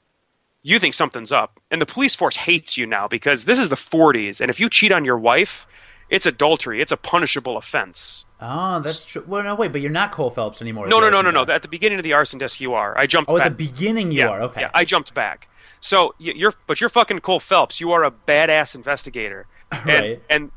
you 0.62 0.80
think 0.80 0.94
something's 0.94 1.32
up 1.32 1.60
and 1.72 1.82
the 1.82 1.86
police 1.86 2.16
force 2.16 2.36
hates 2.38 2.78
you 2.78 2.86
now 2.86 3.08
because 3.08 3.46
this 3.46 3.60
is 3.60 3.70
the 3.70 3.76
40s 3.76 4.42
and 4.42 4.50
if 4.50 4.60
you 4.60 4.70
cheat 4.70 4.92
on 4.92 5.06
your 5.06 5.18
wife 5.18 5.66
it's 6.10 6.26
adultery 6.26 6.82
it's 6.82 6.92
a 6.92 6.98
punishable 6.98 7.58
offense 7.58 8.24
Oh, 8.42 8.82
that's 8.82 9.06
true. 9.06 9.24
Well, 9.26 9.44
no, 9.44 9.56
wait, 9.56 9.72
but 9.72 9.80
you're 9.80 9.90
not 9.90 10.12
Cole 10.12 10.30
Phelps 10.30 10.62
anymore. 10.62 10.88
no 10.88 11.00
no 11.00 11.10
no 11.10 11.22
no 11.22 11.32
no 11.32 11.44
at 11.44 11.62
the 11.62 11.68
beginning 11.70 12.00
of 12.00 12.04
the 12.04 12.14
arson 12.14 12.38
desk 12.38 12.60
you 12.60 12.74
are 12.74 12.98
i 12.98 13.06
jumped 13.08 13.32
Oh, 13.32 13.38
at 13.38 13.40
back 13.40 13.58
the 13.58 13.66
beginning 13.68 14.12
you 14.12 14.20
yeah, 14.20 14.28
are. 14.28 14.42
Okay. 14.44 14.62
Yeah, 14.62 14.72
I 14.74 14.84
jumped 14.86 15.14
back. 15.14 15.48
So 15.82 16.16
you're, 16.18 16.54
but 16.68 16.82
you're 16.82 16.90
fucking 16.90 17.20
Cole 17.20 17.40
Phelps. 17.40 17.80
You 17.80 17.92
are 17.92 18.04
a 18.04 18.10
badass 18.12 18.74
investigator, 18.74 19.46
Right. 19.86 20.20
and 20.32 20.50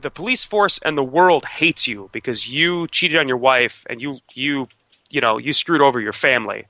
the 0.00 0.10
police 0.10 0.44
force 0.44 0.78
and 0.84 0.98
the 0.98 1.02
world 1.02 1.44
hates 1.46 1.86
you 1.88 2.10
because 2.12 2.48
you 2.48 2.86
cheated 2.88 3.16
on 3.16 3.26
your 3.26 3.38
wife 3.38 3.84
and 3.88 4.02
you, 4.02 4.18
you, 4.34 4.68
you 5.08 5.20
know, 5.22 5.38
you 5.38 5.52
screwed 5.54 5.80
over 5.80 6.00
your 6.00 6.12
family. 6.12 6.66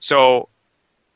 So 0.00 0.48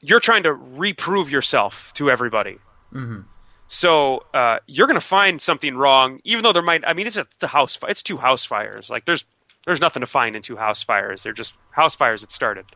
you're 0.01 0.21
trying 0.21 0.45
to 0.45 0.53
reprove 0.53 1.29
yourself 1.31 1.93
to 1.95 2.11
everybody. 2.11 2.59
Mm-hmm. 2.95 3.23
So 3.69 4.25
uh, 4.33 4.59
you're 4.67 4.87
going 4.87 5.01
to 5.01 5.01
find 5.01 5.41
something 5.43 5.77
wrong, 5.77 6.21
even 6.25 6.43
though 6.43 6.53
there 6.53 6.63
might. 6.63 6.85
I 6.87 6.93
mean, 6.93 7.07
it's 7.07 7.17
a, 7.17 7.21
it's 7.21 7.43
a 7.43 7.49
house. 7.49 7.79
It's 7.89 8.03
two 8.03 8.19
house 8.19 8.45
fires. 8.45 8.91
Like 8.91 9.07
there's 9.07 9.25
there's 9.65 9.81
nothing 9.81 10.01
to 10.01 10.07
find 10.07 10.37
in 10.37 10.43
two 10.43 10.57
house 10.57 10.83
fires. 10.83 11.23
They're 11.23 11.33
just 11.33 11.55
house 11.73 11.95
fires 11.95 12.21
that 12.21 12.31
started 12.31 12.67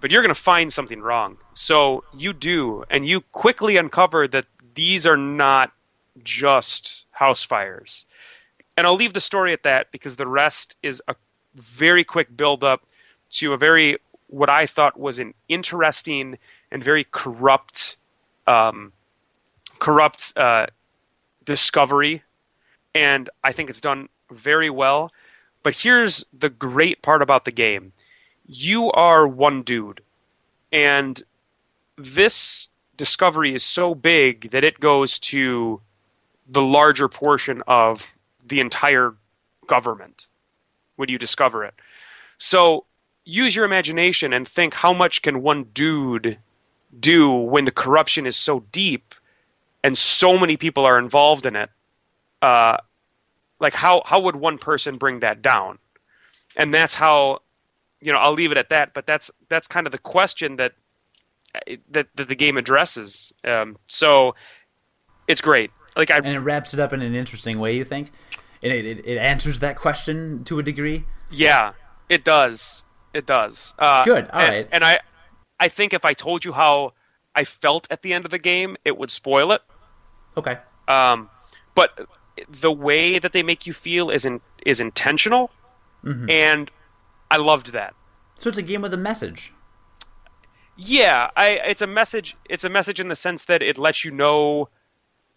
but 0.00 0.10
you're 0.10 0.22
going 0.22 0.34
to 0.34 0.40
find 0.40 0.72
something 0.72 1.00
wrong. 1.00 1.36
So 1.54 2.04
you 2.14 2.32
do, 2.32 2.84
and 2.90 3.06
you 3.06 3.20
quickly 3.32 3.76
uncover 3.76 4.26
that 4.28 4.46
these 4.74 5.06
are 5.06 5.16
not 5.16 5.72
just 6.22 7.04
house 7.10 7.42
fires. 7.42 8.04
And 8.76 8.86
I'll 8.86 8.94
leave 8.94 9.12
the 9.12 9.20
story 9.20 9.52
at 9.52 9.64
that 9.64 9.90
because 9.92 10.16
the 10.16 10.26
rest 10.26 10.76
is 10.82 11.02
a 11.08 11.14
very 11.54 12.04
quick 12.04 12.36
build 12.36 12.64
up 12.64 12.82
to 13.30 13.52
a 13.52 13.56
very, 13.56 13.98
what 14.28 14.48
I 14.48 14.66
thought 14.66 14.98
was 14.98 15.18
an 15.18 15.34
interesting 15.48 16.38
and 16.70 16.82
very 16.82 17.04
corrupt, 17.10 17.96
um, 18.46 18.92
corrupt 19.78 20.32
uh, 20.36 20.66
discovery. 21.44 22.22
And 22.94 23.30
I 23.44 23.52
think 23.52 23.70
it's 23.70 23.80
done 23.80 24.08
very 24.30 24.70
well. 24.70 25.12
But 25.62 25.74
here's 25.74 26.24
the 26.36 26.48
great 26.48 27.02
part 27.02 27.22
about 27.22 27.44
the 27.44 27.52
game 27.52 27.92
you 28.46 28.90
are 28.92 29.28
one 29.28 29.62
dude. 29.62 30.00
And 30.72 31.22
this 31.96 32.68
discovery 32.96 33.54
is 33.54 33.62
so 33.62 33.94
big 33.94 34.50
that 34.50 34.64
it 34.64 34.80
goes 34.80 35.18
to 35.18 35.80
the 36.48 36.62
larger 36.62 37.08
portion 37.08 37.62
of 37.66 38.06
the 38.44 38.60
entire 38.60 39.14
government 39.66 40.26
when 40.96 41.08
you 41.08 41.18
discover 41.18 41.64
it. 41.64 41.74
So 42.38 42.86
use 43.24 43.54
your 43.54 43.64
imagination 43.64 44.32
and 44.32 44.48
think 44.48 44.74
how 44.74 44.92
much 44.92 45.22
can 45.22 45.42
one 45.42 45.64
dude 45.74 46.38
do 46.98 47.30
when 47.30 47.66
the 47.66 47.70
corruption 47.70 48.26
is 48.26 48.36
so 48.36 48.64
deep 48.72 49.14
and 49.82 49.96
so 49.96 50.38
many 50.38 50.56
people 50.56 50.84
are 50.84 50.98
involved 50.98 51.46
in 51.46 51.56
it. 51.56 51.70
Uh, 52.42 52.76
like 53.60 53.74
how 53.74 54.02
how 54.04 54.20
would 54.20 54.36
one 54.36 54.58
person 54.58 54.98
bring 54.98 55.20
that 55.20 55.42
down? 55.42 55.78
And 56.56 56.72
that's 56.72 56.94
how 56.94 57.40
you 58.00 58.12
know 58.12 58.18
I'll 58.18 58.32
leave 58.32 58.52
it 58.52 58.58
at 58.58 58.68
that. 58.70 58.94
But 58.94 59.06
that's 59.06 59.30
that's 59.48 59.68
kind 59.68 59.86
of 59.86 59.92
the 59.92 59.98
question 59.98 60.56
that 60.56 60.72
that, 61.90 62.06
that 62.14 62.28
the 62.28 62.34
game 62.34 62.56
addresses. 62.56 63.32
Um, 63.44 63.76
so 63.86 64.34
it's 65.26 65.40
great. 65.40 65.70
Like 65.96 66.10
I 66.10 66.16
and 66.16 66.26
it 66.28 66.40
wraps 66.40 66.72
it 66.74 66.80
up 66.80 66.92
in 66.92 67.02
an 67.02 67.14
interesting 67.14 67.58
way. 67.58 67.76
You 67.76 67.84
think? 67.84 68.10
And 68.62 68.72
it, 68.72 68.84
it, 68.84 69.06
it 69.06 69.18
answers 69.18 69.60
that 69.60 69.76
question 69.76 70.42
to 70.44 70.58
a 70.58 70.62
degree. 70.62 71.04
Yeah, 71.30 71.72
it 72.08 72.24
does. 72.24 72.82
It 73.14 73.26
does. 73.26 73.74
Uh, 73.78 74.04
Good, 74.04 74.28
all 74.30 74.40
and, 74.40 74.48
right. 74.48 74.68
And 74.72 74.84
I, 74.84 74.98
I 75.60 75.68
think 75.68 75.92
if 75.92 76.04
I 76.04 76.12
told 76.12 76.44
you 76.44 76.52
how 76.52 76.92
I 77.38 77.44
felt 77.44 77.86
at 77.90 78.02
the 78.02 78.12
end 78.12 78.24
of 78.24 78.30
the 78.30 78.38
game, 78.38 78.76
it 78.84 78.98
would 78.98 79.10
spoil 79.10 79.52
it. 79.52 79.62
Okay. 80.36 80.58
Um, 80.88 81.30
but 81.74 81.90
the 82.48 82.72
way 82.72 83.18
that 83.18 83.32
they 83.32 83.42
make 83.42 83.66
you 83.66 83.72
feel 83.72 84.10
is 84.10 84.24
in, 84.24 84.40
is 84.66 84.80
intentional, 84.80 85.50
Mm-hmm. 86.04 86.30
and 86.30 86.70
I 87.30 87.36
loved 87.38 87.72
that. 87.72 87.92
So 88.38 88.48
it's 88.48 88.58
a 88.58 88.62
game 88.62 88.82
with 88.82 88.94
a 88.94 88.96
message. 89.10 89.52
Yeah, 90.76 91.30
I 91.36 91.48
it's 91.72 91.82
a 91.82 91.86
message. 91.88 92.36
It's 92.48 92.62
a 92.64 92.68
message 92.68 93.00
in 93.00 93.08
the 93.08 93.16
sense 93.16 93.44
that 93.46 93.62
it 93.62 93.76
lets 93.78 94.04
you 94.04 94.12
know 94.12 94.68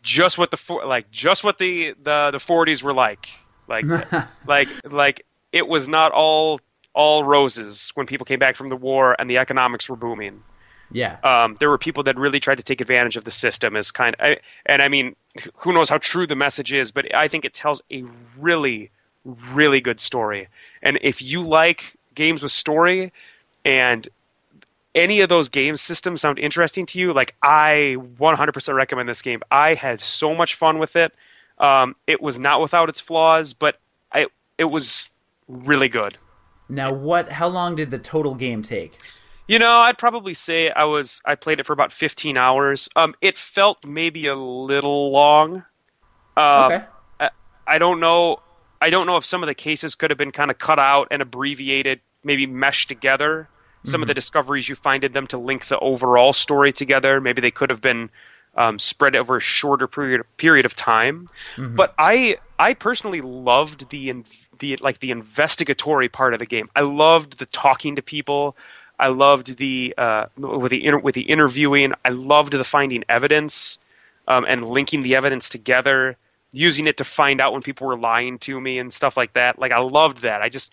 just 0.03 0.37
what 0.37 0.51
the 0.51 0.59
like 0.85 1.09
just 1.09 1.43
what 1.43 1.57
the 1.57 1.93
the 2.03 2.29
the 2.31 2.37
40s 2.37 2.83
were 2.83 2.93
like. 2.93 3.27
Like 3.67 3.85
like 4.47 4.67
like 4.85 5.25
it 5.51 5.67
was 5.67 5.87
not 5.89 6.11
all 6.11 6.59
all 6.93 7.23
roses 7.23 7.91
when 7.95 8.05
people 8.05 8.25
came 8.25 8.37
back 8.39 8.55
from 8.55 8.69
the 8.69 8.75
war 8.75 9.15
and 9.17 9.27
the 9.29 9.37
economics 9.39 9.89
were 9.89 9.95
booming. 9.95 10.43
Yeah. 10.91 11.17
Um, 11.23 11.55
there 11.59 11.69
were 11.69 11.77
people 11.77 12.03
that 12.03 12.17
really 12.17 12.39
tried 12.39 12.55
to 12.55 12.63
take 12.63 12.81
advantage 12.81 13.17
of 13.17 13.23
the 13.23 13.31
system 13.31 13.75
as 13.75 13.91
kind 13.91 14.15
I, 14.19 14.37
and 14.65 14.81
I 14.81 14.87
mean 14.87 15.15
who 15.57 15.73
knows 15.73 15.89
how 15.89 15.97
true 15.97 16.27
the 16.27 16.35
message 16.35 16.73
is, 16.73 16.91
but 16.91 17.13
I 17.15 17.27
think 17.27 17.45
it 17.45 17.53
tells 17.53 17.81
a 17.91 18.03
really 18.37 18.91
really 19.23 19.81
good 19.81 19.99
story. 19.99 20.47
And 20.81 20.99
if 21.01 21.21
you 21.21 21.43
like 21.47 21.95
games 22.15 22.41
with 22.41 22.51
story 22.51 23.13
and 23.63 24.09
any 24.93 25.21
of 25.21 25.29
those 25.29 25.47
game 25.47 25.77
systems 25.77 26.21
sound 26.21 26.39
interesting 26.39 26.85
to 26.87 26.99
you, 26.99 27.13
like 27.13 27.35
I 27.41 27.97
100% 28.19 28.75
recommend 28.75 29.07
this 29.07 29.21
game. 29.21 29.41
I 29.49 29.75
had 29.75 30.01
so 30.01 30.35
much 30.35 30.55
fun 30.55 30.79
with 30.79 30.95
it. 30.95 31.13
Um, 31.59 31.95
it 32.07 32.21
was 32.21 32.39
not 32.39 32.61
without 32.61 32.89
its 32.89 32.99
flaws, 32.99 33.53
but 33.53 33.79
I, 34.11 34.27
it 34.57 34.65
was 34.65 35.07
really 35.47 35.87
good. 35.87 36.17
Now, 36.67 36.93
what? 36.93 37.29
How 37.29 37.47
long 37.47 37.75
did 37.75 37.91
the 37.91 37.99
total 37.99 38.33
game 38.33 38.61
take? 38.61 38.97
You 39.51 39.59
know, 39.59 39.79
I'd 39.79 39.97
probably 39.97 40.33
say 40.33 40.69
I 40.69 40.85
was 40.85 41.21
I 41.25 41.35
played 41.35 41.59
it 41.59 41.65
for 41.65 41.73
about 41.73 41.91
15 41.91 42.37
hours. 42.37 42.87
Um, 42.95 43.15
it 43.19 43.37
felt 43.37 43.85
maybe 43.85 44.27
a 44.27 44.35
little 44.35 45.11
long. 45.11 45.65
Uh, 46.37 46.65
okay. 46.71 46.85
I, 47.19 47.29
I 47.67 47.77
don't 47.77 47.99
know. 47.99 48.39
I 48.79 48.89
don't 48.89 49.05
know 49.05 49.17
if 49.17 49.25
some 49.25 49.43
of 49.43 49.47
the 49.47 49.53
cases 49.53 49.93
could 49.93 50.09
have 50.09 50.17
been 50.17 50.31
kind 50.31 50.51
of 50.51 50.57
cut 50.57 50.79
out 50.79 51.09
and 51.11 51.21
abbreviated, 51.21 51.99
maybe 52.23 52.47
meshed 52.47 52.87
together. 52.87 53.49
Some 53.83 54.01
of 54.03 54.07
the 54.07 54.13
discoveries 54.13 54.69
you 54.69 54.75
find 54.75 55.03
in 55.03 55.11
them 55.11 55.27
to 55.27 55.37
link 55.37 55.67
the 55.67 55.79
overall 55.79 56.33
story 56.33 56.71
together. 56.71 57.19
Maybe 57.19 57.41
they 57.41 57.51
could 57.51 57.71
have 57.71 57.81
been 57.81 58.09
um, 58.55 58.79
spread 58.79 59.15
over 59.15 59.37
a 59.37 59.41
shorter 59.41 59.87
period 59.87 60.21
period 60.37 60.65
of 60.65 60.77
time. 60.77 61.29
But 61.75 61.93
I 61.97 62.37
I 62.57 62.73
personally 62.73 63.19
loved 63.19 63.89
the 63.89 64.23
the 64.59 64.77
like 64.77 65.01
the 65.01 65.11
investigatory 65.11 66.07
part 66.07 66.33
of 66.33 66.39
the 66.39 66.45
game. 66.45 66.69
I 66.73 66.81
loved 66.81 67.39
the 67.39 67.47
talking 67.47 67.97
to 67.97 68.01
people. 68.01 68.55
I 69.01 69.07
loved 69.07 69.57
the 69.57 69.93
uh, 69.97 70.27
with 70.37 70.69
the 70.71 70.85
inter- 70.85 70.99
with 70.99 71.15
the 71.15 71.21
interviewing. 71.21 71.93
I 72.05 72.09
loved 72.09 72.53
the 72.53 72.63
finding 72.63 73.03
evidence 73.09 73.79
um, 74.27 74.45
and 74.47 74.69
linking 74.69 75.01
the 75.01 75.15
evidence 75.15 75.49
together, 75.49 76.17
using 76.51 76.85
it 76.87 76.97
to 76.97 77.03
find 77.03 77.41
out 77.41 77.51
when 77.51 77.63
people 77.63 77.87
were 77.87 77.97
lying 77.97 78.37
to 78.39 78.61
me 78.61 78.77
and 78.77 78.93
stuff 78.93 79.17
like 79.17 79.33
that. 79.33 79.57
Like 79.57 79.71
I 79.71 79.79
loved 79.79 80.21
that. 80.21 80.41
I 80.41 80.49
just 80.49 80.71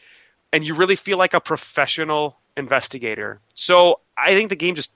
and 0.52 0.64
you 0.64 0.74
really 0.74 0.94
feel 0.96 1.18
like 1.18 1.34
a 1.34 1.40
professional 1.40 2.36
investigator. 2.56 3.40
So 3.54 4.00
I 4.16 4.34
think 4.34 4.50
the 4.50 4.56
game 4.56 4.74
just 4.74 4.92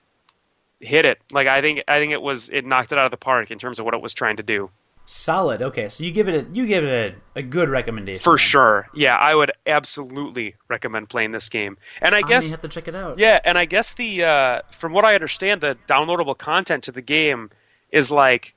hit 0.79 1.03
it. 1.05 1.19
Like 1.31 1.47
I 1.47 1.61
think 1.61 1.83
I 1.87 1.99
think 1.99 2.13
it 2.13 2.21
was 2.21 2.49
it 2.49 2.65
knocked 2.65 2.91
it 2.91 2.99
out 2.99 3.05
of 3.05 3.11
the 3.11 3.17
park 3.17 3.49
in 3.49 3.57
terms 3.57 3.79
of 3.79 3.85
what 3.85 3.95
it 3.95 4.01
was 4.01 4.13
trying 4.13 4.37
to 4.37 4.43
do. 4.43 4.69
Solid. 5.05 5.61
Okay, 5.61 5.89
so 5.89 6.03
you 6.03 6.11
give 6.11 6.29
it 6.29 6.47
a 6.47 6.53
you 6.53 6.65
give 6.65 6.83
it 6.83 7.15
a, 7.35 7.39
a 7.39 7.43
good 7.43 7.69
recommendation. 7.69 8.21
For 8.21 8.37
sure. 8.37 8.87
Yeah, 8.95 9.17
I 9.17 9.35
would 9.35 9.51
absolutely 9.67 10.55
recommend 10.69 11.09
playing 11.09 11.33
this 11.33 11.49
game. 11.49 11.77
And 12.01 12.15
I 12.15 12.19
I 12.19 12.21
guess 12.21 12.45
may 12.45 12.51
have 12.51 12.61
to 12.61 12.69
check 12.69 12.87
it 12.87 12.95
out. 12.95 13.19
Yeah, 13.19 13.39
and 13.43 13.57
I 13.57 13.65
guess 13.65 13.93
the 13.93 14.23
uh, 14.23 14.61
from 14.77 14.93
what 14.93 15.03
I 15.03 15.13
understand, 15.13 15.59
the 15.59 15.77
downloadable 15.89 16.37
content 16.37 16.85
to 16.85 16.91
the 16.93 17.01
game 17.01 17.49
is 17.91 18.09
like, 18.09 18.53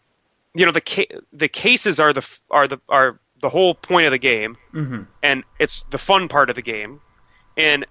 you 0.54 0.64
know, 0.64 0.72
the 0.72 0.80
ca- 0.80 1.10
the 1.32 1.48
cases 1.48 1.98
are 1.98 2.12
the 2.12 2.20
f- 2.20 2.40
are 2.50 2.68
the 2.68 2.78
are 2.88 3.18
the 3.42 3.50
whole 3.50 3.74
point 3.74 4.06
of 4.06 4.12
the 4.12 4.18
game, 4.18 4.56
mm-hmm. 4.72 5.02
and 5.24 5.42
it's 5.58 5.84
the 5.90 5.98
fun 5.98 6.28
part 6.28 6.48
of 6.48 6.54
the 6.54 6.62
game. 6.62 7.00
And 7.56 7.86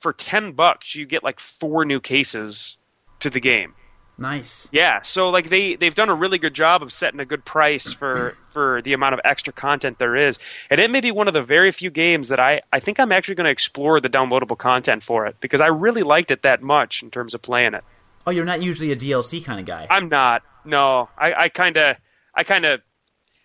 for 0.00 0.12
ten 0.12 0.52
bucks, 0.52 0.94
you 0.94 1.06
get 1.06 1.24
like 1.24 1.40
four 1.40 1.86
new 1.86 2.00
cases 2.00 2.76
to 3.20 3.30
the 3.30 3.40
game. 3.40 3.74
Nice. 4.18 4.68
Yeah, 4.72 5.02
so 5.02 5.28
like 5.28 5.50
they 5.50 5.76
they've 5.76 5.94
done 5.94 6.08
a 6.08 6.14
really 6.14 6.38
good 6.38 6.54
job 6.54 6.82
of 6.82 6.92
setting 6.92 7.20
a 7.20 7.26
good 7.26 7.44
price 7.44 7.92
for 7.92 8.36
for 8.50 8.80
the 8.82 8.94
amount 8.94 9.14
of 9.14 9.20
extra 9.24 9.52
content 9.52 9.98
there 9.98 10.16
is, 10.16 10.38
and 10.70 10.80
it 10.80 10.90
may 10.90 11.00
be 11.00 11.10
one 11.10 11.28
of 11.28 11.34
the 11.34 11.42
very 11.42 11.70
few 11.70 11.90
games 11.90 12.28
that 12.28 12.40
I 12.40 12.62
I 12.72 12.80
think 12.80 12.98
I'm 12.98 13.12
actually 13.12 13.34
going 13.34 13.44
to 13.44 13.50
explore 13.50 14.00
the 14.00 14.08
downloadable 14.08 14.56
content 14.56 15.02
for 15.04 15.26
it 15.26 15.36
because 15.40 15.60
I 15.60 15.66
really 15.66 16.02
liked 16.02 16.30
it 16.30 16.42
that 16.42 16.62
much 16.62 17.02
in 17.02 17.10
terms 17.10 17.34
of 17.34 17.42
playing 17.42 17.74
it. 17.74 17.84
Oh, 18.26 18.30
you're 18.30 18.46
not 18.46 18.62
usually 18.62 18.90
a 18.90 18.96
DLC 18.96 19.44
kind 19.44 19.60
of 19.60 19.66
guy. 19.66 19.86
I'm 19.90 20.08
not. 20.08 20.42
No, 20.64 21.10
I 21.18 21.34
I 21.34 21.48
kind 21.50 21.76
of 21.76 21.96
I 22.34 22.42
kind 22.42 22.64
of 22.64 22.80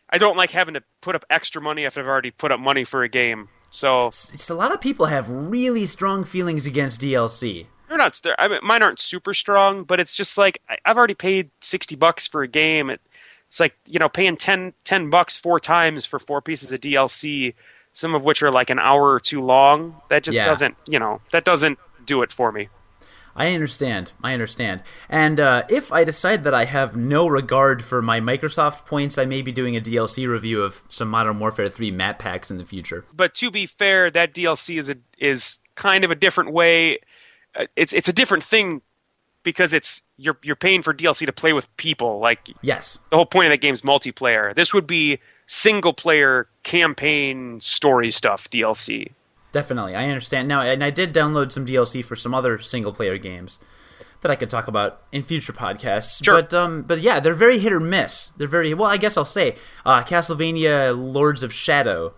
I 0.10 0.17
don't 0.17 0.38
like 0.38 0.51
having 0.51 0.75
to 0.75 0.84
put 1.01 1.15
up 1.15 1.25
extra 1.29 1.62
money 1.62 1.86
after 1.86 1.99
I've 1.99 2.07
already 2.07 2.31
put 2.31 2.51
up 2.51 2.60
money 2.60 2.86
for 2.86 3.03
a 3.03 3.10
game. 3.10 3.49
So 3.71 4.07
It's, 4.07 4.49
a 4.49 4.55
lot 4.55 4.73
of 4.73 4.81
people 4.81 5.05
have 5.05 5.29
really 5.29 5.86
strong 5.86 6.25
feelings 6.25 6.65
against 6.65 6.99
DLC. 6.99 7.67
They're 7.91 7.97
not. 7.97 8.19
They're, 8.23 8.39
I 8.39 8.47
mean, 8.47 8.60
mine 8.63 8.82
aren't 8.82 8.99
super 8.99 9.34
strong, 9.34 9.84
but 9.84 9.99
it's 9.99 10.15
just 10.15 10.38
like 10.38 10.62
I, 10.69 10.77
I've 10.86 10.97
already 10.97 11.13
paid 11.13 11.49
sixty 11.60 11.95
bucks 11.95 12.25
for 12.25 12.41
a 12.41 12.47
game. 12.47 12.89
It, 12.89 13.01
it's 13.47 13.60
like 13.60 13.75
you 13.86 13.99
know 13.99 14.08
paying 14.08 14.38
10, 14.38 14.73
10 14.86 15.10
bucks 15.10 15.38
four 15.38 15.60
times 15.60 16.06
for 16.06 16.19
four 16.19 16.41
pieces 16.41 16.71
of 16.71 16.80
DLC, 16.80 17.54
some 17.91 18.15
of 18.15 18.23
which 18.23 18.41
are 18.41 18.49
like 18.51 18.69
an 18.69 18.80
hour 18.80 19.12
or 19.12 19.19
two 19.19 19.41
long. 19.43 20.01
That 20.10 20.23
just 20.23 20.38
Yeah. 20.38 20.45
doesn't 20.45 20.75
you 20.88 20.97
know 20.99 21.19
that 21.34 21.43
doesn't 21.43 21.77
do 22.06 22.21
it 22.21 22.32
for 22.32 22.51
me. 22.54 22.69
I 23.36 23.54
understand. 23.54 24.12
I 24.23 24.34
understand. 24.34 24.84
And 25.08 25.39
uh, 25.39 25.63
if 25.69 25.91
I 25.93 26.04
decide 26.04 26.43
that 26.43 26.54
I 26.54 26.65
have 26.65 26.97
no 26.97 27.27
regard 27.27 27.82
for 27.84 28.01
my 28.01 28.19
Microsoft 28.19 28.86
points, 28.86 29.17
I 29.17 29.23
may 29.25 29.41
be 29.41 29.54
doing 29.54 29.75
a 29.77 29.82
DLC 29.82 30.27
review 30.27 30.62
of 30.63 30.82
some 30.89 31.08
Modern 31.08 31.39
Warfare 31.39 31.69
3 31.69 31.91
map 31.91 32.19
packs 32.19 32.51
in 32.51 32.58
the 32.58 32.65
future. 32.65 33.06
But 33.13 33.34
to 33.36 33.49
be 33.49 33.65
fair, 33.65 34.12
that 34.12 34.34
DLC 34.34 34.77
is 34.77 34.89
a, 34.89 34.95
is 35.17 35.60
kind 35.75 36.04
of 36.04 36.12
a 36.12 36.15
different 36.15 36.51
way. 36.51 36.99
Uh, 37.56 37.66
It's 37.76 37.94
it's 37.94 38.08
a 38.10 38.14
different 38.14 38.44
thing 38.44 38.82
because 39.44 39.74
it's 39.74 40.04
you're 40.18 40.38
you're 40.44 40.56
paying 40.56 40.84
for 40.84 40.94
DLC 40.94 41.26
to 41.26 41.32
play 41.34 41.54
with 41.54 41.68
people. 41.78 42.20
Like 42.20 42.50
Yes. 42.62 42.98
the 43.10 43.16
whole 43.18 43.26
point 43.26 43.48
of 43.48 43.52
that 43.52 43.62
game 43.62 43.74
is 43.74 43.82
multiplayer. 43.82 44.54
This 44.56 44.74
would 44.74 44.88
be 44.88 45.20
single 45.48 45.94
player 45.94 46.48
campaign 46.64 47.60
story 47.62 48.12
stuff 48.12 48.50
DLC. 48.50 49.12
Definitely, 49.52 49.96
I 49.96 50.06
understand 50.08 50.48
now, 50.48 50.62
and 50.62 50.82
I 50.84 50.90
did 50.92 51.14
download 51.14 51.52
some 51.52 51.66
DLC 51.66 52.04
for 52.04 52.16
some 52.16 52.34
other 52.34 52.58
single 52.60 52.94
player 52.94 53.18
games 53.18 53.60
that 54.22 54.32
I 54.32 54.36
could 54.36 54.50
talk 54.50 54.68
about 54.70 55.02
in 55.12 55.24
future 55.24 55.52
podcasts. 55.52 56.24
Sure. 56.24 56.36
But 56.42 56.54
um, 56.54 56.84
but 56.84 57.02
yeah, 57.02 57.20
they're 57.20 57.34
very 57.34 57.60
hit 57.60 57.74
or 57.74 57.80
miss. 57.82 58.32
They're 58.38 58.48
very 58.48 58.74
well. 58.74 58.90
I 58.90 58.96
guess 58.98 59.18
I'll 59.18 59.26
say 59.26 59.56
uh, 59.86 60.04
Castlevania: 60.04 60.96
Lords 60.98 61.44
of 61.44 61.52
Shadow, 61.52 62.14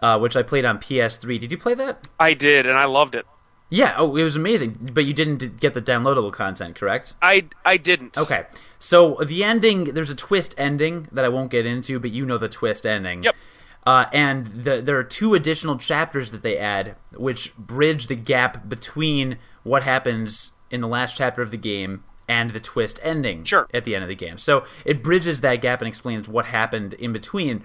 uh, 0.00 0.18
which 0.18 0.36
I 0.36 0.42
played 0.42 0.66
on 0.66 0.78
PS3. 0.78 1.38
Did 1.40 1.50
you 1.50 1.56
play 1.56 1.72
that? 1.74 2.06
I 2.20 2.34
did, 2.34 2.66
and 2.66 2.76
I 2.76 2.84
loved 2.84 3.14
it. 3.14 3.24
Yeah. 3.68 3.94
Oh, 3.96 4.16
it 4.16 4.22
was 4.22 4.36
amazing. 4.36 4.90
But 4.92 5.04
you 5.04 5.12
didn't 5.12 5.58
get 5.60 5.74
the 5.74 5.82
downloadable 5.82 6.32
content, 6.32 6.76
correct? 6.76 7.14
I 7.20 7.46
I 7.64 7.76
didn't. 7.76 8.16
Okay. 8.16 8.46
So 8.78 9.16
the 9.24 9.42
ending, 9.42 9.84
there's 9.94 10.10
a 10.10 10.14
twist 10.14 10.54
ending 10.58 11.08
that 11.12 11.24
I 11.24 11.28
won't 11.28 11.50
get 11.50 11.66
into, 11.66 11.98
but 11.98 12.10
you 12.10 12.24
know 12.26 12.38
the 12.38 12.48
twist 12.48 12.86
ending. 12.86 13.24
Yep. 13.24 13.34
Uh, 13.86 14.06
and 14.12 14.46
the, 14.64 14.80
there 14.82 14.98
are 14.98 15.04
two 15.04 15.34
additional 15.34 15.78
chapters 15.78 16.32
that 16.32 16.42
they 16.42 16.58
add, 16.58 16.96
which 17.14 17.56
bridge 17.56 18.08
the 18.08 18.16
gap 18.16 18.68
between 18.68 19.38
what 19.62 19.84
happens 19.84 20.50
in 20.72 20.80
the 20.80 20.88
last 20.88 21.16
chapter 21.16 21.40
of 21.40 21.52
the 21.52 21.56
game 21.56 22.02
and 22.28 22.50
the 22.50 22.58
twist 22.58 22.98
ending 23.04 23.44
Sure. 23.44 23.68
at 23.72 23.84
the 23.84 23.94
end 23.94 24.02
of 24.02 24.08
the 24.08 24.16
game. 24.16 24.38
So 24.38 24.64
it 24.84 25.02
bridges 25.04 25.40
that 25.42 25.62
gap 25.62 25.80
and 25.80 25.86
explains 25.86 26.28
what 26.28 26.46
happened 26.46 26.94
in 26.94 27.12
between. 27.12 27.62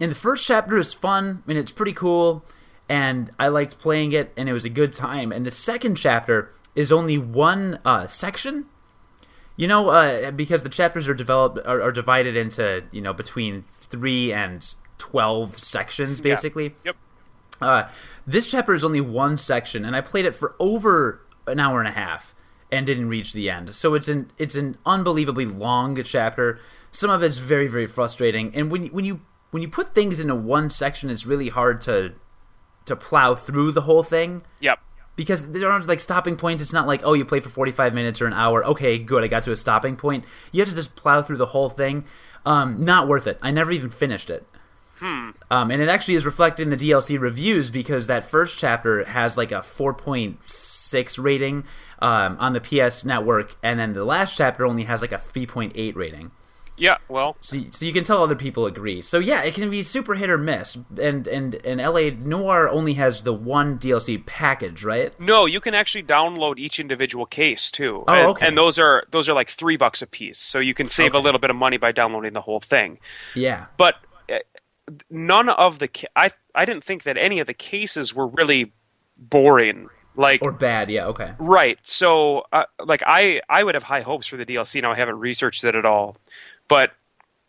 And 0.00 0.10
the 0.10 0.16
first 0.16 0.44
chapter 0.46 0.76
is 0.76 0.92
fun 0.92 1.44
and 1.46 1.56
it's 1.56 1.70
pretty 1.70 1.92
cool, 1.92 2.44
and 2.92 3.30
I 3.38 3.48
liked 3.48 3.78
playing 3.78 4.12
it, 4.12 4.34
and 4.36 4.50
it 4.50 4.52
was 4.52 4.66
a 4.66 4.68
good 4.68 4.92
time. 4.92 5.32
And 5.32 5.46
the 5.46 5.50
second 5.50 5.94
chapter 5.94 6.50
is 6.74 6.92
only 6.92 7.16
one 7.16 7.78
uh, 7.86 8.06
section. 8.06 8.66
You 9.56 9.66
know, 9.66 9.88
uh, 9.88 10.30
because 10.30 10.62
the 10.62 10.68
chapters 10.68 11.08
are 11.08 11.14
developed 11.14 11.58
are, 11.66 11.80
are 11.80 11.90
divided 11.92 12.36
into 12.36 12.84
you 12.92 13.00
know 13.00 13.14
between 13.14 13.64
three 13.78 14.30
and 14.30 14.74
twelve 14.98 15.58
sections, 15.58 16.18
Yeah. 16.18 16.34
basically. 16.34 16.74
Yep. 16.84 16.96
Uh, 17.62 17.84
this 18.26 18.50
chapter 18.50 18.74
is 18.74 18.84
only 18.84 19.00
one 19.00 19.38
section, 19.38 19.86
and 19.86 19.96
I 19.96 20.02
played 20.02 20.26
it 20.26 20.36
for 20.36 20.54
over 20.60 21.22
an 21.46 21.58
hour 21.58 21.78
and 21.78 21.88
a 21.88 21.92
half 21.92 22.34
and 22.70 22.84
didn't 22.84 23.08
reach 23.08 23.32
the 23.32 23.48
end. 23.48 23.74
So 23.74 23.94
it's 23.94 24.08
an 24.08 24.30
it's 24.36 24.54
an 24.54 24.76
unbelievably 24.84 25.46
long 25.46 26.02
chapter. 26.02 26.60
Some 26.90 27.08
of 27.08 27.22
it's 27.22 27.38
very 27.38 27.68
very 27.68 27.86
frustrating, 27.86 28.54
and 28.54 28.70
when 28.70 28.88
when 28.88 29.06
you 29.06 29.22
when 29.50 29.62
you 29.62 29.68
put 29.68 29.94
things 29.94 30.20
into 30.20 30.34
one 30.34 30.68
section, 30.68 31.08
it's 31.08 31.24
really 31.24 31.48
hard 31.48 31.80
to 31.82 32.12
to 32.86 32.96
plow 32.96 33.34
through 33.34 33.72
the 33.72 33.82
whole 33.82 34.02
thing 34.02 34.42
Yep. 34.60 34.78
because 35.16 35.50
there 35.52 35.70
aren't 35.70 35.86
like 35.88 36.00
stopping 36.00 36.36
points. 36.36 36.62
It's 36.62 36.72
not 36.72 36.86
like 36.86 37.02
oh, 37.04 37.12
you 37.14 37.24
play 37.24 37.40
for 37.40 37.48
forty 37.48 37.72
five 37.72 37.94
minutes 37.94 38.20
or 38.20 38.26
an 38.26 38.32
hour. 38.32 38.64
Okay, 38.64 38.98
good, 38.98 39.22
I 39.24 39.28
got 39.28 39.42
to 39.44 39.52
a 39.52 39.56
stopping 39.56 39.96
point. 39.96 40.24
You 40.52 40.60
have 40.60 40.68
to 40.68 40.74
just 40.74 40.96
plow 40.96 41.22
through 41.22 41.36
the 41.38 41.46
whole 41.46 41.68
thing. 41.68 42.04
Um, 42.44 42.84
not 42.84 43.06
worth 43.08 43.26
it. 43.26 43.38
I 43.40 43.50
never 43.52 43.70
even 43.72 43.90
finished 43.90 44.28
it. 44.30 44.46
Um, 45.50 45.70
and 45.72 45.82
it 45.82 45.88
actually 45.88 46.14
is 46.14 46.24
reflected 46.24 46.62
in 46.62 46.70
the 46.70 46.76
DLC 46.90 47.18
reviews 47.20 47.70
because 47.70 48.06
that 48.06 48.22
first 48.24 48.56
chapter 48.58 49.04
has 49.04 49.36
like 49.36 49.50
a 49.50 49.56
4.6 49.56 51.22
rating 51.22 51.64
um, 52.00 52.36
on 52.38 52.52
the 52.52 52.60
PS 52.60 53.04
Network, 53.04 53.56
and 53.62 53.78
then 53.80 53.92
the 53.94 54.04
last 54.04 54.36
chapter 54.36 54.64
only 54.64 54.84
has 54.84 55.00
like 55.02 55.10
a 55.12 55.16
3.8 55.18 55.96
rating. 55.96 56.30
Yeah. 56.76 56.98
Well. 57.08 57.36
So, 57.40 57.58
so 57.70 57.84
you 57.84 57.92
can 57.92 58.04
tell 58.04 58.22
other 58.22 58.34
people 58.34 58.66
agree. 58.66 59.02
So 59.02 59.18
yeah, 59.18 59.42
it 59.42 59.54
can 59.54 59.70
be 59.70 59.82
super 59.82 60.14
hit 60.14 60.30
or 60.30 60.38
miss. 60.38 60.78
And 61.00 61.26
and 61.26 61.54
and 61.56 61.80
LA 61.80 62.10
Noire 62.18 62.68
only 62.68 62.94
has 62.94 63.22
the 63.22 63.32
one 63.32 63.78
DLC 63.78 64.24
package, 64.24 64.82
right? 64.82 65.18
No, 65.20 65.46
you 65.46 65.60
can 65.60 65.74
actually 65.74 66.02
download 66.04 66.58
each 66.58 66.80
individual 66.80 67.26
case 67.26 67.70
too. 67.70 68.04
Oh, 68.08 68.30
okay. 68.30 68.46
And 68.46 68.56
those 68.56 68.78
are 68.78 69.04
those 69.10 69.28
are 69.28 69.34
like 69.34 69.50
three 69.50 69.76
bucks 69.76 70.02
a 70.02 70.06
piece, 70.06 70.38
so 70.38 70.58
you 70.58 70.74
can 70.74 70.86
save 70.86 71.14
a 71.14 71.18
little 71.18 71.40
bit 71.40 71.50
of 71.50 71.56
money 71.56 71.76
by 71.76 71.92
downloading 71.92 72.32
the 72.32 72.40
whole 72.40 72.60
thing. 72.60 72.98
Yeah. 73.34 73.66
But 73.76 73.96
uh, 74.30 74.38
none 75.10 75.48
of 75.48 75.78
the 75.78 75.90
I 76.16 76.30
I 76.54 76.64
didn't 76.64 76.84
think 76.84 77.04
that 77.04 77.16
any 77.16 77.38
of 77.40 77.46
the 77.46 77.54
cases 77.54 78.14
were 78.14 78.26
really 78.26 78.72
boring. 79.16 79.88
Like 80.14 80.42
Or 80.42 80.52
bad, 80.52 80.90
yeah, 80.90 81.06
okay. 81.06 81.32
Right. 81.38 81.78
So, 81.84 82.42
uh, 82.52 82.64
like, 82.84 83.02
I 83.06 83.40
I 83.48 83.64
would 83.64 83.74
have 83.74 83.84
high 83.84 84.02
hopes 84.02 84.26
for 84.26 84.36
the 84.36 84.44
DLC. 84.44 84.82
Now 84.82 84.92
I 84.92 84.94
haven't 84.94 85.18
researched 85.18 85.64
it 85.64 85.74
at 85.74 85.86
all, 85.86 86.18
but 86.72 86.92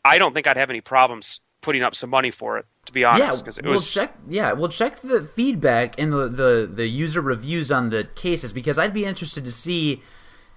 I 0.03 0.17
don't 0.17 0.33
think 0.33 0.47
I'd 0.47 0.57
have 0.57 0.69
any 0.69 0.81
problems 0.81 1.39
putting 1.61 1.81
up 1.81 1.95
some 1.95 2.09
money 2.09 2.29
for 2.29 2.57
it. 2.57 2.65
To 2.87 2.91
be 2.91 2.99
Yeah, 2.99 3.11
honest, 3.11 3.45
because 3.45 3.57
it 3.57 3.63
we'll 3.63 3.79
check. 3.79 4.13
Yeah, 4.27 4.51
we'll 4.51 4.67
check 4.67 4.99
the 4.99 5.21
feedback 5.21 5.97
and 5.97 6.11
the, 6.11 6.27
the 6.27 6.69
the 6.69 6.87
user 6.87 7.21
reviews 7.21 7.71
on 7.71 7.89
the 7.89 8.03
cases 8.03 8.51
because 8.51 8.77
I'd 8.77 8.93
be 8.93 9.05
interested 9.05 9.45
to 9.45 9.51
see 9.53 10.03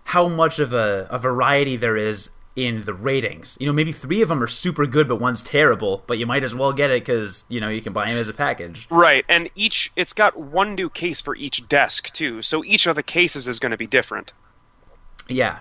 how 0.06 0.26
much 0.26 0.58
of 0.58 0.72
a, 0.72 1.06
a 1.08 1.20
variety 1.20 1.76
there 1.76 1.96
is 1.96 2.30
in 2.56 2.82
the 2.82 2.94
ratings. 2.94 3.56
You 3.60 3.66
know, 3.66 3.72
maybe 3.72 3.92
three 3.92 4.22
of 4.22 4.28
them 4.28 4.42
are 4.42 4.48
super 4.48 4.86
good, 4.86 5.06
but 5.06 5.20
one's 5.20 5.42
terrible. 5.42 6.02
But 6.08 6.18
you 6.18 6.26
might 6.26 6.42
as 6.42 6.52
well 6.52 6.72
get 6.72 6.90
it 6.90 7.04
because 7.04 7.44
you 7.48 7.60
know 7.60 7.68
you 7.68 7.80
can 7.80 7.92
buy 7.92 8.08
them 8.08 8.18
as 8.18 8.28
a 8.28 8.34
package. 8.34 8.88
Right, 8.90 9.24
and 9.28 9.48
each 9.54 9.92
it's 9.94 10.12
got 10.12 10.36
one 10.36 10.74
new 10.74 10.90
case 10.90 11.20
for 11.20 11.36
each 11.36 11.68
desk 11.68 12.12
too, 12.12 12.42
so 12.42 12.64
each 12.64 12.88
of 12.88 12.96
the 12.96 13.04
cases 13.04 13.46
is 13.46 13.60
going 13.60 13.70
to 13.70 13.76
be 13.76 13.86
different. 13.86 14.32
Yeah. 15.28 15.60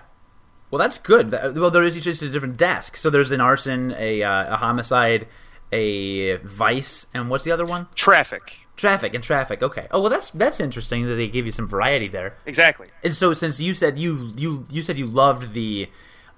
Well, 0.70 0.78
that's 0.78 0.98
good. 0.98 1.32
Well, 1.32 1.70
there 1.70 1.84
is 1.84 1.96
each 1.96 2.04
just 2.04 2.22
a 2.22 2.28
different 2.28 2.56
desk. 2.56 2.96
So 2.96 3.08
there's 3.10 3.32
an 3.32 3.40
arson, 3.40 3.94
a, 3.96 4.22
uh, 4.22 4.54
a 4.54 4.56
homicide, 4.56 5.28
a 5.72 6.36
vice, 6.38 7.06
and 7.14 7.30
what's 7.30 7.44
the 7.44 7.52
other 7.52 7.64
one? 7.64 7.88
Traffic. 7.94 8.54
Traffic 8.76 9.14
and 9.14 9.24
traffic. 9.24 9.62
Okay. 9.62 9.86
Oh 9.90 10.00
well, 10.00 10.10
that's 10.10 10.30
that's 10.30 10.60
interesting 10.60 11.06
that 11.06 11.14
they 11.14 11.28
give 11.28 11.46
you 11.46 11.52
some 11.52 11.66
variety 11.66 12.08
there. 12.08 12.36
Exactly. 12.44 12.88
And 13.02 13.14
so 13.14 13.32
since 13.32 13.58
you 13.58 13.72
said 13.72 13.96
you 13.96 14.34
you 14.36 14.66
you 14.70 14.82
said 14.82 14.98
you 14.98 15.06
loved 15.06 15.54
the, 15.54 15.88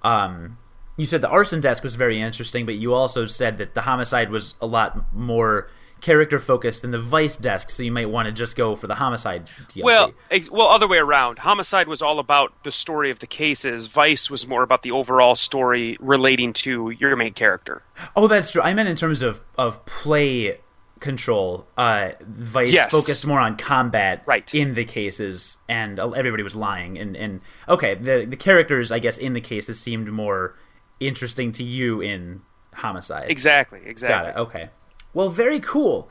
um, 0.03 0.57
you 0.95 1.05
said 1.05 1.19
the 1.19 1.27
arson 1.27 1.59
desk 1.59 1.83
was 1.83 1.95
very 1.95 2.21
interesting, 2.21 2.65
but 2.65 2.75
you 2.75 2.93
also 2.93 3.25
said 3.25 3.57
that 3.57 3.73
the 3.73 3.81
homicide 3.81 4.29
was 4.29 4.55
a 4.61 4.65
lot 4.65 5.13
more 5.13 5.69
character 6.01 6.39
focused 6.39 6.81
than 6.81 6.91
the 6.91 6.99
Vice 6.99 7.35
desk, 7.35 7.69
so 7.69 7.83
you 7.83 7.91
might 7.91 8.09
want 8.09 8.25
to 8.27 8.31
just 8.31 8.55
go 8.55 8.75
for 8.75 8.87
the 8.87 8.95
Homicide 8.95 9.47
DLC. 9.69 9.83
Well, 9.83 10.13
ex- 10.31 10.49
well, 10.49 10.67
other 10.67 10.87
way 10.87 10.97
around. 10.97 11.39
Homicide 11.39 11.87
was 11.87 12.01
all 12.01 12.19
about 12.19 12.53
the 12.63 12.71
story 12.71 13.11
of 13.11 13.19
the 13.19 13.27
cases. 13.27 13.87
Vice 13.87 14.29
was 14.29 14.47
more 14.47 14.63
about 14.63 14.83
the 14.83 14.91
overall 14.91 15.35
story 15.35 15.97
relating 15.99 16.53
to 16.53 16.89
your 16.91 17.15
main 17.15 17.33
character. 17.33 17.83
Oh, 18.15 18.27
that's 18.27 18.51
true. 18.51 18.61
I 18.61 18.73
meant 18.73 18.89
in 18.89 18.95
terms 18.95 19.21
of 19.21 19.41
of 19.57 19.85
play 19.85 20.59
control. 20.99 21.65
Uh, 21.77 22.09
Vice 22.21 22.73
Yes. 22.73 22.91
focused 22.91 23.25
more 23.25 23.39
on 23.39 23.55
combat 23.55 24.21
Right. 24.25 24.53
in 24.53 24.73
the 24.73 24.83
cases, 24.85 25.57
and 25.69 25.97
everybody 25.99 26.43
was 26.43 26.55
lying. 26.55 26.97
And, 26.97 27.15
and 27.15 27.41
okay, 27.69 27.95
the 27.95 28.25
the 28.25 28.35
characters, 28.35 28.91
I 28.91 28.99
guess, 28.99 29.17
in 29.17 29.33
the 29.33 29.39
cases 29.41 29.79
seemed 29.79 30.09
more 30.11 30.55
interesting 30.99 31.51
to 31.53 31.63
you 31.63 32.01
in 32.01 32.41
Homicide. 32.73 33.31
Exactly. 33.31 33.79
Got 33.79 33.87
Exactly. 33.89 34.29
it. 34.31 34.37
Okay. 34.37 34.69
Well, 35.13 35.29
very 35.29 35.59
cool. 35.59 36.09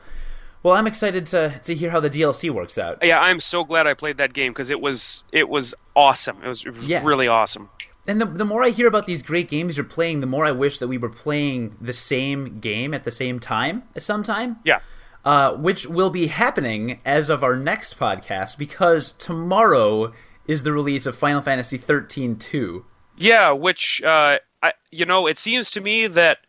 Well, 0.61 0.73
I'm 0.75 0.87
excited 0.87 1.25
to 1.27 1.59
to 1.63 1.75
hear 1.75 1.89
how 1.91 1.99
the 1.99 2.09
DLC 2.09 2.49
works 2.49 2.77
out. 2.77 2.97
Yeah, 3.01 3.19
I'm 3.19 3.39
so 3.39 3.63
glad 3.63 3.87
I 3.87 3.93
played 3.93 4.17
that 4.17 4.33
game 4.33 4.51
because 4.51 4.69
it 4.69 4.81
was 4.81 5.23
it 5.31 5.47
was 5.47 5.73
awesome. 5.95 6.37
It 6.43 6.47
was 6.47 6.65
Yeah. 6.81 7.01
really 7.03 7.27
awesome. 7.27 7.69
And 8.07 8.19
the, 8.19 8.25
the 8.25 8.45
more 8.45 8.63
I 8.63 8.69
hear 8.71 8.87
about 8.87 9.05
these 9.05 9.21
great 9.21 9.47
games 9.49 9.77
you're 9.77 9.83
playing, 9.85 10.19
the 10.19 10.25
more 10.25 10.43
I 10.45 10.51
wish 10.51 10.79
that 10.79 10.87
we 10.87 10.97
were 10.97 11.09
playing 11.09 11.75
the 11.79 11.93
same 11.93 12.59
game 12.59 12.93
at 12.93 13.03
the 13.03 13.11
same 13.11 13.39
time 13.39 13.83
at 13.95 14.01
some 14.01 14.23
time. 14.23 14.57
Yeah. 14.65 14.79
Uh, 15.23 15.53
which 15.53 15.85
will 15.85 16.09
be 16.09 16.27
happening 16.27 17.01
as 17.05 17.29
of 17.29 17.43
our 17.43 17.55
next 17.55 17.99
podcast 17.99 18.57
because 18.57 19.11
tomorrow 19.11 20.11
is 20.47 20.63
the 20.63 20.71
release 20.73 21.05
of 21.05 21.15
Final 21.17 21.41
Fantasy 21.41 21.77
13 21.77 22.37
2. 22.37 22.85
Yeah, 23.17 23.51
which 23.51 24.01
uh, 24.03 24.37
I, 24.63 24.73
you 24.91 25.05
know, 25.05 25.27
it 25.27 25.37
seems 25.37 25.69
to 25.71 25.81
me 25.81 26.07
that 26.07 26.39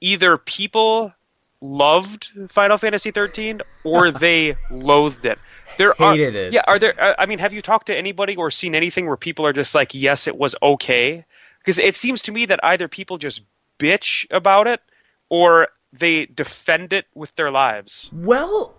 either 0.00 0.36
people 0.38 1.12
loved 1.60 2.30
Final 2.50 2.78
Fantasy 2.78 3.10
13 3.10 3.60
or 3.84 4.10
they 4.12 4.56
loathed 4.70 5.24
it. 5.24 5.38
There 5.76 5.94
Hated 5.94 6.36
are, 6.36 6.38
it. 6.38 6.52
Yeah, 6.52 6.62
are 6.66 6.78
there? 6.78 7.00
uh, 7.02 7.14
I 7.18 7.26
mean, 7.26 7.38
have 7.38 7.52
you 7.52 7.62
talked 7.62 7.86
to 7.86 7.96
anybody 7.96 8.36
or 8.36 8.50
seen 8.50 8.74
anything 8.74 9.06
where 9.06 9.16
people 9.16 9.44
are 9.44 9.52
just 9.52 9.74
like, 9.74 9.94
"Yes, 9.94 10.26
it 10.26 10.36
was 10.36 10.54
okay"? 10.62 11.24
Because 11.58 11.78
it 11.78 11.94
seems 11.96 12.22
to 12.22 12.32
me 12.32 12.46
that 12.46 12.60
either 12.62 12.88
people 12.88 13.18
just 13.18 13.42
bitch 13.78 14.26
about 14.30 14.66
it 14.66 14.80
or 15.28 15.68
they 15.92 16.26
defend 16.26 16.92
it 16.92 17.06
with 17.14 17.34
their 17.36 17.50
lives. 17.50 18.08
Well, 18.12 18.74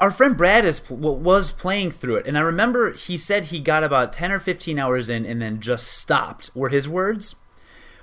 our 0.00 0.10
friend 0.10 0.36
Brad 0.36 0.64
is 0.64 0.88
was 0.88 1.52
playing 1.52 1.92
through 1.92 2.16
it, 2.16 2.26
and 2.26 2.38
I 2.38 2.42
remember 2.42 2.92
he 2.92 3.18
said 3.18 3.46
he 3.46 3.60
got 3.60 3.84
about 3.84 4.12
10 4.12 4.32
or 4.32 4.38
15 4.38 4.78
hours 4.78 5.08
in 5.08 5.26
and 5.26 5.42
then 5.42 5.60
just 5.60 5.88
stopped, 5.88 6.50
were 6.54 6.68
his 6.70 6.88
words. 6.88 7.34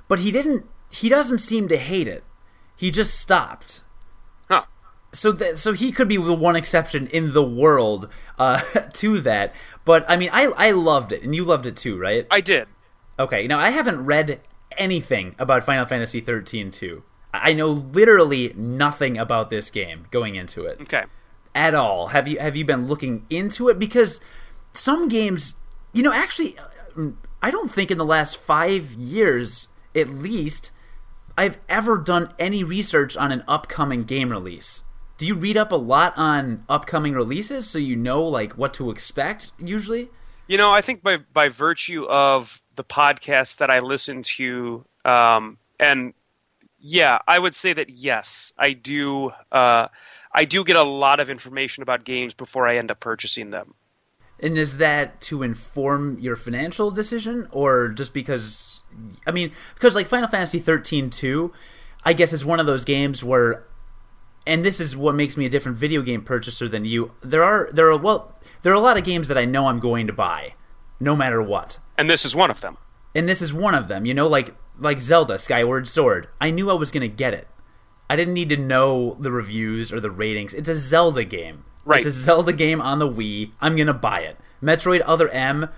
But 0.08 0.20
he 0.20 0.32
didn't, 0.32 0.66
he 0.90 1.10
doesn't 1.10 1.40
seem 1.40 1.68
to 1.68 1.78
hate 1.78 2.08
it. 2.08 2.24
He 2.76 2.92
just 2.92 3.20
stopped. 3.20 3.82
So 5.14 5.32
th- 5.34 5.58
so 5.58 5.74
he 5.74 5.92
could 5.92 6.08
be 6.08 6.18
the 6.18 6.34
one 6.34 6.56
exception 6.56 7.08
in 7.08 7.34
the 7.34 7.44
world 7.44 8.10
uh, 8.38 8.60
to 8.94 9.20
that. 9.22 9.54
But 9.86 10.06
I 10.10 10.18
mean, 10.18 10.30
I 10.34 10.46
I 10.58 10.72
loved 10.72 11.12
it, 11.12 11.24
and 11.24 11.34
you 11.36 11.44
loved 11.46 11.66
it 11.66 11.76
too, 11.76 11.98
right? 11.98 12.28
I 12.30 12.42
did. 12.42 12.68
Okay, 13.20 13.48
now 13.48 13.60
I 13.60 13.70
haven't 13.72 14.06
read 14.06 14.42
anything 14.78 15.36
about 15.40 15.64
Final 15.64 15.86
Fantasy 15.86 16.20
13 16.20 16.70
2. 16.72 17.04
I 17.34 17.54
know 17.54 17.68
literally 17.68 18.54
nothing 18.56 19.18
about 19.18 19.50
this 19.50 19.70
game 19.70 20.06
going 20.12 20.36
into 20.36 20.66
it 20.66 20.80
Okay. 20.82 21.04
at 21.56 21.74
all. 21.76 22.08
Have 22.08 22.28
you 22.28 22.40
have 22.40 22.56
you 22.56 22.66
been 22.66 22.88
looking 22.88 23.26
into 23.30 23.70
it? 23.70 23.80
Because 23.80 24.22
some 24.74 25.08
games, 25.08 25.56
you 25.94 26.04
know, 26.04 26.14
actually, 26.14 26.58
uh, 26.60 27.10
I 27.42 27.50
don't 27.50 27.72
think 27.72 27.92
in 27.92 27.98
the 27.98 28.06
last 28.06 28.38
five 28.38 28.94
years, 28.94 29.70
at 29.96 30.10
least, 30.10 30.72
I've 31.38 31.60
ever 31.70 31.98
done 31.98 32.34
any 32.38 32.64
research 32.64 33.16
on 33.18 33.32
an 33.32 33.44
upcoming 33.48 34.04
game 34.04 34.30
release. 34.30 34.84
Do 35.18 35.26
you 35.26 35.36
read 35.36 35.58
up 35.58 35.72
a 35.72 35.76
lot 35.76 36.14
on 36.16 36.64
upcoming 36.70 37.14
releases 37.14 37.68
so 37.68 37.80
you 37.80 37.96
know 37.96 38.24
like 38.24 38.58
what 38.58 38.74
to 38.76 38.92
expect 38.92 39.52
usually? 39.58 40.10
You 40.48 40.58
know, 40.58 40.72
I 40.72 40.82
think 40.82 41.04
by 41.04 41.18
by 41.18 41.50
virtue 41.50 42.06
of 42.06 42.62
the 42.76 42.84
podcasts 42.84 43.58
that 43.58 43.70
I 43.70 43.80
listen 43.80 44.24
to, 44.24 44.86
um, 45.04 45.58
and 45.80 46.14
yeah, 46.80 47.20
I 47.28 47.40
would 47.40 47.56
say 47.56 47.74
that 47.74 47.90
yes, 47.90 48.54
I 48.58 48.74
do. 48.74 49.32
Uh, 49.52 49.88
I 50.34 50.46
do 50.46 50.64
get 50.64 50.76
a 50.76 50.84
lot 50.84 51.20
of 51.20 51.30
information 51.30 51.82
about 51.82 52.04
games 52.04 52.34
before 52.34 52.68
I 52.68 52.78
end 52.78 52.92
up 52.92 53.00
purchasing 53.00 53.50
them. 53.50 53.74
And 54.40 54.56
is 54.56 54.78
that 54.78 55.20
to 55.22 55.42
inform 55.42 56.20
your 56.20 56.36
financial 56.36 56.92
decision 56.92 57.48
or 57.52 57.88
just 57.88 58.14
because 58.14 58.84
I 59.26 59.32
mean, 59.32 59.52
because 59.74 59.96
like 59.96 60.08
Final 60.08 60.30
Fantasy 60.30 60.60
13 60.60 61.10
2, 61.10 61.52
I 62.06 62.14
guess 62.14 62.32
is 62.34 62.46
one 62.46 62.60
of 62.60 62.68
those 62.68 62.86
games 62.86 63.24
where 63.24 63.66
and 64.48 64.66
this 64.66 64.80
is 64.80 64.96
what 64.96 65.14
makes 65.14 65.38
me 65.38 65.46
a 65.46 65.50
different 65.50 65.78
video 65.78 66.02
game 66.02 66.24
purchaser 66.24 66.68
than 66.68 66.86
you. 66.86 67.12
There 67.22 67.44
are 67.44 67.70
there 67.72 67.92
are 67.92 67.98
well, 67.98 68.34
there 68.62 68.72
are 68.72 68.76
a 68.76 68.80
lot 68.80 68.98
of 68.98 69.04
games 69.04 69.28
that 69.28 69.38
I 69.38 69.46
know 69.46 69.68
I'm 69.68 69.80
going 69.80 70.08
to 70.08 70.14
buy 70.14 70.54
no 71.00 71.16
matter 71.16 71.42
what. 71.42 71.80
And 71.98 72.10
this 72.10 72.26
is 72.26 72.36
one 72.36 72.50
of 72.50 72.62
them. 72.62 72.78
And 73.14 73.28
this 73.28 73.42
is 73.42 73.54
one 73.54 73.76
of 73.76 73.88
them, 73.88 74.06
you 74.06 74.14
know, 74.14 74.28
like 74.28 74.56
like 74.80 75.00
Zelda 75.00 75.38
Skyward 75.38 75.88
Sword. 75.88 76.30
I 76.40 76.50
knew 76.50 76.70
I 76.70 76.74
was 76.74 76.92
going 76.92 77.02
to 77.02 77.16
get 77.16 77.34
it. 77.34 77.48
I 78.10 78.16
didn't 78.16 78.34
need 78.34 78.50
to 78.50 78.58
know 78.58 79.18
the 79.20 79.32
reviews 79.32 79.92
or 79.92 80.00
the 80.00 80.12
ratings. 80.12 80.54
It's 80.54 80.70
a 80.70 80.76
Zelda 80.76 81.26
game. 81.26 81.66
Right. 81.84 81.98
It's 81.98 82.06
a 82.06 82.12
Zelda 82.12 82.54
game 82.54 82.82
on 82.82 83.00
the 83.00 83.10
Wii. 83.10 83.52
I'm 83.60 83.76
going 83.76 83.88
to 83.88 83.94
buy 83.94 84.22
it. 84.22 84.38
Metroid 84.64 85.02
Other 85.06 85.30
M. 85.30 85.70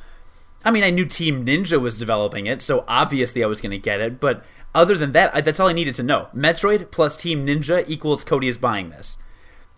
I 0.63 0.71
mean, 0.71 0.83
I 0.83 0.89
knew 0.89 1.05
Team 1.05 1.45
Ninja 1.45 1.79
was 1.79 1.97
developing 1.97 2.47
it, 2.47 2.61
so 2.61 2.83
obviously 2.87 3.43
I 3.43 3.47
was 3.47 3.61
going 3.61 3.71
to 3.71 3.77
get 3.77 4.01
it, 4.01 4.19
but 4.19 4.43
other 4.75 4.97
than 4.97 5.13
that, 5.13 5.33
I, 5.33 5.41
that's 5.41 5.59
all 5.59 5.67
I 5.67 5.73
needed 5.73 5.95
to 5.95 6.03
know. 6.03 6.27
Metroid 6.35 6.91
plus 6.91 7.15
Team 7.15 7.45
Ninja 7.45 7.83
equals 7.87 8.23
Cody 8.23 8.47
is 8.47 8.57
buying 8.57 8.89
this. 8.89 9.17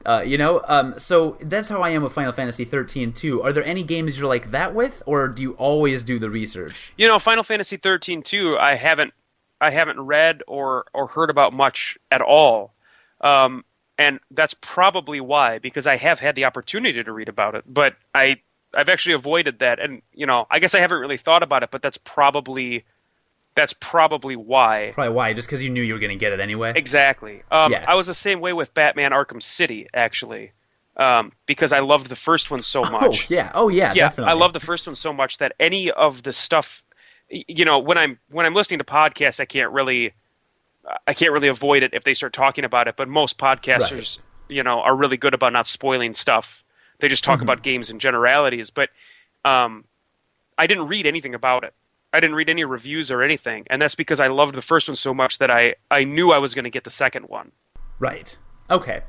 Uh, 0.05 0.23
you 0.25 0.37
know, 0.37 0.61
um, 0.67 0.97
so 0.97 1.37
that's 1.41 1.69
how 1.69 1.81
I 1.81 1.91
am 1.91 2.01
with 2.01 2.13
Final 2.13 2.31
Fantasy 2.31 2.65
13 2.65 3.13
2. 3.13 3.43
Are 3.43 3.53
there 3.53 3.63
any 3.63 3.83
games 3.83 4.17
you're 4.17 4.27
like 4.27 4.51
that 4.51 4.73
with, 4.73 5.03
or 5.05 5.27
do 5.27 5.41
you 5.43 5.53
always 5.53 6.03
do 6.03 6.17
the 6.17 6.29
research? 6.29 6.91
You 6.97 7.07
know, 7.07 7.19
Final 7.19 7.43
Fantasy 7.43 7.77
13 7.77 8.23
2. 8.23 8.57
I 8.57 8.75
haven't 8.75 9.13
I 9.59 9.69
haven't 9.69 9.99
read 9.99 10.41
or 10.47 10.85
or 10.93 11.07
heard 11.07 11.29
about 11.29 11.53
much 11.53 11.97
at 12.09 12.21
all. 12.21 12.73
Um, 13.21 13.63
and 13.97 14.19
that's 14.31 14.55
probably 14.59 15.21
why 15.21 15.59
because 15.59 15.85
I 15.85 15.97
have 15.97 16.19
had 16.19 16.35
the 16.35 16.45
opportunity 16.45 17.03
to 17.03 17.11
read 17.11 17.29
about 17.29 17.53
it, 17.53 17.63
but 17.67 17.95
I 18.15 18.41
I've 18.73 18.89
actually 18.89 19.15
avoided 19.15 19.59
that 19.59 19.79
and 19.79 20.01
you 20.13 20.25
know, 20.25 20.47
I 20.49 20.59
guess 20.59 20.73
I 20.75 20.79
haven't 20.79 20.99
really 20.99 21.17
thought 21.17 21.43
about 21.43 21.63
it, 21.63 21.71
but 21.71 21.81
that's 21.81 21.97
probably 21.97 22.85
that's 23.55 23.73
probably 23.73 24.35
why. 24.35 24.91
Probably 24.93 25.13
why? 25.13 25.33
Just 25.33 25.47
because 25.47 25.61
you 25.61 25.69
knew 25.69 25.81
you 25.81 25.93
were 25.93 25.99
going 25.99 26.11
to 26.11 26.15
get 26.15 26.31
it 26.31 26.39
anyway. 26.39 26.71
Exactly. 26.75 27.43
Um, 27.51 27.71
Yeah. 27.71 27.83
I 27.87 27.95
was 27.95 28.07
the 28.07 28.13
same 28.13 28.39
way 28.39 28.53
with 28.53 28.73
Batman 28.73 29.11
Arkham 29.11 29.41
City 29.43 29.87
actually. 29.93 30.51
Um, 30.97 31.31
because 31.45 31.71
I 31.71 31.79
loved 31.79 32.07
the 32.09 32.15
first 32.17 32.51
one 32.51 32.61
so 32.61 32.83
Oh 32.85 32.89
much. 32.91 33.31
yeah, 33.31 33.51
oh 33.55 33.69
yeah, 33.69 33.93
yeah, 33.93 34.09
definitely. 34.09 34.31
I 34.31 34.35
love 34.35 34.51
the 34.53 34.59
first 34.59 34.85
one 34.87 34.95
so 34.95 35.13
much 35.13 35.37
that 35.37 35.53
any 35.59 35.89
of 35.89 36.23
the 36.23 36.33
stuff, 36.33 36.83
you 37.29 37.63
know, 37.63 37.79
when 37.79 37.97
I'm 37.97 38.19
when 38.29 38.45
I'm 38.45 38.53
listening 38.53 38.79
to 38.79 38.83
podcasts, 38.83 39.39
I 39.39 39.45
can't 39.45 39.71
really, 39.71 40.13
I 41.07 41.13
can't 41.13 41.31
really 41.31 41.47
avoid 41.47 41.81
it 41.83 41.93
if 41.93 42.03
they 42.03 42.13
start 42.13 42.33
talking 42.33 42.65
about 42.65 42.89
it. 42.89 42.95
But 42.97 43.07
most 43.07 43.37
podcasters, 43.37 44.19
you 44.49 44.63
know, 44.63 44.81
are 44.81 44.93
really 44.95 45.15
good 45.15 45.33
about 45.33 45.53
not 45.53 45.65
spoiling 45.65 46.13
stuff. 46.13 46.61
They 47.01 47.07
just 47.09 47.23
Mm-hmm. 47.23 47.31
talk 47.31 47.41
about 47.41 47.61
games 47.63 47.89
in 47.89 47.99
generalities. 47.99 48.69
But 48.69 48.89
um, 49.43 49.85
I 50.57 50.67
didn't 50.67 50.87
read 50.87 51.05
anything 51.05 51.35
about 51.35 51.63
it. 51.63 51.73
I 52.13 52.19
didn't 52.19 52.35
read 52.35 52.49
any 52.49 52.63
reviews 52.63 53.09
or 53.09 53.21
anything, 53.23 53.65
and 53.69 53.81
that's 53.81 53.95
because 53.95 54.19
I 54.19 54.27
loved 54.27 54.55
the 54.55 54.61
first 54.61 54.87
one 54.89 54.95
so 54.95 55.13
much 55.13 55.37
that 55.37 55.49
I 55.51 55.75
I 55.89 56.03
knew 56.03 56.31
I 56.31 56.37
was 56.39 56.53
going 56.53 56.63
to 56.65 56.69
get 56.69 56.83
the 56.83 56.89
second 56.89 57.25
one. 57.29 57.51
Right. 57.99 58.37
Okay. 58.69 59.01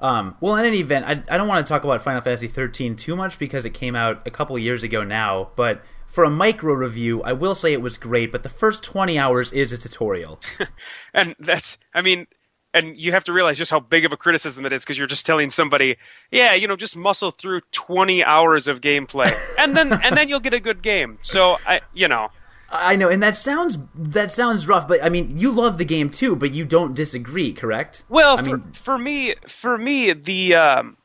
Um, 0.00 0.36
well, 0.40 0.56
in 0.56 0.64
any 0.66 0.80
event, 0.80 1.06
I, 1.06 1.22
I 1.32 1.38
don't 1.38 1.48
want 1.48 1.64
to 1.64 1.72
talk 1.72 1.84
about 1.84 2.02
Final 2.02 2.20
Fantasy 2.20 2.48
13 2.48 2.96
too 2.96 3.16
much 3.16 3.38
because 3.38 3.64
it 3.64 3.70
came 3.70 3.96
out 3.96 4.26
a 4.26 4.30
couple 4.30 4.58
years 4.58 4.82
ago 4.82 5.02
now. 5.04 5.50
But 5.56 5.82
for 6.06 6.24
a 6.24 6.30
micro 6.30 6.74
review, 6.74 7.22
I 7.22 7.32
will 7.32 7.54
say 7.54 7.72
it 7.72 7.80
was 7.80 7.96
great. 7.96 8.30
But 8.30 8.42
the 8.42 8.48
first 8.48 8.82
20 8.84 9.18
hours 9.18 9.50
is 9.52 9.72
a 9.72 9.78
tutorial. 9.78 10.40
and 11.14 11.34
that's 11.38 11.78
i 11.94 12.02
mean 12.02 12.26
and 12.74 12.98
you 12.98 13.12
have 13.12 13.24
to 13.24 13.32
realize 13.32 13.56
just 13.56 13.70
how 13.70 13.80
big 13.80 14.04
of 14.04 14.12
a 14.12 14.16
criticism 14.16 14.64
that 14.64 14.72
is 14.72 14.82
because 14.82 14.98
you're 14.98 15.06
just 15.06 15.24
telling 15.24 15.48
somebody 15.48 15.96
yeah 16.30 16.52
you 16.52 16.68
know 16.68 16.76
just 16.76 16.96
muscle 16.96 17.30
through 17.30 17.62
20 17.72 18.22
hours 18.22 18.68
of 18.68 18.80
gameplay. 18.80 19.32
And 19.58 19.76
then 19.76 19.92
and 19.92 20.16
then 20.16 20.28
you'll 20.28 20.40
get 20.40 20.52
a 20.52 20.60
good 20.60 20.82
game. 20.82 21.18
So 21.22 21.56
i 21.66 21.80
you 21.94 22.08
know. 22.08 22.28
I 22.70 22.96
know, 22.96 23.08
and 23.08 23.22
that 23.22 23.36
sounds 23.36 23.78
that 23.94 24.32
sounds 24.32 24.66
rough, 24.66 24.88
but 24.88 25.02
I 25.02 25.08
mean, 25.08 25.38
you 25.38 25.52
love 25.52 25.78
the 25.78 25.84
game 25.84 26.10
too, 26.10 26.34
but 26.34 26.50
you 26.50 26.64
don't 26.64 26.92
disagree, 26.92 27.52
correct? 27.52 28.02
Well, 28.08 28.36
I 28.36 28.42
for, 28.42 28.56
mean, 28.56 28.72
for 28.72 28.98
me, 28.98 29.34
for 29.46 29.78
me, 29.78 30.12
the 30.12 30.54
um, 30.56 30.96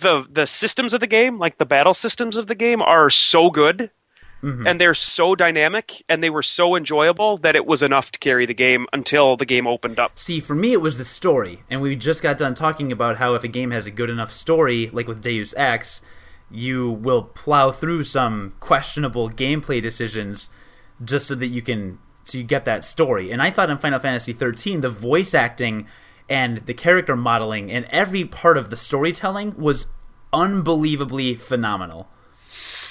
the 0.00 0.26
the 0.30 0.46
systems 0.46 0.92
of 0.92 1.00
the 1.00 1.06
game, 1.06 1.38
like 1.38 1.58
the 1.58 1.64
battle 1.64 1.94
systems 1.94 2.36
of 2.36 2.48
the 2.48 2.54
game, 2.54 2.82
are 2.82 3.08
so 3.08 3.50
good, 3.50 3.90
Mm-hmm. 4.46 4.64
and 4.64 4.80
they're 4.80 4.94
so 4.94 5.34
dynamic, 5.34 6.04
and 6.08 6.22
they 6.22 6.30
were 6.30 6.42
so 6.42 6.76
enjoyable 6.76 7.36
that 7.38 7.56
it 7.56 7.66
was 7.66 7.82
enough 7.82 8.12
to 8.12 8.18
carry 8.20 8.46
the 8.46 8.54
game 8.54 8.86
until 8.92 9.36
the 9.36 9.44
game 9.44 9.66
opened 9.66 9.98
up. 9.98 10.16
see, 10.16 10.38
for 10.38 10.54
me, 10.54 10.72
it 10.72 10.80
was 10.80 10.98
the 10.98 11.04
story, 11.04 11.64
and 11.68 11.80
we 11.80 11.96
just 11.96 12.22
got 12.22 12.38
done 12.38 12.54
talking 12.54 12.92
about 12.92 13.16
how 13.16 13.34
if 13.34 13.42
a 13.42 13.48
game 13.48 13.72
has 13.72 13.86
a 13.86 13.90
good 13.90 14.08
enough 14.08 14.30
story, 14.30 14.88
like 14.92 15.08
with 15.08 15.20
Deus 15.20 15.52
Ex, 15.56 16.00
you 16.48 16.88
will 16.88 17.22
plow 17.22 17.72
through 17.72 18.04
some 18.04 18.52
questionable 18.60 19.28
gameplay 19.28 19.82
decisions 19.82 20.48
just 21.04 21.26
so 21.26 21.34
that 21.34 21.48
you 21.48 21.60
can 21.60 21.98
so 22.22 22.38
you 22.38 22.44
get 22.44 22.64
that 22.64 22.84
story. 22.84 23.32
And 23.32 23.42
I 23.42 23.50
thought 23.50 23.70
in 23.70 23.78
Final 23.78 23.98
Fantasy 23.98 24.32
13, 24.32 24.80
the 24.80 24.90
voice 24.90 25.34
acting 25.34 25.88
and 26.28 26.58
the 26.66 26.74
character 26.74 27.16
modeling 27.16 27.70
and 27.70 27.84
every 27.86 28.24
part 28.24 28.56
of 28.56 28.70
the 28.70 28.76
storytelling 28.76 29.56
was 29.56 29.86
unbelievably 30.32 31.36
phenomenal. 31.36 32.08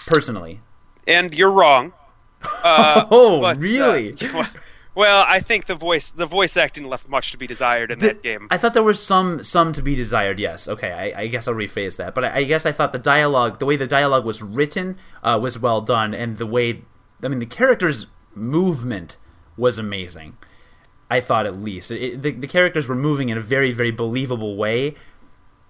Personally. 0.05 0.61
And 1.07 1.33
you're 1.33 1.51
wrong. 1.51 1.93
Uh, 2.63 3.07
oh, 3.09 3.41
but, 3.41 3.57
uh, 3.57 3.59
really? 3.59 4.15
well, 4.95 5.25
I 5.27 5.39
think 5.39 5.65
the 5.65 5.73
voice 5.73 6.11
the 6.11 6.27
voice 6.27 6.55
acting 6.55 6.85
left 6.85 7.09
much 7.09 7.31
to 7.31 7.37
be 7.37 7.47
desired 7.47 7.89
in 7.89 7.97
that 7.99 8.21
game. 8.21 8.47
I 8.51 8.57
thought 8.57 8.75
there 8.75 8.83
was 8.83 9.01
some 9.01 9.43
some 9.43 9.71
to 9.73 9.81
be 9.81 9.95
desired. 9.95 10.37
Yes, 10.37 10.67
okay. 10.67 10.91
I, 10.91 11.21
I 11.21 11.27
guess 11.27 11.47
I'll 11.47 11.55
rephrase 11.55 11.97
that. 11.97 12.13
But 12.13 12.25
I, 12.25 12.37
I 12.37 12.43
guess 12.43 12.67
I 12.67 12.71
thought 12.71 12.91
the 12.93 12.99
dialogue, 12.99 13.57
the 13.57 13.65
way 13.65 13.77
the 13.77 13.87
dialogue 13.87 14.25
was 14.25 14.43
written, 14.43 14.97
uh, 15.23 15.39
was 15.41 15.57
well 15.57 15.81
done, 15.81 16.13
and 16.13 16.37
the 16.37 16.45
way, 16.45 16.83
I 17.23 17.29
mean, 17.29 17.39
the 17.39 17.47
characters' 17.47 18.05
movement 18.35 19.17
was 19.57 19.79
amazing. 19.79 20.37
I 21.09 21.19
thought 21.19 21.45
at 21.47 21.59
least 21.59 21.89
it, 21.91 22.21
the 22.21 22.31
the 22.31 22.47
characters 22.47 22.87
were 22.87 22.95
moving 22.95 23.29
in 23.29 23.37
a 23.37 23.41
very 23.41 23.71
very 23.71 23.91
believable 23.91 24.55
way, 24.55 24.95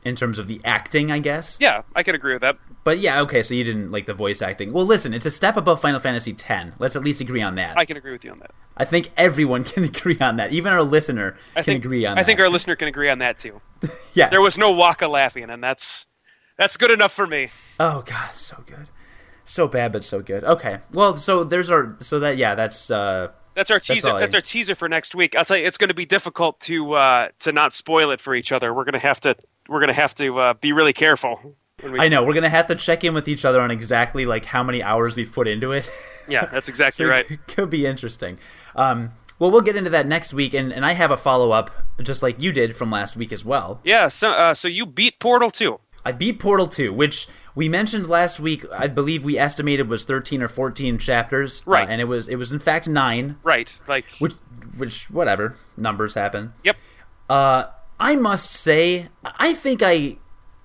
in 0.06 0.16
terms 0.16 0.40
of 0.40 0.48
the 0.48 0.62
acting, 0.64 1.12
I 1.12 1.20
guess. 1.20 1.58
yeah, 1.60 1.82
I 1.96 2.04
can 2.04 2.16
agree 2.16 2.34
with 2.34 2.42
that. 2.44 2.58
But 2.84 3.00
yeah, 3.00 3.20
okay. 3.22 3.42
So 3.44 3.56
you 3.56 3.64
didn't 3.64 3.92
like 3.92 4.06
the 4.06 4.14
voice 4.14 4.42
acting. 4.42 4.72
Well, 4.72 4.86
listen, 4.86 5.14
it's 5.14 5.26
a 5.26 5.32
step 5.32 5.58
above 5.58 5.82
Final 5.82 6.00
Fantasy 6.00 6.36
X. 6.48 6.76
Let's 6.78 6.96
at 6.96 7.04
least 7.04 7.20
agree 7.20 7.42
on 7.42 7.56
that. 7.56 7.78
I 7.78 7.84
can 7.86 7.98
agree 7.98 8.12
with 8.12 8.24
you 8.24 8.32
on 8.32 8.38
that. 8.40 8.52
I 8.78 8.86
think 8.86 9.12
everyone 9.18 9.64
can 9.74 9.84
agree 9.84 10.20
on 10.20 10.38
that. 10.38 10.54
Even 10.54 10.72
our 10.72 10.84
listener 10.84 11.36
I 11.56 11.64
can 11.64 11.74
think 11.74 11.84
agree 11.86 12.06
on 12.06 12.12
I 12.12 12.16
that. 12.16 12.22
I 12.22 12.24
think 12.24 12.40
our 12.40 12.50
listener 12.50 12.76
can 12.76 12.88
agree 12.88 13.10
on 13.10 13.18
that 13.20 13.40
too. 13.40 13.60
yeah. 14.14 14.30
There 14.30 14.42
was 14.42 14.58
no 14.58 14.72
Wakka 14.74 15.10
laughing, 15.10 15.50
and 15.50 15.64
that's 15.64 16.06
that's 16.58 16.78
good 16.78 16.92
enough 16.92 17.12
for 17.12 17.26
me. 17.28 17.50
Oh 17.80 18.04
god, 18.06 18.32
so 18.32 18.64
good. 18.66 18.90
So 19.44 19.68
bad 19.68 19.92
but 19.92 20.04
so 20.04 20.22
good. 20.22 20.44
Okay. 20.44 20.80
Well, 20.92 21.18
so 21.18 21.44
there's 21.44 21.70
our 21.72 21.96
so 22.00 22.20
that 22.20 22.38
yeah, 22.38 22.54
that's 22.56 22.92
uh 22.92 23.30
That's 23.56 23.72
our 23.72 23.80
teaser. 23.80 24.12
I- 24.12 24.20
That's, 24.20 24.36
our 24.36 24.42
teaser 24.42 24.76
for 24.76 24.88
next 24.88 25.16
week. 25.16 25.36
I'll 25.36 25.46
tell 25.46 25.58
you, 25.58 25.66
it's 25.66 25.78
going 25.78 25.88
to 25.90 25.94
be 25.96 26.06
difficult 26.06 26.60
to 26.62 26.94
uh, 26.94 27.30
to 27.40 27.52
not 27.52 27.74
spoil 27.74 28.12
it 28.12 28.22
for 28.22 28.36
each 28.36 28.52
other. 28.52 28.74
We're 28.74 28.84
going 28.84 28.94
to 28.94 29.00
have 29.00 29.20
to 29.22 29.36
we're 29.68 29.80
going 29.80 29.88
to 29.88 29.94
have 29.94 30.14
to 30.16 30.38
uh, 30.40 30.54
be 30.54 30.72
really 30.74 30.94
careful. 30.94 31.56
we- 31.84 32.00
I 32.00 32.08
know, 32.08 32.24
we're 32.24 32.34
going 32.34 32.44
to 32.44 32.50
have 32.50 32.68
to 32.68 32.76
check 32.76 33.04
in 33.04 33.14
with 33.14 33.28
each 33.28 33.44
other 33.46 33.60
on 33.62 33.72
exactly 33.72 34.26
like 34.26 34.46
how 34.46 34.64
many 34.64 34.84
hours 34.84 35.16
we've 35.16 35.32
put 35.34 35.48
into 35.48 35.72
it. 35.72 35.90
Yeah, 36.28 36.46
that's 36.48 36.68
exactly 36.74 37.06
so 37.06 37.10
right. 37.10 37.30
it 37.30 37.46
could 37.48 37.70
be 37.70 37.86
interesting. 37.86 38.40
Um 38.76 39.12
well, 39.38 39.52
we'll 39.52 39.62
get 39.62 39.76
into 39.76 39.90
that 39.92 40.08
next 40.08 40.34
week 40.34 40.54
and 40.56 40.72
and 40.74 40.86
I 40.86 40.94
have 40.94 41.12
a 41.12 41.18
follow-up 41.18 41.70
just 42.02 42.24
like 42.24 42.42
you 42.42 42.52
did 42.52 42.76
from 42.76 42.90
last 42.90 43.16
week 43.16 43.32
as 43.32 43.46
well. 43.46 43.80
Yeah. 43.84 44.08
So 44.08 44.32
uh, 44.32 44.54
so 44.56 44.68
you 44.68 44.86
beat 44.86 45.20
Portal 45.20 45.52
2. 45.52 45.80
I 46.06 46.12
beat 46.12 46.40
Portal 46.40 46.68
2, 46.68 46.94
which 46.94 47.28
we 47.56 47.68
mentioned 47.68 48.08
last 48.08 48.40
week, 48.40 48.64
I 48.72 48.88
believe 48.88 49.24
we 49.24 49.38
estimated 49.40 49.90
was 49.90 50.04
13 50.04 50.42
or 50.44 50.48
14 50.48 51.00
chapters, 51.00 51.62
uh, 51.68 51.72
Right. 51.72 51.90
and 51.90 52.00
it 52.00 52.04
was 52.06 52.28
it 52.28 52.36
was 52.36 52.52
in 52.52 52.60
fact 52.60 52.88
9, 52.88 53.38
Right. 53.44 53.78
Like. 53.88 54.06
which 54.20 54.34
which 54.78 55.10
whatever, 55.10 55.56
numbers 55.76 56.14
happen. 56.16 56.54
Yep. 56.64 56.78
Uh, 57.30 57.66
I 58.00 58.16
must 58.16 58.52
say, 58.52 59.08
I 59.24 59.54
think 59.54 59.82
I 59.82 60.18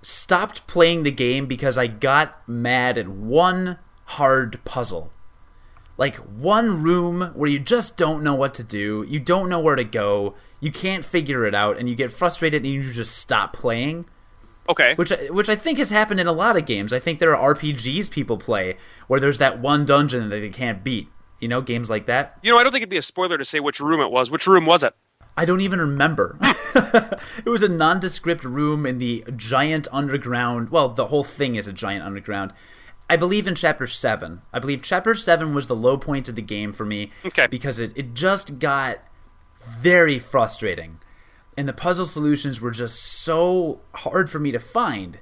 stopped 0.03 0.66
playing 0.66 1.05
the 1.05 1.11
game 1.12 1.47
because 1.47 1.78
I 1.78 1.86
got 1.86 2.47
mad 2.49 2.99
at 2.99 3.09
one 3.09 3.78
hard 4.07 4.62
puzzle. 4.64 5.12
Like 5.97 6.16
one 6.16 6.82
room 6.82 7.30
where 7.34 7.49
you 7.51 7.59
just 7.61 7.97
don't 7.97 8.22
know 8.24 8.34
what 8.34 8.53
to 8.55 8.62
do, 8.64 9.05
you 9.09 9.20
don't 9.20 9.49
know 9.49 9.61
where 9.61 9.76
to 9.76 9.84
go, 9.84 10.34
you 10.59 10.72
can't 10.72 11.05
figure 11.05 11.45
it 11.47 11.55
out, 11.55 11.78
and 11.78 11.88
you 11.88 11.95
get 11.95 12.11
frustrated 12.12 12.64
and 12.64 12.72
you 12.72 12.82
just 12.82 13.16
stop 13.16 13.53
playing. 13.53 14.07
Okay. 14.70 14.94
Which, 14.94 15.12
which 15.30 15.48
I 15.48 15.56
think 15.56 15.78
has 15.78 15.90
happened 15.90 16.20
in 16.20 16.28
a 16.28 16.32
lot 16.32 16.56
of 16.56 16.64
games. 16.64 16.92
I 16.92 17.00
think 17.00 17.18
there 17.18 17.34
are 17.34 17.54
RPGs 17.54 18.10
people 18.10 18.38
play 18.38 18.76
where 19.08 19.18
there's 19.18 19.38
that 19.38 19.58
one 19.58 19.84
dungeon 19.84 20.28
that 20.28 20.40
they 20.40 20.48
can't 20.48 20.84
beat. 20.84 21.08
You 21.40 21.48
know, 21.48 21.60
games 21.60 21.90
like 21.90 22.06
that. 22.06 22.38
You 22.42 22.52
know, 22.52 22.58
I 22.58 22.62
don't 22.62 22.70
think 22.70 22.82
it'd 22.82 22.90
be 22.90 22.98
a 22.98 23.02
spoiler 23.02 23.36
to 23.38 23.44
say 23.44 23.60
which 23.60 23.80
room 23.80 24.00
it 24.00 24.10
was. 24.10 24.30
Which 24.30 24.46
room 24.46 24.66
was 24.66 24.84
it? 24.84 24.94
I 25.36 25.44
don't 25.44 25.62
even 25.62 25.80
remember. 25.80 26.36
it 26.42 27.48
was 27.48 27.62
a 27.62 27.68
nondescript 27.68 28.44
room 28.44 28.84
in 28.84 28.98
the 28.98 29.24
giant 29.36 29.88
underground. 29.90 30.70
Well, 30.70 30.90
the 30.90 31.06
whole 31.06 31.24
thing 31.24 31.54
is 31.54 31.66
a 31.66 31.72
giant 31.72 32.04
underground. 32.04 32.52
I 33.08 33.16
believe 33.16 33.46
in 33.46 33.54
chapter 33.54 33.86
7. 33.86 34.42
I 34.52 34.58
believe 34.58 34.82
chapter 34.82 35.14
7 35.14 35.54
was 35.54 35.66
the 35.66 35.74
low 35.74 35.96
point 35.96 36.28
of 36.28 36.36
the 36.36 36.42
game 36.42 36.72
for 36.72 36.84
me. 36.84 37.10
Okay. 37.24 37.46
Because 37.46 37.78
it, 37.78 37.92
it 37.96 38.14
just 38.14 38.58
got 38.58 38.98
very 39.66 40.18
frustrating. 40.18 41.00
And 41.61 41.68
the 41.68 41.74
puzzle 41.74 42.06
solutions 42.06 42.58
were 42.58 42.70
just 42.70 43.02
so 43.02 43.82
hard 43.92 44.30
for 44.30 44.38
me 44.38 44.50
to 44.50 44.58
find. 44.58 45.18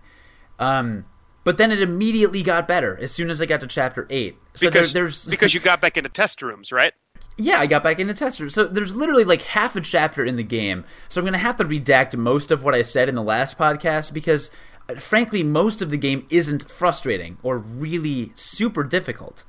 Um, 0.61 1.05
but 1.43 1.59
then 1.59 1.73
it 1.73 1.83
immediately 1.83 2.45
got 2.45 2.69
better 2.69 2.97
as 3.01 3.11
soon 3.11 3.29
as 3.29 3.43
I 3.43 3.47
got 3.47 3.59
to 3.63 3.67
chapter 3.67 4.07
8. 4.09 4.37
So 4.55 4.69
Because 4.69 4.93
there, 4.93 5.03
there's 5.03 5.27
because 5.29 5.53
you 5.53 5.59
got 5.59 5.81
back 5.81 5.97
into 5.97 6.09
test 6.09 6.41
rooms, 6.41 6.71
right? 6.71 6.95
yeah, 7.41 7.59
I 7.59 7.67
got 7.67 7.83
back 7.83 7.99
into 7.99 8.15
test 8.15 8.39
rooms. 8.39 8.55
So 8.55 8.67
there's 8.67 8.95
literally 8.95 9.25
like 9.25 9.43
half 9.43 9.75
a 9.75 9.81
chapter 9.81 10.25
in 10.25 10.37
the 10.37 10.45
game. 10.45 10.85
So 11.09 11.21
I'm 11.21 11.25
going 11.25 11.33
to 11.33 11.41
have 11.41 11.57
to 11.57 11.65
redact 11.65 12.17
most 12.17 12.53
of 12.53 12.63
what 12.63 12.77
I 12.77 12.83
said 12.83 13.09
in 13.09 13.17
the 13.17 13.23
last 13.23 13.59
podcast 13.59 14.13
because, 14.13 14.53
uh, 14.89 14.95
frankly, 14.95 15.43
most 15.43 15.83
of 15.83 15.91
the 15.91 15.99
game 15.99 16.25
isn't 16.31 16.71
frustrating 16.71 17.39
or 17.43 17.59
really 17.59 18.31
super 18.37 18.85
difficult. 18.85 19.43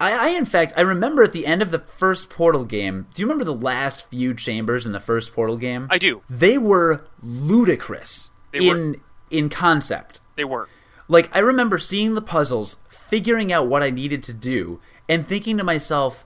I, 0.00 0.12
I, 0.12 0.28
in 0.30 0.46
fact, 0.46 0.72
I 0.76 0.80
remember 0.80 1.22
at 1.22 1.32
the 1.32 1.46
end 1.46 1.60
of 1.60 1.70
the 1.70 1.78
first 1.78 2.30
Portal 2.30 2.64
game. 2.64 3.06
Do 3.12 3.20
you 3.22 3.26
remember 3.26 3.44
the 3.44 3.54
last 3.54 4.08
few 4.08 4.32
chambers 4.34 4.86
in 4.86 4.92
the 4.92 5.00
first 5.00 5.34
Portal 5.34 5.58
game? 5.58 5.86
I 5.90 5.98
do. 5.98 6.22
They 6.28 6.56
were 6.56 7.04
ludicrous 7.22 8.30
They 8.52 8.60
were. 8.60 8.76
in 8.76 9.00
in 9.30 9.48
concept. 9.48 10.20
They 10.36 10.44
were. 10.44 10.68
Like 11.06 11.28
I 11.36 11.40
remember 11.40 11.78
seeing 11.78 12.14
the 12.14 12.22
puzzles, 12.22 12.78
figuring 12.88 13.52
out 13.52 13.68
what 13.68 13.82
I 13.82 13.90
needed 13.90 14.22
to 14.24 14.32
do, 14.32 14.80
and 15.08 15.26
thinking 15.26 15.58
to 15.58 15.64
myself, 15.64 16.24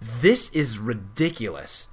this 0.00 0.50
is 0.50 0.78
ridiculous. 0.78 1.88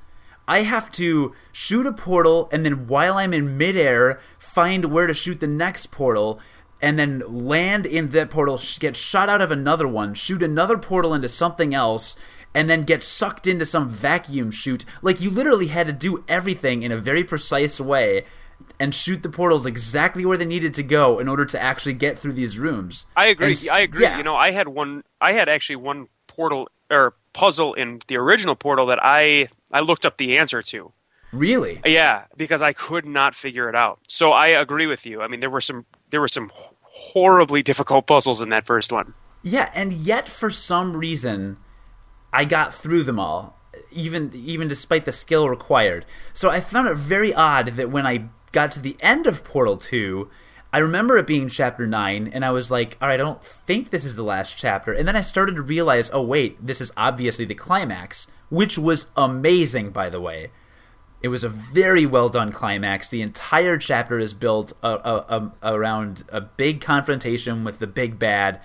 I 0.47 0.63
have 0.63 0.91
to 0.91 1.33
shoot 1.53 1.85
a 1.87 1.93
portal 1.93 2.49
and 2.51 2.65
then 2.65 2.87
while 2.87 3.17
I'm 3.17 3.33
in 3.33 3.57
midair, 3.57 4.19
find 4.37 4.85
where 4.85 5.07
to 5.07 5.13
shoot 5.13 5.39
the 5.39 5.47
next 5.47 5.87
portal 5.87 6.39
and 6.83 6.99
then 6.99 7.23
land 7.25 7.85
in 7.85 8.09
that 8.09 8.29
portal, 8.29 8.59
get 8.79 8.97
shot 8.97 9.29
out 9.29 9.41
of 9.41 9.51
another 9.51 9.87
one, 9.87 10.13
shoot 10.13 10.43
another 10.43 10.77
portal 10.77 11.13
into 11.13 11.29
something 11.29 11.73
else, 11.73 12.17
and 12.53 12.69
then 12.69 12.83
get 12.83 13.01
sucked 13.01 13.47
into 13.47 13.65
some 13.65 13.87
vacuum 13.87 14.51
shoot. 14.51 14.83
Like 15.01 15.21
you 15.21 15.31
literally 15.31 15.67
had 15.67 15.87
to 15.87 15.93
do 15.93 16.25
everything 16.27 16.83
in 16.83 16.91
a 16.91 16.97
very 16.97 17.23
precise 17.23 17.79
way 17.79 18.25
and 18.81 18.93
shoot 18.93 19.23
the 19.23 19.29
portals 19.29 19.65
exactly 19.65 20.25
where 20.25 20.37
they 20.37 20.43
needed 20.43 20.73
to 20.73 20.83
go 20.83 21.19
in 21.19 21.29
order 21.29 21.45
to 21.45 21.61
actually 21.61 21.93
get 21.93 22.19
through 22.19 22.33
these 22.33 22.59
rooms. 22.59 23.05
I 23.15 23.27
agree. 23.27 23.47
And 23.47 23.69
I 23.71 23.79
agree. 23.79 24.03
yeah. 24.03 24.17
You 24.17 24.23
know, 24.23 24.35
I 24.35 24.51
had 24.51 24.67
one. 24.67 25.03
I 25.21 25.31
had 25.31 25.47
actually 25.47 25.77
one 25.77 26.09
portal 26.27 26.67
or 26.91 27.15
puzzle 27.31 27.75
in 27.75 28.01
the 28.07 28.17
original 28.17 28.55
portal 28.55 28.87
that 28.87 28.99
I 29.01 29.47
I 29.71 29.79
looked 29.79 30.05
up 30.05 30.17
the 30.17 30.37
answer 30.37 30.61
to. 30.61 30.91
Really? 31.31 31.81
Yeah, 31.85 32.25
because 32.37 32.61
I 32.61 32.73
could 32.73 33.05
not 33.05 33.35
figure 33.35 33.67
it 33.69 33.75
out. 33.75 33.99
So 34.07 34.33
I 34.33 34.47
agree 34.47 34.85
with 34.85 35.05
you. 35.05 35.21
I 35.21 35.27
mean, 35.27 35.39
there 35.39 35.49
were 35.49 35.61
some 35.61 35.85
there 36.11 36.21
were 36.21 36.27
some 36.27 36.51
horribly 37.11 37.61
difficult 37.61 38.07
puzzles 38.07 38.41
in 38.41 38.49
that 38.49 38.65
first 38.65 38.91
one. 38.91 39.13
Yeah, 39.41 39.69
and 39.75 39.91
yet 39.93 40.29
for 40.29 40.49
some 40.49 40.95
reason 40.95 41.57
I 42.31 42.45
got 42.45 42.73
through 42.73 43.03
them 43.03 43.19
all, 43.19 43.57
even 43.91 44.31
even 44.33 44.67
despite 44.67 45.05
the 45.05 45.11
skill 45.11 45.49
required. 45.49 46.05
So 46.33 46.49
I 46.49 46.61
found 46.61 46.87
it 46.87 46.95
very 46.95 47.33
odd 47.33 47.75
that 47.75 47.91
when 47.91 48.07
I 48.07 48.29
got 48.51 48.71
to 48.71 48.79
the 48.79 48.95
end 49.01 49.27
of 49.27 49.43
Portal 49.43 49.77
2, 49.77 50.29
I 50.71 50.79
remember 50.79 51.17
it 51.17 51.27
being 51.27 51.49
chapter 51.49 51.85
9 51.85 52.29
and 52.33 52.45
I 52.45 52.51
was 52.51 52.71
like, 52.71 52.97
"All 53.01 53.07
right, 53.07 53.15
I 53.19 53.23
don't 53.23 53.43
think 53.43 53.89
this 53.89 54.05
is 54.05 54.15
the 54.15 54.23
last 54.23 54.57
chapter." 54.57 54.93
And 54.93 55.07
then 55.07 55.15
I 55.15 55.21
started 55.21 55.55
to 55.57 55.61
realize, 55.61 56.09
"Oh 56.13 56.21
wait, 56.21 56.65
this 56.65 56.81
is 56.81 56.91
obviously 56.95 57.45
the 57.45 57.53
climax," 57.53 58.27
which 58.49 58.77
was 58.77 59.07
amazing 59.17 59.91
by 59.91 60.09
the 60.09 60.21
way. 60.21 60.51
It 61.23 61.29
was 61.29 61.43
a 61.43 61.49
very 61.49 62.05
well 62.05 62.27
done 62.27 62.51
climax. 62.51 63.07
The 63.09 63.21
entire 63.21 63.77
chapter 63.77 64.19
is 64.19 64.33
built 64.33 64.73
uh, 64.83 64.99
uh, 65.03 65.25
um, 65.29 65.53
around 65.63 66.25
a 66.29 66.41
big 66.41 66.81
confrontation 66.81 67.63
with 67.63 67.79
the 67.79 67.87
big 67.87 68.19
bad, 68.19 68.59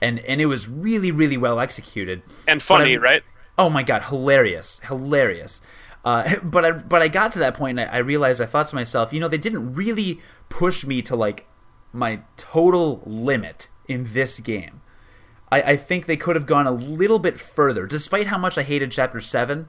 and 0.00 0.20
and 0.20 0.40
it 0.40 0.46
was 0.46 0.68
really 0.68 1.10
really 1.10 1.36
well 1.36 1.58
executed 1.58 2.22
And 2.46 2.62
funny, 2.62 2.96
right? 2.96 3.24
Oh 3.58 3.68
my 3.68 3.82
god, 3.82 4.04
hilarious, 4.04 4.80
hilarious. 4.84 5.60
Uh, 6.04 6.36
but 6.42 6.64
I 6.64 6.70
but 6.70 7.02
I 7.02 7.08
got 7.08 7.32
to 7.32 7.40
that 7.40 7.54
point 7.54 7.80
and 7.80 7.90
I, 7.90 7.96
I 7.96 7.98
realized 7.98 8.40
I 8.40 8.46
thought 8.46 8.68
to 8.68 8.76
myself, 8.76 9.12
you 9.12 9.18
know, 9.18 9.28
they 9.28 9.36
didn't 9.36 9.74
really 9.74 10.20
push 10.48 10.86
me 10.86 11.02
to 11.02 11.16
like 11.16 11.46
my 11.92 12.20
total 12.36 13.02
limit 13.04 13.68
in 13.88 14.12
this 14.12 14.38
game. 14.38 14.80
I, 15.50 15.62
I 15.62 15.76
think 15.76 16.06
they 16.06 16.16
could 16.16 16.36
have 16.36 16.46
gone 16.46 16.66
a 16.66 16.72
little 16.72 17.18
bit 17.18 17.40
further, 17.40 17.86
despite 17.86 18.28
how 18.28 18.38
much 18.38 18.58
I 18.58 18.62
hated 18.62 18.92
Chapter 18.92 19.20
7. 19.20 19.68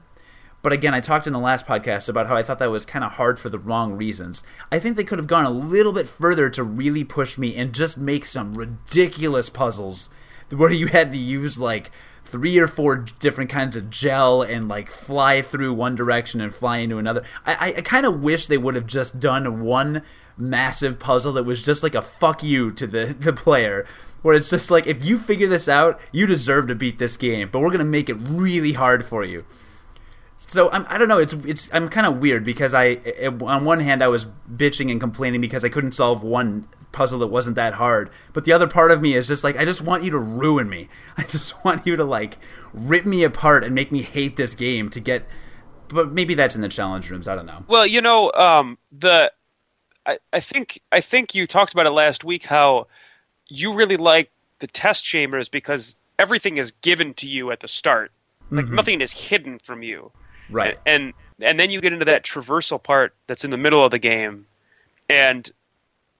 But 0.60 0.72
again, 0.72 0.92
I 0.92 1.00
talked 1.00 1.26
in 1.26 1.32
the 1.32 1.38
last 1.38 1.66
podcast 1.66 2.08
about 2.08 2.26
how 2.26 2.36
I 2.36 2.42
thought 2.42 2.58
that 2.58 2.70
was 2.70 2.84
kind 2.84 3.04
of 3.04 3.12
hard 3.12 3.38
for 3.38 3.48
the 3.48 3.58
wrong 3.58 3.92
reasons. 3.92 4.42
I 4.72 4.78
think 4.80 4.96
they 4.96 5.04
could 5.04 5.18
have 5.18 5.28
gone 5.28 5.44
a 5.44 5.50
little 5.50 5.92
bit 5.92 6.08
further 6.08 6.50
to 6.50 6.64
really 6.64 7.04
push 7.04 7.38
me 7.38 7.54
and 7.54 7.72
just 7.72 7.96
make 7.96 8.26
some 8.26 8.54
ridiculous 8.54 9.50
puzzles 9.50 10.10
where 10.50 10.72
you 10.72 10.88
had 10.88 11.12
to 11.12 11.18
use 11.18 11.60
like 11.60 11.92
three 12.24 12.58
or 12.58 12.66
four 12.66 12.96
different 12.96 13.50
kinds 13.50 13.76
of 13.76 13.88
gel 13.88 14.42
and 14.42 14.68
like 14.68 14.90
fly 14.90 15.42
through 15.42 15.72
one 15.74 15.94
direction 15.94 16.40
and 16.40 16.52
fly 16.52 16.78
into 16.78 16.98
another. 16.98 17.22
I, 17.46 17.74
I 17.76 17.80
kind 17.82 18.04
of 18.04 18.20
wish 18.20 18.46
they 18.46 18.58
would 18.58 18.74
have 18.74 18.86
just 18.86 19.20
done 19.20 19.60
one 19.62 20.02
massive 20.36 20.98
puzzle 20.98 21.32
that 21.34 21.44
was 21.44 21.62
just 21.62 21.82
like 21.84 21.94
a 21.94 22.02
fuck 22.02 22.42
you 22.42 22.72
to 22.72 22.86
the, 22.86 23.16
the 23.20 23.32
player. 23.32 23.86
Where 24.22 24.34
it's 24.34 24.50
just 24.50 24.72
like, 24.72 24.88
if 24.88 25.04
you 25.04 25.16
figure 25.16 25.46
this 25.46 25.68
out, 25.68 26.00
you 26.10 26.26
deserve 26.26 26.66
to 26.66 26.74
beat 26.74 26.98
this 26.98 27.16
game, 27.16 27.50
but 27.52 27.60
we're 27.60 27.68
going 27.68 27.78
to 27.78 27.84
make 27.84 28.08
it 28.08 28.14
really 28.14 28.72
hard 28.72 29.04
for 29.04 29.24
you 29.24 29.44
so 30.38 30.70
I'm, 30.70 30.86
I 30.88 30.98
don't 30.98 31.08
know. 31.08 31.18
It's 31.18 31.32
it's 31.32 31.68
I'm 31.72 31.88
kind 31.88 32.06
of 32.06 32.18
weird 32.18 32.44
because 32.44 32.72
I 32.72 33.00
on 33.40 33.64
one 33.64 33.80
hand 33.80 34.02
I 34.02 34.08
was 34.08 34.26
bitching 34.50 34.90
and 34.90 35.00
complaining 35.00 35.40
because 35.40 35.64
I 35.64 35.68
couldn't 35.68 35.92
solve 35.92 36.22
one 36.22 36.68
puzzle 36.92 37.18
that 37.20 37.26
wasn't 37.26 37.56
that 37.56 37.74
hard, 37.74 38.10
but 38.32 38.44
the 38.44 38.52
other 38.52 38.66
part 38.66 38.90
of 38.90 39.02
me 39.02 39.14
is 39.14 39.28
just 39.28 39.42
like 39.42 39.56
I 39.56 39.64
just 39.64 39.82
want 39.82 40.04
you 40.04 40.10
to 40.10 40.18
ruin 40.18 40.68
me. 40.68 40.88
I 41.16 41.24
just 41.24 41.64
want 41.64 41.86
you 41.86 41.96
to 41.96 42.04
like 42.04 42.38
rip 42.72 43.04
me 43.04 43.24
apart 43.24 43.64
and 43.64 43.74
make 43.74 43.90
me 43.90 44.02
hate 44.02 44.36
this 44.36 44.54
game 44.54 44.88
to 44.90 45.00
get. 45.00 45.26
But 45.88 46.12
maybe 46.12 46.34
that's 46.34 46.54
in 46.54 46.60
the 46.60 46.68
challenge 46.68 47.10
rooms. 47.10 47.26
I 47.26 47.34
don't 47.34 47.46
know. 47.46 47.64
Well, 47.66 47.86
you 47.86 48.00
know, 48.00 48.30
um, 48.32 48.78
the 48.92 49.32
I, 50.06 50.18
I 50.32 50.40
think 50.40 50.80
I 50.92 51.00
think 51.00 51.34
you 51.34 51.46
talked 51.46 51.72
about 51.72 51.86
it 51.86 51.90
last 51.90 52.24
week 52.24 52.46
how 52.46 52.86
you 53.48 53.74
really 53.74 53.96
like 53.96 54.30
the 54.60 54.66
test 54.66 55.04
chambers 55.04 55.48
because 55.48 55.96
everything 56.18 56.58
is 56.58 56.70
given 56.70 57.14
to 57.14 57.28
you 57.28 57.50
at 57.50 57.60
the 57.60 57.68
start. 57.68 58.12
Like 58.50 58.66
mm-hmm. 58.66 58.74
nothing 58.74 59.00
is 59.00 59.12
hidden 59.12 59.58
from 59.58 59.82
you. 59.82 60.12
Right. 60.50 60.78
And, 60.86 61.02
and 61.04 61.14
and 61.40 61.60
then 61.60 61.70
you 61.70 61.80
get 61.80 61.92
into 61.92 62.04
that 62.06 62.24
traversal 62.24 62.82
part 62.82 63.14
that's 63.26 63.44
in 63.44 63.50
the 63.50 63.56
middle 63.56 63.84
of 63.84 63.90
the 63.90 63.98
game, 63.98 64.46
and 65.08 65.50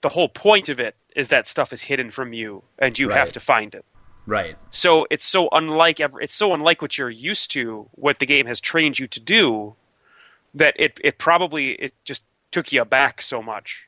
the 0.00 0.08
whole 0.08 0.28
point 0.28 0.68
of 0.68 0.78
it 0.78 0.94
is 1.16 1.28
that 1.28 1.48
stuff 1.48 1.72
is 1.72 1.82
hidden 1.82 2.10
from 2.10 2.32
you, 2.32 2.62
and 2.78 2.96
you 2.98 3.08
right. 3.08 3.18
have 3.18 3.32
to 3.32 3.40
find 3.40 3.74
it. 3.74 3.84
Right. 4.26 4.56
So 4.70 5.06
it's 5.10 5.24
so 5.24 5.48
unlike 5.50 6.00
ever. 6.00 6.20
It's 6.20 6.34
so 6.34 6.54
unlike 6.54 6.82
what 6.82 6.98
you're 6.98 7.10
used 7.10 7.50
to, 7.52 7.88
what 7.92 8.18
the 8.18 8.26
game 8.26 8.46
has 8.46 8.60
trained 8.60 8.98
you 8.98 9.06
to 9.08 9.20
do, 9.20 9.74
that 10.54 10.74
it 10.78 11.00
it 11.02 11.18
probably 11.18 11.72
it 11.72 11.94
just 12.04 12.24
took 12.52 12.70
you 12.70 12.82
aback 12.82 13.22
so 13.22 13.42
much. 13.42 13.87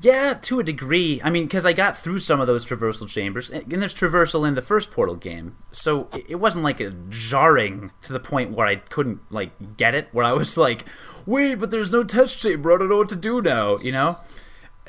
Yeah, 0.00 0.34
to 0.34 0.60
a 0.60 0.64
degree. 0.64 1.20
I 1.22 1.30
mean, 1.30 1.44
because 1.44 1.64
I 1.64 1.72
got 1.72 1.98
through 1.98 2.18
some 2.18 2.40
of 2.40 2.46
those 2.46 2.66
traversal 2.66 3.08
chambers, 3.08 3.50
and 3.50 3.64
there's 3.70 3.94
traversal 3.94 4.46
in 4.46 4.54
the 4.54 4.62
first 4.62 4.90
Portal 4.90 5.14
game, 5.14 5.56
so 5.72 6.08
it 6.28 6.36
wasn't 6.36 6.64
like 6.64 6.80
a 6.80 6.90
jarring 7.08 7.92
to 8.02 8.12
the 8.12 8.20
point 8.20 8.52
where 8.52 8.66
I 8.66 8.76
couldn't 8.76 9.20
like 9.30 9.76
get 9.76 9.94
it. 9.94 10.08
Where 10.12 10.24
I 10.24 10.32
was 10.32 10.56
like, 10.66 10.84
"Wait, 11.26 11.54
but 11.54 11.70
there's 11.70 11.92
no 11.92 12.02
test 12.04 12.38
chamber. 12.38 12.72
I 12.72 12.78
don't 12.78 12.88
know 12.88 12.98
what 12.98 13.08
to 13.10 13.16
do 13.16 13.40
now." 13.40 13.78
You 13.78 13.92
know, 13.92 14.18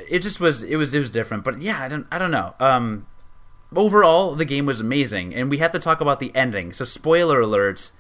it 0.10 0.20
just 0.20 0.40
was. 0.40 0.64
It 0.64 0.76
was. 0.76 0.94
It 0.94 1.00
was 1.00 1.12
different. 1.12 1.44
But 1.44 1.62
yeah, 1.62 1.82
I 1.82 1.88
don't. 1.88 2.08
I 2.12 2.18
don't 2.18 2.32
know. 2.32 2.56
Um, 2.60 3.06
overall, 3.76 4.36
the 4.36 4.46
game 4.46 4.66
was 4.66 4.80
amazing, 4.80 5.36
and 5.36 5.50
we 5.50 5.60
have 5.60 5.72
to 5.72 5.80
talk 5.80 6.02
about 6.02 6.20
the 6.20 6.36
ending. 6.36 6.74
So, 6.74 6.84
spoiler 6.84 7.40
alert: 7.40 7.92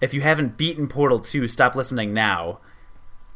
if 0.00 0.14
you 0.14 0.22
haven't 0.22 0.56
beaten 0.56 0.88
Portal 0.88 1.20
Two, 1.20 1.46
stop 1.46 1.76
listening 1.76 2.14
now, 2.14 2.58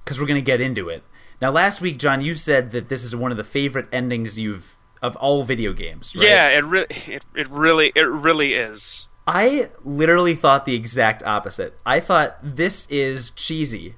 because 0.02 0.18
we're 0.20 0.26
gonna 0.26 0.40
get 0.40 0.60
into 0.60 0.88
it. 0.88 1.04
Now, 1.42 1.50
last 1.50 1.80
week, 1.80 1.98
John, 1.98 2.20
you 2.20 2.34
said 2.34 2.70
that 2.70 2.88
this 2.88 3.02
is 3.02 3.16
one 3.16 3.32
of 3.32 3.36
the 3.36 3.42
favorite 3.42 3.88
endings 3.90 4.38
you've 4.38 4.78
of 5.02 5.16
all 5.16 5.42
video 5.42 5.72
games. 5.72 6.14
Right? 6.14 6.28
Yeah, 6.28 6.46
it 6.46 6.64
really, 6.64 6.86
it, 7.08 7.24
it 7.34 7.50
really, 7.50 7.90
it 7.96 8.02
really 8.02 8.54
is. 8.54 9.08
I 9.26 9.70
literally 9.84 10.36
thought 10.36 10.66
the 10.66 10.76
exact 10.76 11.24
opposite. 11.24 11.76
I 11.84 11.98
thought 11.98 12.38
this 12.44 12.86
is 12.88 13.30
cheesy. 13.30 13.96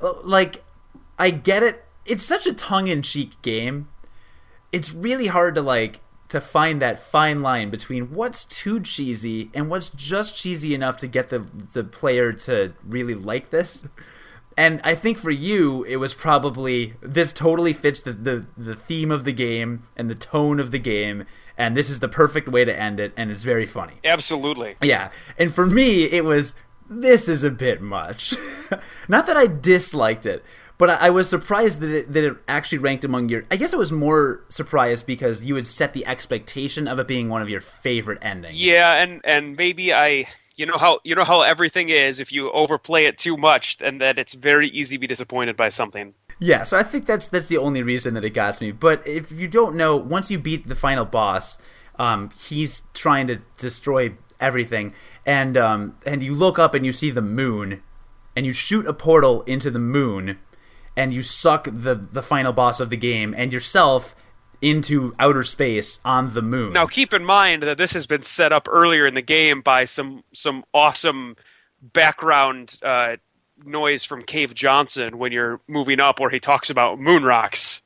Like, 0.00 0.64
I 1.16 1.30
get 1.30 1.62
it. 1.62 1.84
It's 2.06 2.24
such 2.24 2.44
a 2.48 2.52
tongue-in-cheek 2.52 3.40
game. 3.40 3.88
It's 4.72 4.92
really 4.92 5.28
hard 5.28 5.54
to 5.54 5.62
like 5.62 6.00
to 6.26 6.40
find 6.40 6.82
that 6.82 6.98
fine 6.98 7.40
line 7.40 7.70
between 7.70 8.12
what's 8.12 8.44
too 8.44 8.80
cheesy 8.80 9.50
and 9.54 9.70
what's 9.70 9.90
just 9.90 10.34
cheesy 10.34 10.74
enough 10.74 10.96
to 10.96 11.06
get 11.06 11.28
the 11.28 11.38
the 11.72 11.84
player 11.84 12.32
to 12.32 12.72
really 12.84 13.14
like 13.14 13.50
this. 13.50 13.84
And 14.60 14.78
I 14.84 14.94
think 14.94 15.16
for 15.16 15.30
you, 15.30 15.84
it 15.84 15.96
was 15.96 16.12
probably 16.12 16.92
this 17.00 17.32
totally 17.32 17.72
fits 17.72 17.98
the, 17.98 18.12
the, 18.12 18.46
the 18.58 18.74
theme 18.74 19.10
of 19.10 19.24
the 19.24 19.32
game 19.32 19.84
and 19.96 20.10
the 20.10 20.14
tone 20.14 20.60
of 20.60 20.70
the 20.70 20.78
game, 20.78 21.24
and 21.56 21.74
this 21.74 21.88
is 21.88 22.00
the 22.00 22.08
perfect 22.08 22.46
way 22.46 22.66
to 22.66 22.78
end 22.78 23.00
it, 23.00 23.14
and 23.16 23.30
it's 23.30 23.42
very 23.42 23.64
funny. 23.64 23.94
Absolutely. 24.04 24.76
Yeah. 24.82 25.12
And 25.38 25.54
for 25.54 25.64
me, 25.64 26.02
it 26.02 26.26
was 26.26 26.56
this 26.90 27.26
is 27.26 27.42
a 27.42 27.48
bit 27.48 27.80
much. 27.80 28.34
Not 29.08 29.26
that 29.28 29.36
I 29.38 29.46
disliked 29.46 30.26
it, 30.26 30.44
but 30.76 30.90
I, 30.90 31.06
I 31.06 31.10
was 31.10 31.26
surprised 31.26 31.80
that 31.80 31.90
it, 31.90 32.12
that 32.12 32.22
it 32.22 32.36
actually 32.46 32.78
ranked 32.78 33.06
among 33.06 33.30
your. 33.30 33.46
I 33.50 33.56
guess 33.56 33.72
I 33.72 33.78
was 33.78 33.90
more 33.90 34.44
surprised 34.50 35.06
because 35.06 35.42
you 35.42 35.54
had 35.54 35.66
set 35.66 35.94
the 35.94 36.04
expectation 36.04 36.86
of 36.86 37.00
it 37.00 37.08
being 37.08 37.30
one 37.30 37.40
of 37.40 37.48
your 37.48 37.62
favorite 37.62 38.18
endings. 38.20 38.60
Yeah, 38.60 38.92
and 38.92 39.22
and 39.24 39.56
maybe 39.56 39.94
I 39.94 40.28
you 40.60 40.66
know 40.66 40.78
how 40.78 41.00
you 41.02 41.14
know 41.14 41.24
how 41.24 41.40
everything 41.42 41.88
is 41.88 42.20
if 42.20 42.30
you 42.30 42.52
overplay 42.52 43.06
it 43.06 43.18
too 43.18 43.36
much 43.36 43.78
and 43.80 44.00
that 44.00 44.18
it's 44.18 44.34
very 44.34 44.68
easy 44.68 44.96
to 44.96 45.00
be 45.00 45.06
disappointed 45.06 45.56
by 45.56 45.70
something. 45.70 46.14
Yeah 46.38 46.62
so 46.62 46.78
i 46.78 46.82
think 46.82 47.06
that's 47.06 47.26
that's 47.26 47.48
the 47.48 47.58
only 47.58 47.82
reason 47.82 48.14
that 48.14 48.24
it 48.24 48.30
got 48.30 48.60
me. 48.60 48.70
But 48.70 49.06
if 49.06 49.32
you 49.32 49.48
don't 49.48 49.74
know 49.74 49.96
once 49.96 50.30
you 50.30 50.38
beat 50.38 50.68
the 50.68 50.74
final 50.74 51.04
boss 51.04 51.58
um, 52.00 52.30
he's 52.30 52.82
trying 52.94 53.26
to 53.26 53.42
destroy 53.58 54.14
everything. 54.40 54.94
And 55.26 55.56
um, 55.56 55.96
and 56.06 56.22
you 56.22 56.34
look 56.34 56.58
up 56.58 56.74
and 56.74 56.84
you 56.84 56.92
see 56.92 57.10
the 57.10 57.22
moon 57.22 57.82
and 58.34 58.46
you 58.46 58.52
shoot 58.52 58.86
a 58.86 58.94
portal 58.94 59.42
into 59.42 59.70
the 59.70 59.78
moon 59.78 60.38
and 60.96 61.12
you 61.12 61.22
suck 61.22 61.64
the 61.64 61.94
the 61.94 62.22
final 62.22 62.52
boss 62.52 62.80
of 62.80 62.88
the 62.88 62.96
game 62.96 63.34
and 63.36 63.52
yourself 63.52 64.16
into 64.62 65.14
outer 65.18 65.44
space 65.44 66.00
on 66.04 66.34
the 66.34 66.42
moon. 66.42 66.72
Now, 66.72 66.86
keep 66.86 67.12
in 67.12 67.24
mind 67.24 67.62
that 67.62 67.78
this 67.78 67.92
has 67.92 68.06
been 68.06 68.22
set 68.22 68.52
up 68.52 68.68
earlier 68.70 69.06
in 69.06 69.14
the 69.14 69.22
game 69.22 69.62
by 69.62 69.84
some 69.84 70.24
some 70.32 70.64
awesome 70.74 71.36
background 71.82 72.78
uh, 72.82 73.16
noise 73.64 74.04
from 74.04 74.22
Cave 74.22 74.54
Johnson 74.54 75.18
when 75.18 75.32
you're 75.32 75.60
moving 75.66 76.00
up, 76.00 76.20
where 76.20 76.30
he 76.30 76.40
talks 76.40 76.70
about 76.70 76.98
moon 76.98 77.24
rocks 77.24 77.80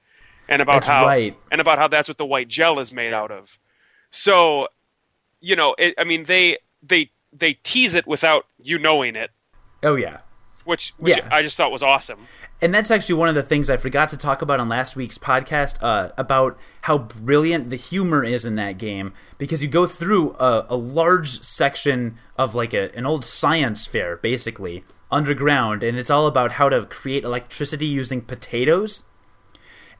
and 0.48 0.60
about 0.60 0.74
that's 0.82 0.86
how 0.86 1.06
right. 1.06 1.36
and 1.50 1.60
about 1.60 1.78
how 1.78 1.88
that's 1.88 2.08
what 2.08 2.18
the 2.18 2.26
white 2.26 2.48
gel 2.48 2.78
is 2.78 2.92
made 2.92 3.12
out 3.12 3.30
of. 3.30 3.50
So, 4.10 4.68
you 5.40 5.56
know, 5.56 5.74
it, 5.78 5.94
I 5.98 6.04
mean, 6.04 6.24
they 6.24 6.58
they 6.82 7.10
they 7.32 7.54
tease 7.54 7.94
it 7.94 8.06
without 8.06 8.46
you 8.58 8.78
knowing 8.78 9.16
it. 9.16 9.30
Oh 9.82 9.96
yeah 9.96 10.18
which, 10.64 10.94
which 10.98 11.16
yeah. 11.16 11.28
I 11.30 11.42
just 11.42 11.56
thought 11.56 11.70
was 11.70 11.82
awesome. 11.82 12.26
And 12.60 12.74
that's 12.74 12.90
actually 12.90 13.16
one 13.16 13.28
of 13.28 13.34
the 13.34 13.42
things 13.42 13.68
I 13.68 13.76
forgot 13.76 14.08
to 14.10 14.16
talk 14.16 14.42
about 14.42 14.60
on 14.60 14.68
last 14.68 14.96
week's 14.96 15.18
podcast 15.18 15.82
uh, 15.82 16.12
about 16.16 16.58
how 16.82 16.98
brilliant 16.98 17.70
the 17.70 17.76
humor 17.76 18.24
is 18.24 18.44
in 18.44 18.56
that 18.56 18.78
game 18.78 19.12
because 19.38 19.62
you 19.62 19.68
go 19.68 19.86
through 19.86 20.34
a, 20.34 20.66
a 20.70 20.76
large 20.76 21.42
section 21.42 22.18
of 22.36 22.54
like 22.54 22.72
a, 22.74 22.94
an 22.96 23.06
old 23.06 23.24
science 23.24 23.86
fair, 23.86 24.16
basically 24.16 24.84
underground, 25.10 25.82
and 25.82 25.96
it's 25.98 26.10
all 26.10 26.26
about 26.26 26.52
how 26.52 26.68
to 26.68 26.86
create 26.86 27.24
electricity 27.24 27.86
using 27.86 28.20
potatoes 28.20 29.04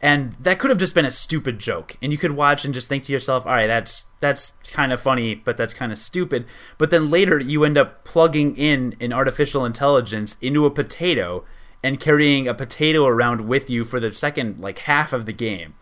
and 0.01 0.32
that 0.34 0.59
could 0.59 0.70
have 0.70 0.78
just 0.78 0.95
been 0.95 1.05
a 1.05 1.11
stupid 1.11 1.59
joke. 1.59 1.97
And 2.03 2.12
you 2.12 2.18
could 2.18 2.32
watch 2.32 2.64
and 2.64 2.74
just 2.74 2.88
think 2.88 3.05
to 3.05 3.12
yourself 3.12 3.47
all 3.47 3.53
right 3.53 3.66
that's 3.66 4.05
that's 4.20 4.53
kind 4.70 4.92
of 4.92 5.01
funny 5.01 5.34
but 5.34 5.57
that's 5.57 5.74
kind 5.74 5.92
of 5.92 5.99
stupid. 5.99 6.47
But 6.78 6.90
then 6.90 7.11
later 7.11 7.38
you 7.38 7.64
end 7.64 7.78
up 7.78 8.05
plugging 8.05 8.57
in 8.57 8.97
an 9.01 9.12
artificial 9.12 9.64
intelligence 9.64 10.36
into 10.40 10.66
a 10.66 10.70
potato 10.70 11.45
and 11.82 12.01
carrying 12.01 12.49
a 12.49 12.55
potato 12.55 13.07
around 13.07 13.47
with 13.47 13.68
you 13.68 13.84
for 13.84 14.01
the 14.01 14.12
second 14.12 14.59
like 14.59 14.80
half 14.80 15.12
of 15.12 15.26
the 15.26 15.32
game. 15.32 15.74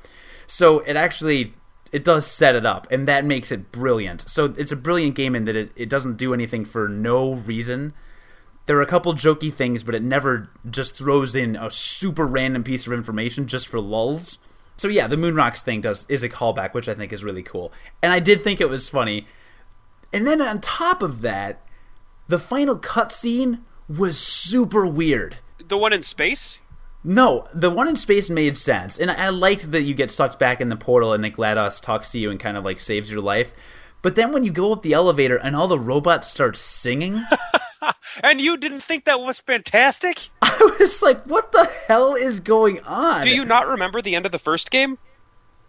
So 0.46 0.80
it 0.80 0.96
actually 0.96 1.54
it 1.92 2.04
does 2.04 2.26
set 2.26 2.54
it 2.54 2.64
up 2.64 2.86
and 2.90 3.06
that 3.06 3.24
makes 3.24 3.52
it 3.52 3.70
brilliant. 3.70 4.28
So 4.28 4.54
it's 4.56 4.72
a 4.72 4.76
brilliant 4.76 5.14
game 5.14 5.34
in 5.34 5.44
that 5.44 5.56
it, 5.56 5.72
it 5.76 5.88
doesn't 5.88 6.16
do 6.16 6.34
anything 6.34 6.64
for 6.64 6.88
no 6.88 7.34
reason 7.34 7.92
there 8.66 8.76
are 8.78 8.82
a 8.82 8.86
couple 8.86 9.12
jokey 9.14 9.52
things, 9.52 9.82
but 9.82 9.94
it 9.94 10.02
never 10.02 10.50
just 10.70 10.96
throws 10.96 11.34
in 11.34 11.56
a 11.56 11.70
super 11.70 12.26
random 12.26 12.62
piece 12.62 12.86
of 12.86 12.92
information 12.92 13.46
just 13.46 13.68
for 13.68 13.80
lulls. 13.80 14.38
So 14.76 14.88
yeah, 14.88 15.06
the 15.06 15.16
Moon 15.16 15.34
Rocks 15.34 15.62
thing 15.62 15.80
does 15.80 16.06
is 16.08 16.22
a 16.22 16.28
callback, 16.28 16.72
which 16.74 16.88
I 16.88 16.94
think 16.94 17.12
is 17.12 17.24
really 17.24 17.42
cool. 17.42 17.72
And 18.02 18.12
I 18.12 18.20
did 18.20 18.42
think 18.42 18.60
it 18.60 18.68
was 18.68 18.88
funny. 18.88 19.26
And 20.12 20.26
then 20.26 20.40
on 20.40 20.60
top 20.60 21.02
of 21.02 21.22
that, 21.22 21.66
the 22.28 22.38
final 22.38 22.78
cutscene 22.78 23.60
was 23.88 24.18
super 24.18 24.86
weird. 24.86 25.38
The 25.66 25.76
one 25.76 25.92
in 25.92 26.02
space? 26.02 26.60
No, 27.04 27.44
the 27.52 27.70
one 27.70 27.88
in 27.88 27.96
space 27.96 28.30
made 28.30 28.56
sense, 28.56 28.96
and 28.96 29.10
I 29.10 29.28
liked 29.30 29.72
that 29.72 29.82
you 29.82 29.92
get 29.92 30.10
sucked 30.10 30.38
back 30.38 30.60
in 30.60 30.68
the 30.68 30.76
portal 30.76 31.12
and 31.12 31.24
then 31.24 31.32
GLaDOS 31.32 31.82
talks 31.82 32.12
to 32.12 32.18
you 32.18 32.30
and 32.30 32.38
kind 32.38 32.56
of 32.56 32.64
like 32.64 32.78
saves 32.78 33.10
your 33.10 33.20
life. 33.20 33.52
But 34.02 34.14
then 34.14 34.30
when 34.30 34.44
you 34.44 34.52
go 34.52 34.72
up 34.72 34.82
the 34.82 34.92
elevator 34.92 35.36
and 35.36 35.56
all 35.56 35.66
the 35.66 35.78
robots 35.78 36.28
start 36.28 36.56
singing. 36.56 37.24
and 38.22 38.40
you 38.40 38.56
didn't 38.56 38.82
think 38.82 39.04
that 39.04 39.20
was 39.20 39.38
fantastic? 39.38 40.28
I 40.42 40.76
was 40.78 41.02
like, 41.02 41.22
what 41.24 41.52
the 41.52 41.70
hell 41.88 42.14
is 42.14 42.40
going 42.40 42.80
on? 42.80 43.24
Do 43.24 43.34
you 43.34 43.44
not 43.44 43.66
remember 43.66 44.00
the 44.02 44.14
end 44.14 44.26
of 44.26 44.32
the 44.32 44.38
first 44.38 44.70
game? 44.70 44.98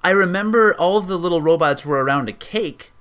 I 0.03 0.11
remember 0.11 0.74
all 0.76 0.99
the 1.01 1.18
little 1.18 1.41
robots 1.41 1.86
were 1.86 2.03
around 2.03 2.30
a 2.30 2.34
cake. 2.34 2.91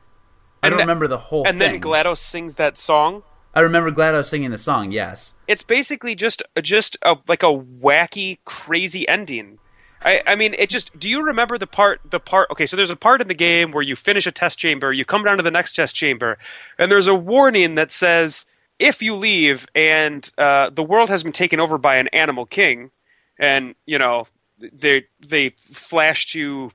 I 0.62 0.68
don't 0.68 0.78
that- 0.78 0.84
remember 0.84 1.08
the 1.08 1.18
whole 1.18 1.46
and 1.46 1.58
thing. 1.58 1.72
then 1.72 1.80
GLaDOS 1.80 2.18
sings 2.18 2.54
that 2.54 2.78
song. 2.78 3.24
I 3.54 3.60
remember 3.60 3.90
GLaDOS 3.90 4.26
singing 4.26 4.50
the 4.50 4.58
song. 4.58 4.92
Yes. 4.92 5.34
It's 5.46 5.62
basically 5.62 6.14
just 6.14 6.42
just 6.62 6.96
a 7.02 7.16
like 7.28 7.42
a 7.42 7.46
wacky, 7.46 8.38
crazy 8.44 9.06
ending. 9.08 9.58
I, 10.04 10.22
I 10.26 10.34
mean, 10.36 10.54
it 10.58 10.70
just. 10.70 10.98
Do 10.98 11.08
you 11.08 11.22
remember 11.22 11.58
the 11.58 11.66
part? 11.66 12.00
The 12.08 12.18
part. 12.18 12.50
Okay, 12.50 12.66
so 12.66 12.76
there's 12.76 12.90
a 12.90 12.96
part 12.96 13.20
in 13.20 13.28
the 13.28 13.34
game 13.34 13.70
where 13.72 13.82
you 13.82 13.94
finish 13.94 14.26
a 14.26 14.32
test 14.32 14.58
chamber, 14.58 14.92
you 14.92 15.04
come 15.04 15.22
down 15.24 15.36
to 15.36 15.42
the 15.42 15.50
next 15.50 15.76
test 15.76 15.94
chamber, 15.94 16.38
and 16.78 16.90
there's 16.90 17.06
a 17.06 17.14
warning 17.14 17.74
that 17.76 17.92
says 17.92 18.46
if 18.82 19.00
you 19.00 19.14
leave 19.14 19.66
and 19.74 20.30
uh, 20.36 20.68
the 20.70 20.82
world 20.82 21.08
has 21.08 21.22
been 21.22 21.32
taken 21.32 21.60
over 21.60 21.78
by 21.78 21.96
an 21.96 22.08
animal 22.08 22.44
king, 22.44 22.90
and 23.38 23.74
you 23.86 23.98
know 23.98 24.26
they 24.58 25.06
they 25.26 25.50
flash 25.72 26.26
to 26.32 26.72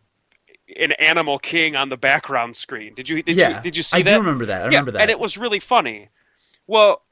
an 0.79 0.93
animal 0.93 1.37
king 1.37 1.75
on 1.75 1.89
the 1.89 1.97
background 1.97 2.55
screen. 2.55 2.95
Did 2.95 3.09
you 3.09 3.21
did 3.21 3.37
yeah. 3.37 3.57
you 3.57 3.61
did 3.61 3.77
you 3.77 3.83
see 3.83 3.97
I 3.97 4.01
that? 4.03 4.09
I 4.09 4.13
do 4.13 4.19
remember 4.19 4.45
that. 4.45 4.61
I 4.61 4.63
Yeah, 4.65 4.69
remember 4.69 4.91
that. 4.91 5.01
and 5.01 5.11
it 5.11 5.19
was 5.19 5.37
really 5.37 5.59
funny. 5.59 6.09
Well, 6.65 7.03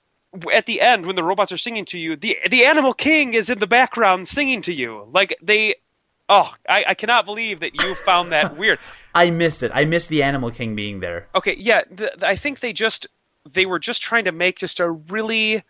at 0.53 0.65
the 0.65 0.81
end 0.81 1.05
when 1.05 1.15
the 1.15 1.23
robots 1.23 1.51
are 1.51 1.57
singing 1.57 1.85
to 1.85 1.99
you, 1.99 2.15
the 2.15 2.37
the 2.49 2.65
animal 2.65 2.93
king 2.93 3.33
is 3.33 3.49
in 3.49 3.59
the 3.59 3.67
background 3.67 4.27
singing 4.27 4.61
to 4.63 4.73
you. 4.73 5.09
Like 5.13 5.37
they, 5.41 5.75
oh, 6.29 6.53
I, 6.69 6.85
I 6.89 6.93
cannot 6.93 7.25
believe 7.25 7.59
that 7.59 7.81
you 7.81 7.95
found 7.95 8.31
that 8.31 8.55
weird. 8.61 8.79
I 9.13 9.29
missed 9.29 9.63
it. 9.63 9.71
I 9.73 9.85
missed 9.85 10.09
the 10.09 10.21
Animal 10.21 10.51
King 10.51 10.75
being 10.75 10.99
there. 10.99 11.29
Okay, 11.33 11.55
yeah, 11.57 11.83
th 11.83 12.09
I 12.21 12.35
think 12.35 12.59
they 12.59 12.73
just 12.73 13.07
they 13.51 13.65
were 13.65 13.79
just 13.79 14.01
trying 14.01 14.25
to 14.25 14.31
make 14.31 14.57
just 14.57 14.79
a 14.79 14.89
really 14.89 15.63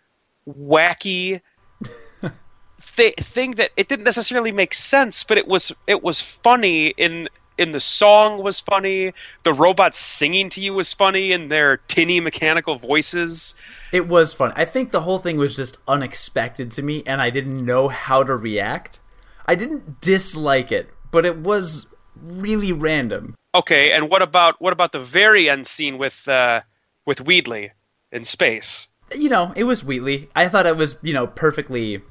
wacky 0.48 1.40
th- 2.96 3.16
thing 3.16 3.52
that 3.52 3.70
it 3.76 3.88
didn't 3.88 4.04
necessarily 4.04 4.52
make 4.52 4.74
sense, 4.74 5.24
but 5.24 5.38
it 5.38 5.46
was 5.46 5.72
it 5.86 6.02
was 6.02 6.20
funny 6.20 6.88
in 6.96 7.28
in 7.58 7.72
the 7.72 7.80
song 7.80 8.42
was 8.42 8.60
funny. 8.60 9.12
The 9.42 9.52
robots 9.52 9.98
singing 9.98 10.50
to 10.50 10.60
you 10.60 10.74
was 10.74 10.92
funny 10.92 11.32
in 11.32 11.48
their 11.48 11.78
tinny 11.78 12.20
mechanical 12.20 12.78
voices. 12.78 13.54
It 13.92 14.08
was 14.08 14.32
fun. 14.32 14.52
I 14.56 14.64
think 14.64 14.90
the 14.90 15.02
whole 15.02 15.18
thing 15.18 15.36
was 15.36 15.56
just 15.56 15.78
unexpected 15.88 16.70
to 16.72 16.82
me, 16.82 17.02
and 17.06 17.20
I 17.20 17.30
didn't 17.30 17.64
know 17.64 17.88
how 17.88 18.22
to 18.24 18.36
react. 18.36 19.00
I 19.46 19.54
didn't 19.54 20.00
dislike 20.00 20.72
it, 20.72 20.90
but 21.10 21.24
it 21.24 21.38
was 21.38 21.86
really 22.20 22.72
random. 22.72 23.34
Okay, 23.54 23.90
and 23.92 24.10
what 24.10 24.22
about 24.22 24.60
what 24.60 24.72
about 24.72 24.92
the 24.92 25.00
very 25.00 25.48
end 25.48 25.66
scene 25.66 25.98
with 25.98 26.26
uh, 26.28 26.60
with 27.06 27.20
Wheatley 27.20 27.72
in 28.12 28.24
space? 28.24 28.88
You 29.14 29.28
know, 29.28 29.52
it 29.56 29.64
was 29.64 29.84
Wheatley. 29.84 30.28
I 30.34 30.48
thought 30.48 30.66
it 30.66 30.76
was, 30.76 30.96
you 31.00 31.12
know, 31.14 31.26
perfectly 31.26 32.02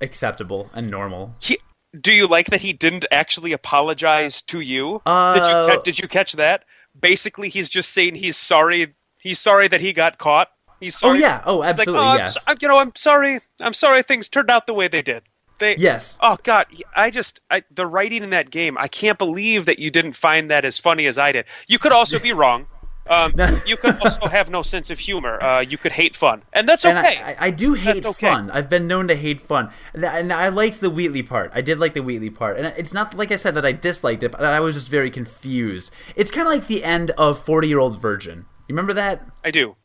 acceptable 0.00 0.70
and 0.72 0.90
normal. 0.90 1.34
He, 1.40 1.58
do 1.98 2.12
you 2.12 2.26
like 2.26 2.46
that 2.50 2.62
he 2.62 2.72
didn't 2.72 3.06
actually 3.10 3.52
apologize 3.52 4.40
to 4.42 4.60
you? 4.60 5.02
Uh, 5.06 5.34
did 5.34 5.42
you 5.42 5.48
ca- 5.76 5.82
did 5.82 5.98
you 5.98 6.08
catch 6.08 6.32
that? 6.34 6.64
Basically, 6.98 7.48
he's 7.48 7.68
just 7.68 7.90
saying 7.90 8.16
he's 8.16 8.36
sorry. 8.36 8.94
He's 9.18 9.38
sorry 9.38 9.68
that 9.68 9.80
he 9.80 9.92
got 9.92 10.18
caught. 10.18 10.48
He's 10.80 10.96
sorry. 10.96 11.18
Oh 11.18 11.20
yeah, 11.20 11.42
oh 11.44 11.62
It's 11.62 11.78
like, 11.78 11.88
absolutely, 11.88 12.04
oh, 12.06 12.08
I'm 12.08 12.18
yes. 12.18 12.44
so- 12.44 12.54
you 12.60 12.68
know, 12.68 12.78
I'm 12.78 12.92
sorry. 12.94 13.40
I'm 13.60 13.74
sorry 13.74 14.02
things 14.02 14.28
turned 14.28 14.50
out 14.50 14.66
the 14.66 14.74
way 14.74 14.88
they 14.88 15.02
did. 15.02 15.24
They 15.58 15.76
Yes. 15.76 16.16
Oh 16.22 16.38
God, 16.42 16.66
I 16.94 17.10
just 17.10 17.40
I, 17.50 17.64
the 17.70 17.86
writing 17.86 18.22
in 18.22 18.30
that 18.30 18.50
game. 18.50 18.78
I 18.78 18.86
can't 18.88 19.18
believe 19.18 19.66
that 19.66 19.78
you 19.78 19.90
didn't 19.90 20.14
find 20.14 20.50
that 20.50 20.64
as 20.64 20.78
funny 20.78 21.06
as 21.06 21.18
I 21.18 21.32
did. 21.32 21.46
You 21.66 21.78
could 21.78 21.92
also 21.92 22.18
be 22.18 22.32
wrong. 22.32 22.66
Um, 23.08 23.32
you 23.66 23.76
could 23.76 23.98
also 24.00 24.26
have 24.28 24.50
no 24.50 24.62
sense 24.62 24.90
of 24.90 24.98
humor. 24.98 25.42
Uh, 25.42 25.60
you 25.60 25.78
could 25.78 25.92
hate 25.92 26.14
fun, 26.16 26.42
and 26.52 26.68
that's 26.68 26.84
And 26.84 26.98
okay. 26.98 27.16
I, 27.18 27.30
I, 27.32 27.36
I 27.46 27.50
do 27.50 27.74
hate 27.74 28.04
okay. 28.04 28.28
fun. 28.28 28.50
I've 28.50 28.68
been 28.68 28.86
known 28.86 29.08
to 29.08 29.16
hate 29.16 29.40
fun, 29.40 29.70
and 29.94 30.04
I- 30.04 30.18
and 30.18 30.32
I 30.32 30.48
liked 30.48 30.80
the 30.80 30.90
Wheatley 30.90 31.22
part. 31.22 31.50
I 31.54 31.60
did 31.60 31.78
like 31.78 31.94
the 31.94 32.02
Wheatley 32.02 32.30
part, 32.30 32.58
and 32.58 32.66
it's 32.76 32.92
not 32.92 33.14
like 33.14 33.32
I 33.32 33.36
said 33.36 33.54
that 33.54 33.64
I 33.64 33.72
disliked 33.72 34.22
it, 34.22 34.32
but 34.32 34.44
I 34.44 34.60
was 34.60 34.74
just 34.74 34.88
very 34.90 35.10
confused. 35.10 35.90
It's 36.16 36.30
kind 36.30 36.46
of 36.46 36.52
like 36.52 36.66
the 36.66 36.84
end 36.84 37.10
of 37.12 37.38
Forty 37.38 37.68
Year 37.68 37.78
Old 37.78 38.00
Virgin. 38.00 38.46
You 38.68 38.74
remember 38.74 38.92
that? 38.94 39.26
I 39.44 39.50
do. 39.50 39.76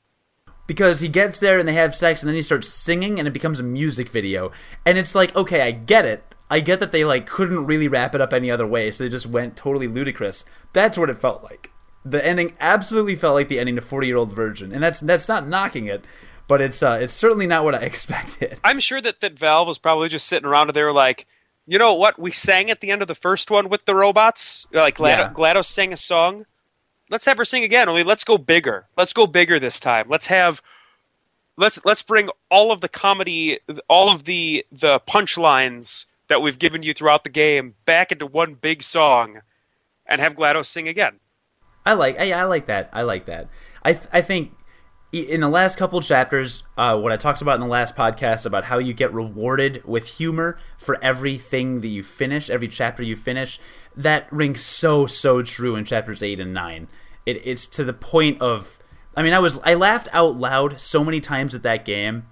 because 0.67 1.01
he 1.01 1.07
gets 1.09 1.39
there 1.39 1.59
and 1.59 1.67
they 1.67 1.74
have 1.74 1.93
sex 1.95 2.21
and 2.21 2.28
then 2.30 2.36
he 2.36 2.41
starts 2.41 2.67
singing 2.69 3.19
and 3.19 3.28
it 3.28 3.34
becomes 3.34 3.59
a 3.59 3.63
music 3.63 4.09
video 4.09 4.49
and 4.86 4.97
it's 4.97 5.13
like 5.13 5.36
okay 5.36 5.61
i 5.61 5.71
get 5.71 6.05
it 6.05 6.24
i 6.49 6.61
get 6.61 6.80
that 6.80 6.93
they 6.93 7.03
like 7.03 7.28
couldn't 7.28 7.65
really 7.65 7.89
wrap 7.89 8.15
it 8.15 8.21
up 8.21 8.32
any 8.32 8.49
other 8.49 8.65
way 8.65 8.89
so 8.89 9.03
they 9.03 9.09
just 9.09 9.26
went 9.26 9.57
totally 9.57 9.89
ludicrous 9.89 10.45
that's 10.71 10.97
what 10.97 11.09
it 11.09 11.17
felt 11.17 11.43
like 11.43 11.69
the 12.06 12.26
ending 12.26 12.54
absolutely 12.60 13.16
felt 13.16 13.34
like 13.36 13.47
the 13.47 13.60
ending 13.60 13.76
to 13.76 13.82
40 13.82 14.08
year 14.08 14.18
old 14.18 14.32
virgin 14.32 14.72
and 14.72 14.84
that's 14.84 14.99
that's 14.99 15.28
not 15.28 15.47
knocking 15.47 15.86
it 15.88 16.04
but 16.47 16.60
it's 16.62 16.84
uh 16.84 16.97
it's 17.01 17.14
certainly 17.14 17.47
not 17.47 17.64
what 17.64 17.76
i 17.76 17.80
expected 17.91 18.60
I'm 18.64 18.80
sure 18.80 19.01
that, 19.01 19.22
that 19.22 19.39
Valve 19.39 19.68
was 19.68 19.78
probably 19.78 20.10
just 20.10 20.28
sitting 20.28 20.47
around 20.47 20.70
and 20.70 20.76
they 20.76 20.84
were 20.84 20.91
like, 20.93 21.26
you 21.66 21.78
know 21.80 21.93
what? 21.93 22.20
We 22.20 22.32
sang 22.34 22.70
at 22.70 22.82
the 22.82 22.91
end 22.91 23.01
of 23.01 23.08
the 23.08 23.16
first 23.16 23.49
one 23.49 23.70
with 23.70 23.86
the 23.86 23.95
robots. 23.95 24.68
Like 24.74 24.95
Glad- 24.95 25.20
Yeah. 25.20 25.34
GLaDOS 25.34 25.66
sang 25.66 25.93
a 25.93 25.97
song. 25.97 26.45
Let's 27.10 27.24
have 27.26 27.38
her 27.38 27.45
sing 27.45 27.64
again. 27.64 27.88
Only 27.88 28.04
let's 28.04 28.24
go 28.26 28.38
bigger. 28.38 28.88
Let's 28.97 29.14
go 29.14 29.28
bigger 29.28 29.60
this 29.60 29.80
time. 29.80 30.08
Let's 30.10 30.26
have 30.26 30.62
let's 31.58 31.80
let's 31.86 32.01
bring 32.01 32.30
all 32.49 32.72
of 32.72 32.82
the 32.82 32.89
comedy, 32.89 33.60
all 33.88 34.10
of 34.14 34.26
the 34.26 34.66
the 34.72 34.99
punchlines 35.08 36.06
that 36.28 36.41
we've 36.41 36.60
given 36.60 36.84
you 36.84 36.93
throughout 36.93 37.24
the 37.24 37.30
game 37.30 37.76
back 37.86 38.12
into 38.12 38.26
one 38.26 38.56
big 38.56 38.82
song, 38.84 39.41
and 40.06 40.20
have 40.20 40.34
GLaDOS 40.34 40.66
sing 40.66 40.88
again. 40.88 41.20
I 41.86 41.94
like 41.94 42.20
I, 42.20 42.32
I 42.32 42.44
like 42.46 42.68
that. 42.68 42.90
I 42.94 43.02
like 43.04 43.26
that. 43.26 43.50
I 43.84 43.94
th- 43.94 44.08
I 44.14 44.22
think 44.22 44.56
in 45.12 45.42
the 45.42 45.50
last 45.50 45.78
couple 45.78 46.02
chapters, 46.02 46.64
uh, 46.76 46.98
what 46.98 47.12
I 47.12 47.18
talked 47.18 47.44
about 47.44 47.56
in 47.56 47.62
the 47.62 47.68
last 47.68 47.96
podcast 47.96 48.48
about 48.48 48.66
how 48.66 48.80
you 48.80 48.94
get 48.94 49.14
rewarded 49.14 49.84
with 49.86 50.08
humor 50.08 50.58
for 50.80 51.02
everything 51.04 51.82
that 51.82 51.88
you 51.88 52.02
finish, 52.02 52.50
every 52.50 52.68
chapter 52.68 53.04
you 53.04 53.16
finish, 53.16 53.60
that 53.96 54.32
rings 54.32 54.62
so 54.62 55.06
so 55.06 55.44
true 55.44 55.76
in 55.76 55.86
chapters 55.86 56.24
eight 56.24 56.40
and 56.40 56.54
nine. 56.54 56.88
It, 57.28 57.46
it's 57.46 57.68
to 57.68 57.84
the 57.84 57.94
point 57.94 58.42
of, 58.42 58.80
I 59.16 59.22
mean, 59.22 59.34
I 59.34 59.40
was 59.40 59.60
I 59.60 59.76
laughed 59.76 60.08
out 60.14 60.38
loud 60.38 60.80
so 60.80 61.04
many 61.04 61.20
times 61.20 61.54
at 61.54 61.64
that 61.64 61.86
game. 61.86 62.26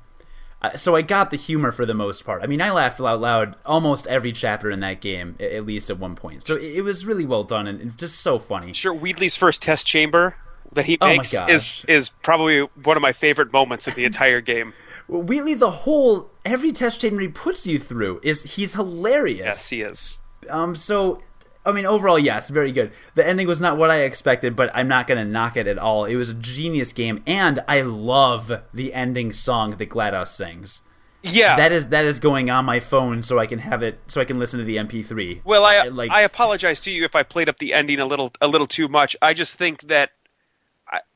So 0.75 0.95
I 0.95 1.01
got 1.01 1.31
the 1.31 1.37
humor 1.37 1.71
for 1.71 1.85
the 1.85 1.93
most 1.93 2.23
part. 2.23 2.43
I 2.43 2.47
mean, 2.47 2.61
I 2.61 2.69
laughed 2.71 3.01
out 3.01 3.19
loud 3.19 3.55
almost 3.65 4.05
every 4.07 4.31
chapter 4.31 4.69
in 4.69 4.79
that 4.81 5.01
game, 5.01 5.35
at 5.39 5.65
least 5.65 5.89
at 5.89 5.97
one 5.97 6.15
point. 6.15 6.45
So 6.45 6.55
it, 6.55 6.81
was 6.81 7.05
really 7.05 7.25
well 7.25 7.43
done 7.43 7.67
and 7.67 7.81
it's 7.81 7.95
just 7.95 8.19
so 8.19 8.37
funny. 8.37 8.73
Sure, 8.73 8.93
Wheatley's 8.93 9.35
first 9.35 9.61
test 9.61 9.87
chamber 9.87 10.35
that 10.73 10.85
he 10.85 10.97
Oh 11.01 11.07
makes 11.07 11.33
gosh. 11.33 11.49
is 11.49 11.85
is 11.87 12.09
probably 12.09 12.61
one 12.83 12.95
of 12.95 13.01
my 13.01 13.11
favorite 13.11 13.51
moments 13.51 13.87
of 13.87 13.95
the 13.95 14.05
entire 14.05 14.39
game. 14.39 14.73
Wheatley, 15.07 15.55
the 15.55 15.71
whole 15.71 16.29
every 16.45 16.71
test 16.71 17.01
chamber 17.01 17.21
he 17.21 17.27
puts 17.27 17.65
you 17.65 17.79
through 17.79 18.19
is 18.23 18.43
he's 18.43 18.75
hilarious. 18.75 19.39
Yes, 19.45 19.69
he 19.69 19.81
is. 19.81 20.19
Um, 20.49 20.75
so 20.75 21.21
I 21.65 21.71
mean, 21.71 21.85
overall, 21.85 22.17
yes, 22.17 22.49
very 22.49 22.71
good. 22.71 22.91
The 23.15 23.25
ending 23.25 23.47
was 23.47 23.61
not 23.61 23.77
what 23.77 23.91
I 23.91 24.01
expected, 24.01 24.55
but 24.55 24.71
I'm 24.73 24.87
not 24.87 25.07
gonna 25.07 25.25
knock 25.25 25.57
it 25.57 25.67
at 25.67 25.77
all. 25.77 26.05
It 26.05 26.15
was 26.15 26.29
a 26.29 26.33
genius 26.33 26.93
game, 26.93 27.21
and 27.27 27.63
I 27.67 27.81
love 27.81 28.51
the 28.73 28.93
ending 28.93 29.31
song 29.31 29.71
that 29.71 29.89
GLaDOS 29.89 30.29
sings. 30.29 30.81
Yeah. 31.23 31.55
That 31.55 31.71
is 31.71 31.89
that 31.89 32.05
is 32.05 32.19
going 32.19 32.49
on 32.49 32.65
my 32.65 32.79
phone, 32.79 33.21
so 33.21 33.37
I 33.37 33.45
can 33.45 33.59
have 33.59 33.83
it, 33.83 33.99
so 34.07 34.19
I 34.21 34.25
can 34.25 34.39
listen 34.39 34.59
to 34.59 34.65
the 34.65 34.77
MP3. 34.77 35.41
well, 35.43 35.65
I 35.65 35.77
uh, 35.77 35.91
like 35.91 36.09
I 36.11 36.21
apologize 36.21 36.79
to 36.81 36.91
you 36.91 37.05
if 37.05 37.15
I 37.15 37.23
played 37.23 37.47
up 37.47 37.59
the 37.59 37.73
ending 37.73 37.99
a 37.99 38.05
little 38.05 38.33
a 38.41 38.47
little 38.47 38.67
too 38.67 38.87
much. 38.87 39.15
I 39.21 39.33
just 39.33 39.55
think 39.55 39.81
that 39.81 40.11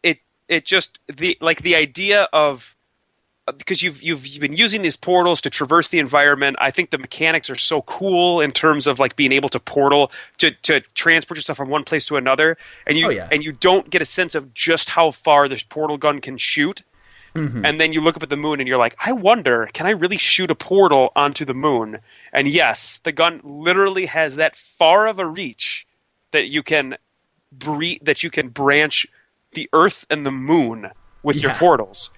it 0.03 0.19
it 0.47 0.65
just 0.65 0.99
the 1.13 1.37
like 1.41 1.63
the 1.63 1.75
idea 1.75 2.27
of 2.31 2.74
because 3.57 3.81
you've 3.83 4.01
you've 4.01 4.25
you've 4.25 4.41
been 4.41 4.53
using 4.55 4.81
these 4.81 4.95
portals 4.95 5.39
to 5.41 5.49
traverse 5.49 5.89
the 5.89 5.99
environment. 5.99 6.57
I 6.59 6.71
think 6.71 6.89
the 6.89 6.97
mechanics 6.97 7.49
are 7.49 7.55
so 7.55 7.83
cool 7.83 8.41
in 8.41 8.51
terms 8.51 8.87
of 8.87 8.99
like 8.99 9.15
being 9.15 9.31
able 9.31 9.49
to 9.49 9.59
portal 9.59 10.11
to 10.39 10.51
to 10.63 10.81
transport 10.95 11.37
yourself 11.37 11.57
from 11.57 11.69
one 11.69 11.83
place 11.83 12.05
to 12.07 12.17
another, 12.17 12.57
and 12.87 12.97
you 12.97 13.07
Oh, 13.07 13.09
yeah. 13.09 13.27
and 13.31 13.43
you 13.43 13.51
don't 13.51 13.89
get 13.89 14.01
a 14.01 14.05
sense 14.05 14.33
of 14.35 14.53
just 14.53 14.89
how 14.89 15.11
far 15.11 15.47
this 15.47 15.63
portal 15.63 15.97
gun 15.97 16.21
can 16.21 16.37
shoot. 16.37 16.83
Mm-hmm. 17.35 17.65
And 17.65 17.81
then 17.81 17.91
you 17.91 17.99
look 17.99 18.15
up 18.15 18.23
at 18.23 18.29
the 18.29 18.37
moon 18.37 18.61
and 18.61 18.67
you're 18.67 18.77
like, 18.77 18.95
I 19.05 19.11
wonder, 19.11 19.69
can 19.73 19.85
I 19.85 19.89
really 19.89 20.15
shoot 20.17 20.49
a 20.49 20.55
portal 20.55 21.11
onto 21.17 21.43
the 21.43 21.53
moon? 21.53 21.99
And 22.31 22.47
yes, 22.47 23.01
the 23.03 23.11
gun 23.11 23.41
literally 23.43 24.05
has 24.05 24.37
that 24.37 24.55
far 24.55 25.05
of 25.05 25.19
a 25.19 25.25
reach 25.25 25.85
that 26.31 26.47
you 26.47 26.63
can 26.63 26.95
bre- 27.51 27.99
that 28.01 28.23
you 28.23 28.31
can 28.31 28.47
branch 28.49 29.05
the 29.53 29.69
Earth 29.73 30.05
and 30.09 30.25
the 30.25 30.31
moon 30.31 30.91
with 31.23 31.41
your 31.41 31.53
portals. 31.55 32.09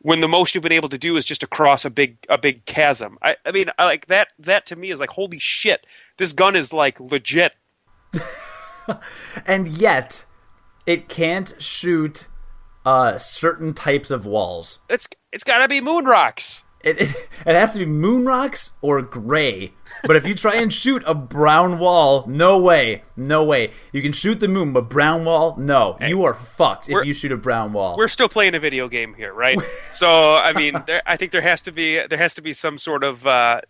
When 0.00 0.20
the 0.20 0.28
most 0.28 0.54
you've 0.54 0.62
been 0.62 0.72
able 0.72 0.88
to 0.90 0.98
do 0.98 1.16
is 1.16 1.24
just 1.24 1.42
across 1.42 1.84
a 1.84 1.90
big 1.90 2.18
a 2.28 2.38
big 2.38 2.64
chasm. 2.66 3.18
I, 3.22 3.36
I 3.44 3.50
mean, 3.50 3.70
I, 3.78 3.84
like 3.84 4.06
that. 4.06 4.28
That 4.38 4.66
to 4.66 4.76
me 4.76 4.90
is 4.90 5.00
like 5.00 5.10
holy 5.10 5.38
shit. 5.38 5.86
This 6.18 6.32
gun 6.32 6.54
is 6.54 6.72
like 6.72 7.00
legit. 7.00 7.54
and 9.46 9.68
yet 9.68 10.24
it 10.86 11.08
can't 11.08 11.54
shoot 11.58 12.28
uh, 12.86 13.18
certain 13.18 13.74
types 13.74 14.10
of 14.10 14.24
walls. 14.24 14.78
It's 14.88 15.08
it's 15.32 15.44
got 15.44 15.58
to 15.58 15.68
be 15.68 15.80
moon 15.80 16.04
rocks. 16.04 16.64
It, 16.82 17.00
it 17.00 17.08
it 17.46 17.54
has 17.54 17.72
to 17.74 17.80
be 17.80 17.86
moon 17.86 18.24
rocks 18.24 18.72
or 18.80 19.02
gray. 19.02 19.72
But 20.04 20.16
if 20.16 20.26
you 20.26 20.34
try 20.34 20.56
and 20.56 20.72
shoot 20.72 21.02
a 21.06 21.14
brown 21.14 21.78
wall, 21.78 22.24
no 22.26 22.58
way, 22.58 23.02
no 23.16 23.44
way. 23.44 23.72
You 23.92 24.02
can 24.02 24.12
shoot 24.12 24.40
the 24.40 24.48
moon, 24.48 24.72
but 24.72 24.88
brown 24.88 25.24
wall, 25.24 25.56
no. 25.56 25.96
you 26.00 26.24
are 26.24 26.34
fucked 26.34 26.88
if 26.88 27.04
you 27.04 27.12
shoot 27.12 27.32
a 27.32 27.36
brown 27.36 27.72
wall. 27.72 27.96
we're 27.96 28.08
still 28.08 28.28
playing 28.28 28.54
a 28.54 28.60
video 28.60 28.88
game 28.88 29.14
here, 29.14 29.32
right? 29.32 29.58
so 29.90 30.36
I 30.36 30.52
mean, 30.52 30.82
there, 30.86 31.02
I 31.06 31.16
think 31.16 31.32
there 31.32 31.42
has 31.42 31.60
to 31.62 31.72
be 31.72 32.00
there 32.06 32.18
has 32.18 32.34
to 32.34 32.42
be 32.42 32.52
some 32.52 32.78
sort 32.78 33.04
of 33.04 33.26
uh, 33.26 33.60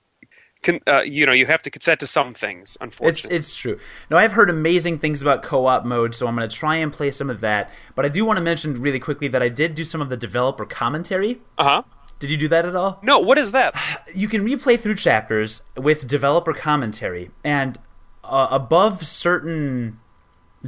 con, 0.62 0.80
uh, 0.86 1.02
you 1.02 1.26
know 1.26 1.32
you 1.32 1.46
have 1.46 1.62
to 1.62 1.70
consent 1.70 2.00
to 2.00 2.06
some 2.06 2.34
things. 2.34 2.76
Unfortunately, 2.80 3.36
it's 3.36 3.48
it's 3.48 3.56
true. 3.56 3.78
now 4.10 4.18
I've 4.18 4.32
heard 4.32 4.50
amazing 4.50 4.98
things 4.98 5.22
about 5.22 5.42
co-op 5.42 5.84
mode, 5.84 6.14
so 6.14 6.26
I'm 6.26 6.36
going 6.36 6.48
to 6.48 6.54
try 6.54 6.76
and 6.76 6.92
play 6.92 7.10
some 7.10 7.30
of 7.30 7.40
that. 7.40 7.70
But 7.94 8.04
I 8.04 8.08
do 8.08 8.24
want 8.24 8.36
to 8.38 8.42
mention 8.42 8.80
really 8.80 9.00
quickly 9.00 9.28
that 9.28 9.42
I 9.42 9.48
did 9.48 9.74
do 9.74 9.84
some 9.84 10.00
of 10.00 10.08
the 10.08 10.16
developer 10.16 10.64
commentary. 10.64 11.40
uh 11.56 11.64
huh. 11.64 11.82
Did 12.20 12.30
you 12.30 12.36
do 12.36 12.48
that 12.48 12.64
at 12.64 12.74
all? 12.74 12.98
No, 13.02 13.18
what 13.20 13.38
is 13.38 13.52
that? 13.52 13.74
you 14.14 14.26
can 14.28 14.44
replay 14.44 14.78
through 14.80 14.96
chapters 14.96 15.62
with 15.76 16.06
developer 16.06 16.52
commentary 16.52 17.30
and 17.44 17.78
uh, 18.24 18.48
above 18.50 19.06
certain 19.06 20.00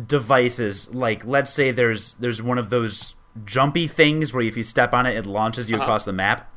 devices 0.07 0.92
like 0.94 1.24
let's 1.24 1.53
say 1.53 1.70
there's 1.70 2.14
there's 2.14 2.40
one 2.40 2.59
of 2.59 2.70
those 2.70 3.16
jumpy 3.44 3.86
things 3.88 4.32
where 4.32 4.42
if 4.42 4.57
you 4.57 4.62
step 4.62 4.92
on 4.94 5.05
it 5.07 5.16
it 5.16 5.26
launches 5.26 5.68
you 5.68 5.76
Uh-huh. 5.76 5.84
across 5.84 6.05
the 6.05 6.12
map 6.12 6.51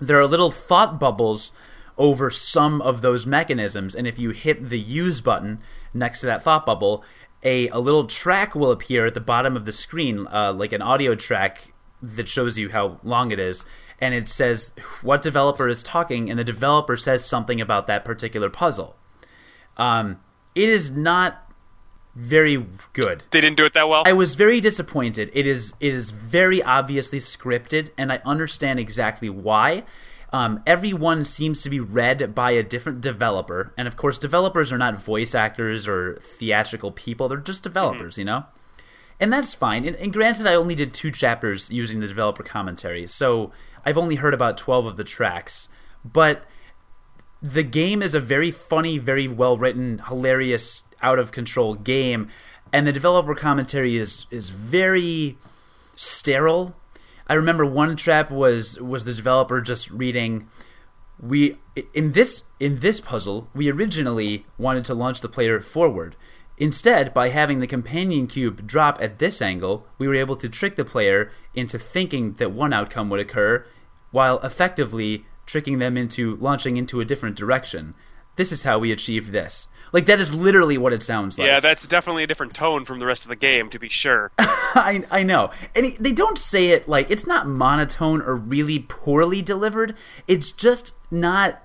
there 0.00 0.18
are 0.20 0.26
little 0.26 0.50
thought 0.50 1.00
bubbles 1.00 1.52
over 1.96 2.30
some 2.30 2.80
of 2.82 3.00
those 3.00 3.26
mechanisms 3.26 3.94
and 3.94 4.06
if 4.06 4.18
you 4.18 4.30
hit 4.30 4.68
the 4.68 4.78
use 4.78 5.20
button 5.20 5.60
next 5.94 6.20
to 6.20 6.26
that 6.26 6.42
thought 6.42 6.66
bubble 6.66 7.02
a, 7.42 7.68
a 7.70 7.78
little 7.78 8.04
track 8.04 8.54
will 8.54 8.70
appear 8.70 9.06
at 9.06 9.14
the 9.14 9.20
bottom 9.20 9.56
of 9.56 9.64
the 9.64 9.72
screen 9.72 10.26
uh, 10.30 10.52
like 10.52 10.72
an 10.72 10.82
audio 10.82 11.14
track 11.14 11.72
that 12.02 12.28
shows 12.28 12.58
you 12.58 12.68
how 12.70 12.98
long 13.02 13.30
it 13.30 13.38
is 13.40 13.64
and 14.02 14.12
it 14.14 14.28
says 14.28 14.74
what 15.00 15.22
developer 15.22 15.68
is 15.68 15.82
talking 15.82 16.28
and 16.28 16.38
the 16.38 16.44
developer 16.44 16.96
says 16.98 17.24
something 17.24 17.60
about 17.60 17.86
that 17.86 18.04
particular 18.04 18.50
puzzle 18.50 18.96
um, 19.78 20.20
it 20.54 20.68
is 20.68 20.90
not 20.90 21.50
very 22.14 22.66
good 22.92 23.24
They 23.30 23.40
didn't 23.40 23.56
do 23.56 23.64
it 23.64 23.74
that 23.74 23.88
well. 23.88 24.02
I 24.04 24.12
was 24.12 24.34
very 24.34 24.60
disappointed. 24.60 25.30
It 25.32 25.46
is 25.46 25.74
it 25.80 25.94
is 25.94 26.10
very 26.10 26.62
obviously 26.62 27.18
scripted, 27.18 27.90
and 27.96 28.12
I 28.12 28.20
understand 28.24 28.78
exactly 28.78 29.30
why. 29.30 29.84
Um, 30.32 30.62
everyone 30.66 31.26
seems 31.26 31.62
to 31.62 31.70
be 31.70 31.78
read 31.78 32.34
by 32.34 32.52
a 32.52 32.62
different 32.62 33.02
developer, 33.02 33.74
and 33.76 33.86
of 33.86 33.96
course, 33.96 34.16
developers 34.16 34.72
are 34.72 34.78
not 34.78 35.02
voice 35.02 35.34
actors 35.34 35.86
or 35.88 36.16
theatrical 36.16 36.90
people; 36.92 37.28
they're 37.28 37.38
just 37.38 37.62
developers, 37.62 38.18
you 38.18 38.24
know. 38.24 38.44
And 39.22 39.32
that's 39.32 39.54
fine. 39.54 39.86
And, 39.86 39.94
and 39.96 40.12
granted, 40.12 40.48
I 40.48 40.54
only 40.54 40.74
did 40.74 40.92
two 40.92 41.12
chapters 41.12 41.70
using 41.70 42.00
the 42.00 42.08
developer 42.08 42.42
commentary, 42.42 43.06
so 43.06 43.52
I've 43.86 43.96
only 43.96 44.16
heard 44.16 44.34
about 44.34 44.58
twelve 44.58 44.84
of 44.84 44.96
the 44.96 45.04
tracks. 45.04 45.68
But 46.04 46.44
the 47.40 47.62
game 47.62 48.02
is 48.02 48.14
a 48.14 48.20
very 48.20 48.50
funny, 48.50 48.98
very 48.98 49.28
well 49.28 49.56
written, 49.56 50.02
hilarious, 50.08 50.82
out 51.02 51.20
of 51.20 51.30
control 51.30 51.76
game, 51.76 52.30
and 52.72 52.84
the 52.84 52.92
developer 52.92 53.36
commentary 53.36 53.96
is 53.96 54.26
is 54.32 54.50
very 54.50 55.38
sterile. 55.94 56.74
I 57.28 57.34
remember 57.34 57.64
one 57.64 57.94
trap 57.94 58.28
was 58.28 58.80
was 58.80 59.04
the 59.04 59.14
developer 59.14 59.60
just 59.60 59.88
reading 59.92 60.48
we 61.20 61.58
in 61.94 62.10
this 62.10 62.42
in 62.58 62.80
this 62.80 63.00
puzzle 63.00 63.48
we 63.54 63.70
originally 63.70 64.46
wanted 64.58 64.84
to 64.86 64.94
launch 64.94 65.20
the 65.20 65.28
player 65.28 65.60
forward. 65.60 66.16
Instead, 66.62 67.12
by 67.12 67.30
having 67.30 67.58
the 67.58 67.66
companion 67.66 68.28
cube 68.28 68.68
drop 68.68 68.96
at 69.02 69.18
this 69.18 69.42
angle, 69.42 69.84
we 69.98 70.06
were 70.06 70.14
able 70.14 70.36
to 70.36 70.48
trick 70.48 70.76
the 70.76 70.84
player 70.84 71.32
into 71.56 71.76
thinking 71.76 72.34
that 72.34 72.52
one 72.52 72.72
outcome 72.72 73.10
would 73.10 73.18
occur, 73.18 73.66
while 74.12 74.38
effectively 74.44 75.26
tricking 75.44 75.80
them 75.80 75.96
into 75.96 76.36
launching 76.36 76.76
into 76.76 77.00
a 77.00 77.04
different 77.04 77.34
direction. 77.34 77.96
This 78.36 78.52
is 78.52 78.62
how 78.62 78.78
we 78.78 78.92
achieved 78.92 79.32
this. 79.32 79.66
Like 79.90 80.06
that 80.06 80.20
is 80.20 80.32
literally 80.32 80.78
what 80.78 80.92
it 80.92 81.02
sounds 81.02 81.36
like. 81.36 81.46
yeah, 81.46 81.58
that's 81.58 81.84
definitely 81.88 82.22
a 82.22 82.28
different 82.28 82.54
tone 82.54 82.84
from 82.84 83.00
the 83.00 83.06
rest 83.06 83.24
of 83.24 83.28
the 83.28 83.34
game, 83.34 83.68
to 83.70 83.80
be 83.80 83.88
sure. 83.88 84.30
I, 84.38 85.02
I 85.10 85.24
know. 85.24 85.50
And 85.74 85.86
it, 85.86 86.00
they 86.00 86.12
don't 86.12 86.38
say 86.38 86.68
it 86.68 86.88
like 86.88 87.10
it's 87.10 87.26
not 87.26 87.48
monotone 87.48 88.22
or 88.22 88.36
really 88.36 88.78
poorly 88.78 89.42
delivered. 89.42 89.96
It's 90.28 90.52
just 90.52 90.94
not 91.10 91.60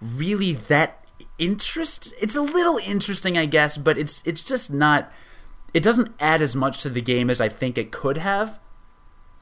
really 0.00 0.54
that 0.54 0.97
interest. 1.38 2.14
It's 2.20 2.36
a 2.36 2.42
little 2.42 2.78
interesting, 2.78 3.38
I 3.38 3.46
guess, 3.46 3.76
but 3.76 3.96
it's 3.96 4.22
it's 4.24 4.40
just 4.40 4.72
not 4.72 5.12
it 5.74 5.82
doesn't 5.82 6.14
add 6.18 6.42
as 6.42 6.56
much 6.56 6.78
to 6.80 6.90
the 6.90 7.00
game 7.00 7.30
as 7.30 7.40
I 7.40 7.48
think 7.48 7.78
it 7.78 7.90
could 7.90 8.18
have. 8.18 8.58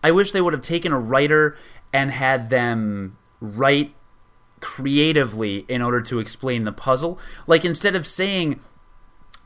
I 0.03 0.11
wish 0.11 0.33
they 0.33 0.41
would 0.41 0.53
have 0.53 0.63
taken 0.63 0.93
a 0.93 0.99
writer 0.99 1.57
and 1.93 2.11
had 2.11 2.51
them 2.51 3.17
write 3.41 3.95
creatively 4.61 5.65
in 5.69 5.83
order 5.83 6.01
to 6.03 6.19
explain 6.19 6.65
the 6.65 6.73
puzzle. 6.73 7.19
Like 7.47 7.65
instead 7.65 7.95
of 7.95 8.07
saying 8.07 8.61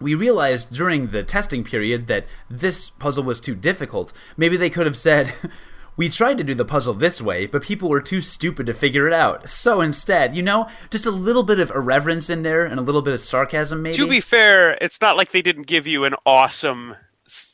we 0.01 0.14
realized 0.14 0.72
during 0.72 1.09
the 1.09 1.22
testing 1.22 1.62
period 1.62 2.07
that 2.07 2.26
this 2.48 2.88
puzzle 2.88 3.22
was 3.22 3.40
too 3.40 3.55
difficult. 3.55 4.12
Maybe 4.36 4.57
they 4.57 4.70
could 4.70 4.86
have 4.86 4.96
said, 4.96 5.34
We 5.97 6.09
tried 6.09 6.38
to 6.38 6.45
do 6.45 6.55
the 6.55 6.64
puzzle 6.64 6.95
this 6.95 7.20
way, 7.20 7.47
but 7.47 7.62
people 7.62 7.88
were 7.88 8.01
too 8.01 8.20
stupid 8.20 8.66
to 8.66 8.74
figure 8.74 9.07
it 9.07 9.12
out. 9.12 9.49
So 9.49 9.80
instead, 9.80 10.34
you 10.34 10.43
know, 10.43 10.68
just 10.91 11.07
a 11.07 11.11
little 11.11 11.43
bit 11.43 11.61
of 11.61 11.70
irreverence 11.70 12.30
in 12.30 12.43
there 12.43 12.64
and 12.64 12.78
a 12.78 12.82
little 12.82 13.03
bit 13.03 13.14
of 13.14 13.20
sarcasm, 13.20 13.82
maybe. 13.82 13.97
to 13.97 14.07
be 14.07 14.20
fair, 14.20 14.72
it's 14.80 15.01
not 15.01 15.16
like 15.16 15.32
they 15.32 15.43
didn't 15.43 15.66
give 15.66 15.86
you 15.86 16.05
an 16.05 16.14
awesome 16.24 16.97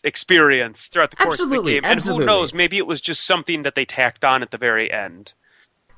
experience 0.05 0.87
throughout 0.87 1.11
the 1.11 1.16
course 1.16 1.34
Absolutely, 1.34 1.78
of 1.78 1.82
the 1.82 1.89
game. 1.89 1.97
absolutely. 1.97 2.22
And 2.22 2.30
who 2.30 2.34
knows, 2.39 2.55
maybe 2.55 2.78
it 2.78 2.87
was 2.87 3.01
just 3.01 3.24
something 3.24 3.62
that 3.64 3.74
they 3.74 3.84
tacked 3.84 4.24
on 4.24 4.43
at 4.43 4.51
the 4.51 4.59
very 4.59 4.91
end. 4.93 5.32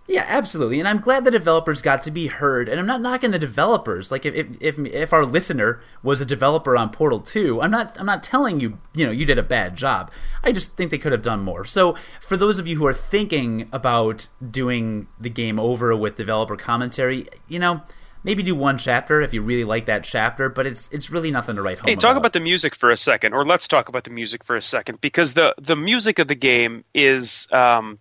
Yeah, 0.08 0.24
absolutely. 0.26 0.78
And 0.78 0.88
I'm 0.88 1.00
glad 1.00 1.24
the 1.24 1.30
developers 1.30 1.82
got 1.82 2.02
to 2.04 2.10
be 2.10 2.28
heard. 2.28 2.66
And 2.66 2.80
I'm 2.80 2.86
not 2.86 3.02
knocking 3.02 3.30
the 3.30 3.38
developers. 3.38 4.10
Like 4.10 4.24
if 4.24 4.34
if 4.34 4.56
if, 4.60 4.78
if 4.78 5.12
our 5.12 5.24
listener 5.24 5.82
was 6.02 6.20
a 6.20 6.24
developer 6.24 6.78
on 6.78 6.88
Portal 6.88 7.20
2, 7.20 7.60
I'm 7.60 7.70
not 7.70 8.00
I'm 8.00 8.06
not 8.06 8.22
telling 8.22 8.58
you, 8.58 8.78
you 8.94 9.04
know, 9.04 9.12
you 9.12 9.26
did 9.26 9.38
a 9.38 9.42
bad 9.42 9.76
job. 9.76 10.10
I 10.42 10.50
just 10.50 10.74
think 10.76 10.90
they 10.90 10.98
could 10.98 11.12
have 11.12 11.20
done 11.20 11.42
more. 11.42 11.66
So, 11.66 11.94
for 12.22 12.38
those 12.38 12.58
of 12.58 12.66
you 12.66 12.76
who 12.76 12.86
are 12.86 12.94
thinking 12.94 13.68
about 13.70 14.28
doing 14.50 15.08
the 15.20 15.28
game 15.28 15.60
over 15.60 15.94
with 15.94 16.16
developer 16.16 16.56
commentary, 16.56 17.28
you 17.46 17.58
know, 17.58 17.82
maybe 18.24 18.42
do 18.42 18.54
one 18.54 18.78
chapter 18.78 19.20
if 19.20 19.34
you 19.34 19.42
really 19.42 19.64
like 19.64 19.84
that 19.86 20.04
chapter, 20.04 20.48
but 20.48 20.66
it's 20.66 20.88
it's 20.90 21.10
really 21.10 21.30
nothing 21.30 21.56
to 21.56 21.62
write 21.62 21.78
home 21.78 21.84
about. 21.84 21.90
Hey, 21.90 21.96
talk 21.96 22.12
about. 22.12 22.20
about 22.20 22.32
the 22.32 22.40
music 22.40 22.74
for 22.74 22.90
a 22.90 22.96
second, 22.96 23.34
or 23.34 23.44
let's 23.44 23.68
talk 23.68 23.90
about 23.90 24.04
the 24.04 24.10
music 24.10 24.42
for 24.42 24.56
a 24.56 24.62
second, 24.62 25.02
because 25.02 25.34
the 25.34 25.54
the 25.60 25.76
music 25.76 26.18
of 26.18 26.28
the 26.28 26.34
game 26.34 26.84
is 26.94 27.46
um, 27.52 27.98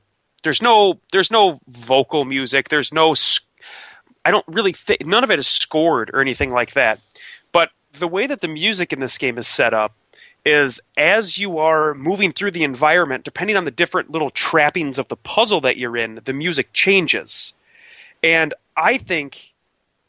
there's 0.48 0.62
no 0.62 0.98
there's 1.12 1.30
no 1.30 1.60
vocal 1.68 2.24
music, 2.24 2.70
there's 2.70 2.94
no 2.94 3.14
I 4.24 4.32
don't 4.32 4.48
really 4.48 4.72
think 4.72 5.06
none 5.06 5.26
of 5.26 5.30
it 5.30 5.40
is 5.40 5.48
scored 5.48 6.10
or 6.14 6.22
anything 6.22 6.52
like 6.52 6.74
that. 6.74 7.02
But 7.52 7.72
the 8.00 8.08
way 8.08 8.28
that 8.28 8.40
the 8.40 8.48
music 8.48 8.94
in 8.94 9.02
this 9.02 9.18
game 9.18 9.38
is 9.38 9.46
set 9.46 9.74
up 9.74 9.94
is 10.46 10.80
as 10.96 11.38
you 11.38 11.58
are 11.58 11.94
moving 11.94 12.32
through 12.32 12.52
the 12.52 12.64
environment, 12.64 13.26
depending 13.26 13.58
on 13.58 13.66
the 13.66 13.72
different 13.72 14.10
little 14.10 14.30
trappings 14.30 14.98
of 14.98 15.10
the 15.10 15.18
puzzle 15.18 15.60
that 15.60 15.76
you're 15.76 15.98
in, 15.98 16.22
the 16.24 16.32
music 16.32 16.72
changes. 16.72 17.52
And 18.24 18.54
I 18.78 18.98
think 18.98 19.54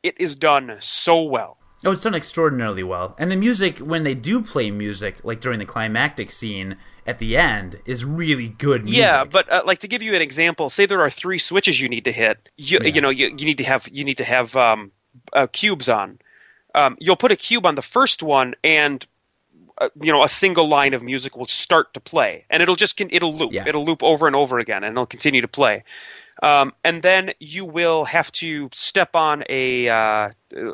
it 0.05 0.15
is 0.21 0.37
done 0.37 0.77
so 0.79 1.21
well. 1.21 1.58
Oh, 1.85 1.93
it's 1.93 2.03
done 2.03 2.15
extraordinarily 2.15 2.83
well. 2.83 3.15
And 3.19 3.31
the 3.31 3.37
music, 3.37 3.79
when 3.79 4.03
they 4.03 4.15
do 4.15 4.43
play 4.43 4.71
music, 4.71 5.19
like 5.23 5.41
during 5.41 5.61
the 5.61 5.65
climactic 5.65 6.33
scene 6.33 6.77
at 7.07 7.19
the 7.21 7.37
end, 7.37 7.81
is 7.87 8.05
really 8.05 8.49
good 8.49 8.85
music. 8.85 8.99
Yeah, 8.99 9.25
but 9.25 9.51
uh, 9.51 9.63
like 9.65 9.79
to 9.81 9.89
give 9.89 10.03
you 10.03 10.15
an 10.15 10.23
example, 10.23 10.71
say 10.71 10.87
there 10.87 11.01
are 11.01 11.11
three 11.11 11.39
switches 11.39 11.81
you 11.81 11.89
need 11.89 12.05
to 12.05 12.13
hit. 12.13 12.49
You, 12.57 12.81
you 12.81 13.01
know, 13.01 13.11
you, 13.11 13.27
you 13.27 13.45
need 13.45 13.59
to 13.59 13.65
have 13.65 13.87
you 13.89 14.05
need 14.05 14.19
to 14.19 14.25
have 14.25 14.57
um, 14.57 14.91
uh, 15.33 15.47
cubes 15.53 15.89
on. 15.89 16.19
Um, 16.75 16.97
you'll 16.99 17.17
put 17.17 17.33
a 17.33 17.37
cube 17.37 17.65
on 17.65 17.77
the 17.77 17.83
first 17.83 18.23
one, 18.25 18.55
and 18.65 19.07
uh, 19.79 19.89
you 20.01 20.13
know 20.13 20.25
a 20.25 20.29
single 20.29 20.69
line 20.69 20.95
of 20.95 21.03
music 21.03 21.37
will 21.37 21.47
start 21.47 21.95
to 21.95 22.01
play, 22.01 22.45
and 22.51 22.61
it'll 22.61 22.77
just 22.77 22.97
con- 22.97 23.11
it'll 23.13 23.37
loop. 23.37 23.53
Yeah. 23.53 23.69
It'll 23.69 23.85
loop 23.85 24.03
over 24.03 24.27
and 24.27 24.35
over 24.35 24.59
again, 24.59 24.83
and 24.83 24.95
it'll 24.95 25.07
continue 25.07 25.43
to 25.43 25.49
play. 25.49 25.85
Um, 26.43 26.73
and 26.85 27.03
then 27.03 27.33
you 27.41 27.65
will 27.65 28.05
have 28.05 28.31
to 28.33 28.69
step 28.73 29.15
on 29.15 29.45
a 29.49 29.89
uh, 29.89 30.31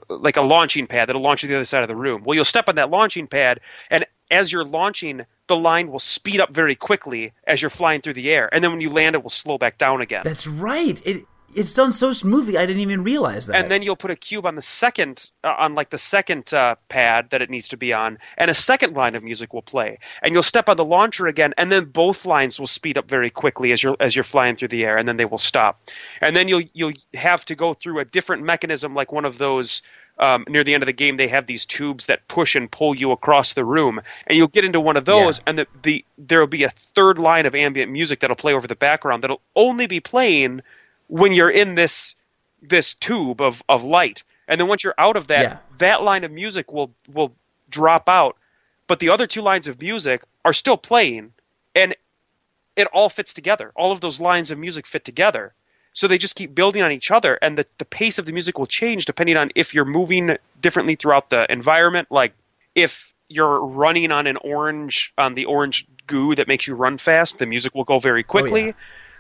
like 0.09 0.37
a 0.37 0.43
launching 0.43 0.87
pad 0.87 1.09
that'll 1.09 1.23
launch 1.23 1.43
you 1.43 1.49
to 1.49 1.53
the 1.53 1.59
other 1.59 1.65
side 1.65 1.83
of 1.83 1.89
the 1.89 1.97
room. 1.97 2.25
Well, 2.25 2.35
you'll 2.35 2.45
step 2.45 2.69
on 2.69 2.77
that 2.77 2.91
launching 2.91 3.27
pad, 3.27 3.61
and 3.91 4.05
as 4.31 4.51
you're 4.53 4.65
launching, 4.65 5.23
the 5.49 5.57
line 5.57 5.91
will 5.91 5.99
speed 5.99 6.41
up 6.41 6.51
very 6.51 6.75
quickly 6.75 7.33
as 7.47 7.61
you're 7.61 7.71
flying 7.71 8.01
through 8.01 8.15
the 8.15 8.31
air, 8.31 8.49
and 8.53 8.65
then 8.65 8.71
when 8.71 8.81
you 8.81 8.91
land, 8.91 9.15
it 9.15 9.23
will 9.23 9.31
slow 9.31 9.59
back 9.59 9.79
down 9.79 10.01
again. 10.01 10.23
That's 10.25 10.47
right. 10.47 11.01
It 11.07 11.27
it's 11.55 11.73
done 11.75 11.93
so 11.93 12.13
smoothly. 12.13 12.57
I 12.59 12.67
didn't 12.67 12.83
even 12.83 13.05
realize 13.05 13.47
that. 13.47 13.57
and 13.57 13.71
then 13.71 13.83
you'll 13.83 13.97
put 13.97 14.11
a 14.11 14.17
cube 14.17 14.45
on 14.47 14.55
the 14.57 14.63
second 14.63 15.31
uh, 15.43 15.55
on 15.59 15.75
like 15.75 15.91
the 15.91 15.99
second 15.99 16.53
uh, 16.53 16.75
pad 16.89 17.29
that 17.31 17.41
it 17.43 17.51
needs 17.51 17.69
to 17.69 17.77
be 17.77 17.93
on 17.93 18.19
and 18.37 18.51
a 18.51 18.55
second 18.55 18.95
line 18.95 19.15
of 19.15 19.23
music 19.23 19.53
will 19.53 19.63
play 19.63 19.99
and 20.23 20.33
you'll 20.33 20.43
step 20.43 20.69
on 20.69 20.77
the 20.77 20.85
launcher 20.85 21.27
again 21.27 21.55
and 21.57 21.71
then 21.73 21.85
both 21.87 22.25
lines 22.27 22.59
will 22.59 22.67
speed 22.67 22.99
up 22.99 23.09
very 23.09 23.31
quickly 23.31 23.73
as 23.73 23.83
you're 23.83 23.97
as 24.01 24.15
you're 24.17 24.25
flying 24.25 24.57
through 24.57 24.69
the 24.69 24.85
air 24.85 24.97
and 24.97 25.07
then 25.09 25.17
they 25.17 25.25
will 25.25 25.39
stop 25.39 25.81
and 26.21 26.35
then 26.37 26.49
you'll 26.49 26.63
you'll 26.73 26.93
have 27.15 27.45
to 27.45 27.55
go 27.55 27.75
through 27.75 27.99
a 28.01 28.05
different 28.05 28.43
mechanism 28.43 28.95
like 28.95 29.13
one 29.13 29.25
of 29.25 29.39
those 29.39 29.83
um, 30.19 30.45
near 30.49 30.63
the 30.63 30.75
end 30.75 30.83
of 30.83 30.87
the 30.87 30.93
game 30.93 31.17
they 31.17 31.27
have 31.29 31.47
these 31.47 31.67
tubes 31.67 32.07
that 32.07 32.27
push 32.29 32.55
and 32.55 32.71
pull 32.71 32.95
you 32.95 33.11
across 33.11 33.53
the 33.55 33.65
room 33.65 34.01
and 34.29 34.39
you'll 34.39 34.47
get 34.49 34.65
into 34.65 34.79
one 34.81 34.97
of 34.97 35.05
those 35.07 35.39
Yeah. 35.39 35.45
and 35.49 35.59
the, 35.59 35.67
the 35.83 36.05
there'll 36.17 36.47
be 36.47 36.63
a 36.63 36.71
third 36.95 37.19
line 37.19 37.47
of 37.47 37.55
ambient 37.55 37.91
music 37.91 38.21
that'll 38.21 38.37
play 38.37 38.53
over 38.55 38.69
the 38.69 38.77
background 38.77 39.23
that'll 39.25 39.41
only 39.57 39.87
be 39.89 39.99
playing 40.01 40.63
when 41.21 41.33
you're 41.33 41.51
in 41.63 41.77
this 41.77 42.17
this 42.61 42.95
tube 42.95 43.41
of, 43.41 43.63
of 43.69 43.85
light. 43.85 44.23
And 44.49 44.59
then 44.61 44.69
once 44.69 44.83
you're 44.83 44.95
out 44.99 45.17
of 45.17 45.27
that, 45.29 45.43
Yeah. 45.43 45.57
that 45.79 46.03
line 46.03 46.25
of 46.25 46.33
music 46.33 46.73
will 46.73 46.91
will 47.17 47.31
drop 47.71 48.09
out. 48.09 48.37
But 48.89 48.99
the 48.99 49.11
other 49.11 49.27
two 49.27 49.43
lines 49.43 49.67
of 49.69 49.81
music 49.81 50.23
are 50.45 50.53
still 50.53 50.77
playing 50.77 51.33
and 51.75 51.95
it 52.77 52.89
all 52.93 53.09
fits 53.09 53.33
together. 53.33 53.71
All 53.77 53.93
of 53.93 54.01
those 54.01 54.19
lines 54.19 54.51
of 54.51 54.59
music 54.59 54.87
fit 54.87 55.05
together. 55.05 55.55
So 55.93 56.09
they 56.09 56.19
just 56.19 56.35
keep 56.35 56.53
building 56.57 56.83
on 56.83 56.91
each 56.91 57.13
other, 57.13 57.39
and 57.41 57.57
the, 57.57 57.67
the 57.79 57.85
pace 57.85 58.19
of 58.19 58.27
the 58.27 58.33
music 58.33 58.59
will 58.59 58.67
change 58.67 59.05
depending 59.07 59.37
on 59.37 59.53
if 59.55 59.73
you're 59.73 59.85
moving 59.85 60.37
differently 60.61 60.97
throughout 60.97 61.31
the 61.31 61.47
environment. 61.53 62.09
Like 62.11 62.33
if 62.75 63.13
you're 63.29 63.61
running 63.65 64.11
on 64.11 64.27
an 64.27 64.37
orange 64.39 65.13
on 65.17 65.35
the 65.35 65.45
orange 65.45 65.87
goo 66.09 66.35
that 66.35 66.49
makes 66.49 66.67
you 66.67 66.75
run 66.75 66.99
fast, 66.99 67.39
the 67.39 67.47
music 67.47 67.73
will 67.77 67.85
go 67.85 68.01
very 68.01 68.25
quickly. 68.25 68.63
Oh, 68.63 68.67
yeah. 68.67 68.73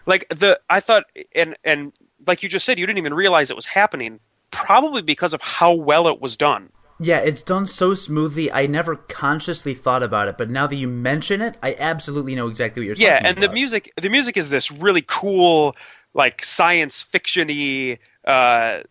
Like 0.07 0.26
the 0.28 0.61
I 0.68 0.80
thought, 0.80 1.05
and 1.34 1.57
and 1.64 1.92
like 2.26 2.42
you 2.42 2.48
just 2.48 2.64
said, 2.64 2.78
you 2.78 2.86
didn't 2.86 2.98
even 2.98 3.14
realize 3.14 3.50
it 3.50 3.57
was 3.57 3.66
happening, 3.66 4.20
probably 4.50 5.02
because 5.02 5.34
of 5.34 5.40
how 5.40 5.72
well 5.72 6.09
it 6.09 6.20
was 6.20 6.36
done. 6.36 6.70
Yeah, 7.00 7.18
it's 7.18 7.42
done 7.42 7.66
so 7.66 7.92
smoothly. 7.94 8.52
I 8.52 8.66
never 8.66 8.94
consciously 8.94 9.74
thought 9.74 10.02
about 10.02 10.28
it, 10.28 10.38
but 10.38 10.48
now 10.48 10.66
that 10.68 10.76
you 10.76 10.86
mention 10.86 11.42
it, 11.42 11.57
I 11.62 11.74
absolutely 11.78 12.34
know 12.36 12.46
exactly 12.48 12.80
what 12.80 12.86
you're 12.86 12.96
yeah 12.96 13.14
talking 13.14 13.26
and 13.26 13.38
about. 13.38 13.48
the 13.48 13.55
music 13.55 13.92
the 14.00 14.09
music 14.09 14.36
is 14.36 14.50
this 14.50 14.70
really 14.70 15.02
cool 15.07 15.74
like 16.14 16.44
science 16.44 17.02
fiction-y 17.02 17.98
uh, 18.26 18.84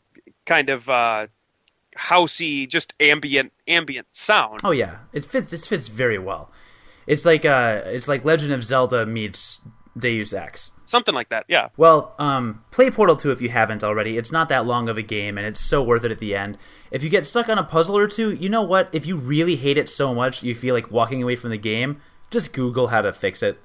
kind 0.46 0.70
of 0.70 0.90
uh, 0.90 1.28
housey 1.98 2.68
just 2.68 2.94
ambient 3.00 3.54
ambient 3.70 4.08
sound 4.12 4.60
Oh 4.66 4.72
yeah, 4.72 4.98
it 5.14 5.24
fits. 5.24 5.54
It 5.54 5.62
fits 5.62 5.88
very 5.88 6.18
well. 6.20 6.52
It's 7.08 7.24
like 7.24 7.46
uh, 7.46 7.84
it's 7.86 8.08
like 8.10 8.26
Legend 8.26 8.52
of 8.54 8.64
Zelda 8.66 9.06
meets 9.06 9.62
Deus 9.98 10.34
Ex. 10.34 10.72
Something 10.86 11.16
like 11.16 11.30
that 11.30 11.46
yeah 11.48 11.70
Well, 11.78 12.14
um, 12.20 12.64
play 12.72 12.90
Portal 12.90 13.16
2 13.16 13.32
if 13.32 13.42
you 13.42 13.50
haven't 13.50 13.84
already. 13.84 14.18
It's 14.18 14.32
not 14.32 14.50
that 14.50 14.66
long 14.66 14.90
of 14.90 14.98
a 14.98 15.02
game, 15.02 15.38
and 15.38 15.48
it's 15.48 15.60
so 15.60 15.82
worth 15.82 16.04
it 16.04 16.12
at 16.12 16.20
the 16.20 16.36
end. 16.36 16.58
If 16.92 17.04
you 17.04 17.10
get 17.10 17.26
stuck 17.26 17.50
on 17.50 17.58
a 17.58 17.64
puzzle 17.64 17.98
or 17.98 18.08
two, 18.08 18.32
you 18.32 18.50
know 18.50 18.62
what? 18.62 18.90
If 18.92 19.06
you 19.06 19.18
really 19.18 19.56
hate 19.56 19.78
it 19.78 19.90
so 19.90 20.14
much 20.14 20.44
you 20.44 20.56
feel 20.56 20.76
like 20.76 20.92
walking 20.92 21.24
away 21.24 21.36
from 21.36 21.50
the 21.50 21.58
game, 21.58 22.02
just 22.30 22.54
Google 22.54 22.88
how 22.88 23.02
to 23.02 23.14
fix 23.14 23.42
it. 23.42 23.60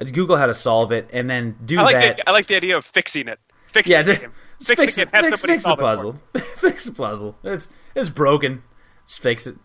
Uh, 0.00 0.04
Google 0.04 0.36
how 0.36 0.46
to 0.46 0.54
solve 0.54 0.92
it, 0.92 1.08
and 1.12 1.28
then 1.30 1.56
do 1.64 1.78
I 1.78 1.82
like 1.82 1.94
that. 1.94 2.16
the, 2.16 2.28
I 2.28 2.32
like 2.32 2.46
the 2.46 2.56
idea 2.56 2.76
of 2.76 2.84
fixing 2.84 3.28
it 3.28 3.38
fix 3.76 3.90
yeah, 3.90 4.02
the 4.02 4.12
just 4.12 4.20
game 4.22 4.32
fix, 4.58 4.80
fix, 4.80 4.94
the 4.96 5.02
it. 5.02 5.04
game 5.04 5.12
have 5.12 5.24
Fix, 5.24 5.40
somebody 5.40 5.52
fix 5.54 5.64
the 5.64 5.76
puzzle. 5.76 6.20
fix 6.56 6.84
the 6.84 6.92
puzzle. 6.92 7.36
It's 7.44 7.68
it's 7.94 8.10
broken. 8.10 8.62
Just 9.06 9.20
fix 9.20 9.46
it. 9.46 9.56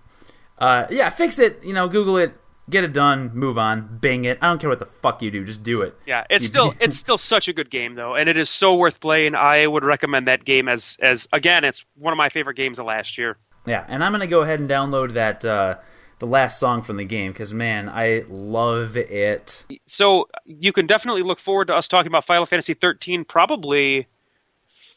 Uh, 0.58 0.86
yeah, 0.90 1.10
fix 1.10 1.40
it. 1.40 1.64
You 1.64 1.74
know, 1.74 1.88
Google 1.88 2.18
it. 2.18 2.36
Get 2.70 2.84
it 2.84 2.94
done. 2.94 3.32
Move 3.34 3.58
on. 3.58 3.98
bang 4.00 4.26
it. 4.26 4.38
I 4.42 4.48
don't 4.48 4.60
care 4.60 4.70
what 4.70 4.80
the 4.80 4.86
fuck 4.86 5.22
you 5.22 5.32
do. 5.32 5.44
Just 5.44 5.64
do 5.64 5.82
it. 5.82 5.96
Yeah, 6.06 6.26
it's 6.30 6.46
still 6.46 6.74
it's 6.80 6.98
still 6.98 7.18
such 7.18 7.48
a 7.48 7.54
good 7.54 7.70
game 7.70 7.96
though, 7.96 8.16
and 8.16 8.30
it 8.30 8.38
is 8.38 8.50
so 8.50 8.76
worth 8.76 9.00
playing. 9.00 9.36
I 9.36 9.68
would 9.68 9.84
recommend 9.84 10.28
that 10.28 10.46
game 10.46 10.68
as 10.70 10.98
as 11.02 11.28
again, 11.34 11.64
it's 11.64 11.84
one 11.96 12.14
of 12.14 12.18
my 12.18 12.30
favorite 12.30 12.56
games 12.56 12.80
of 12.80 12.86
last 12.86 13.18
year. 13.18 13.38
Yeah, 13.66 13.86
and 13.88 14.04
I'm 14.04 14.12
gonna 14.12 14.28
go 14.28 14.42
ahead 14.42 14.60
and 14.60 14.70
download 14.70 15.14
that 15.14 15.44
uh, 15.44 15.78
the 16.20 16.28
last 16.28 16.60
song 16.60 16.82
from 16.82 16.98
the 16.98 17.04
game 17.04 17.32
because 17.32 17.54
man, 17.54 17.90
I 17.90 18.24
love 18.30 18.96
it. 18.96 19.66
So 19.88 20.30
you 20.46 20.72
can 20.72 20.86
definitely 20.86 21.24
look 21.24 21.40
forward 21.40 21.68
to 21.68 21.76
us 21.76 21.88
talking 21.88 22.12
about 22.12 22.26
Final 22.26 22.46
Fantasy 22.46 22.74
13 22.74 23.26
probably 23.26 24.08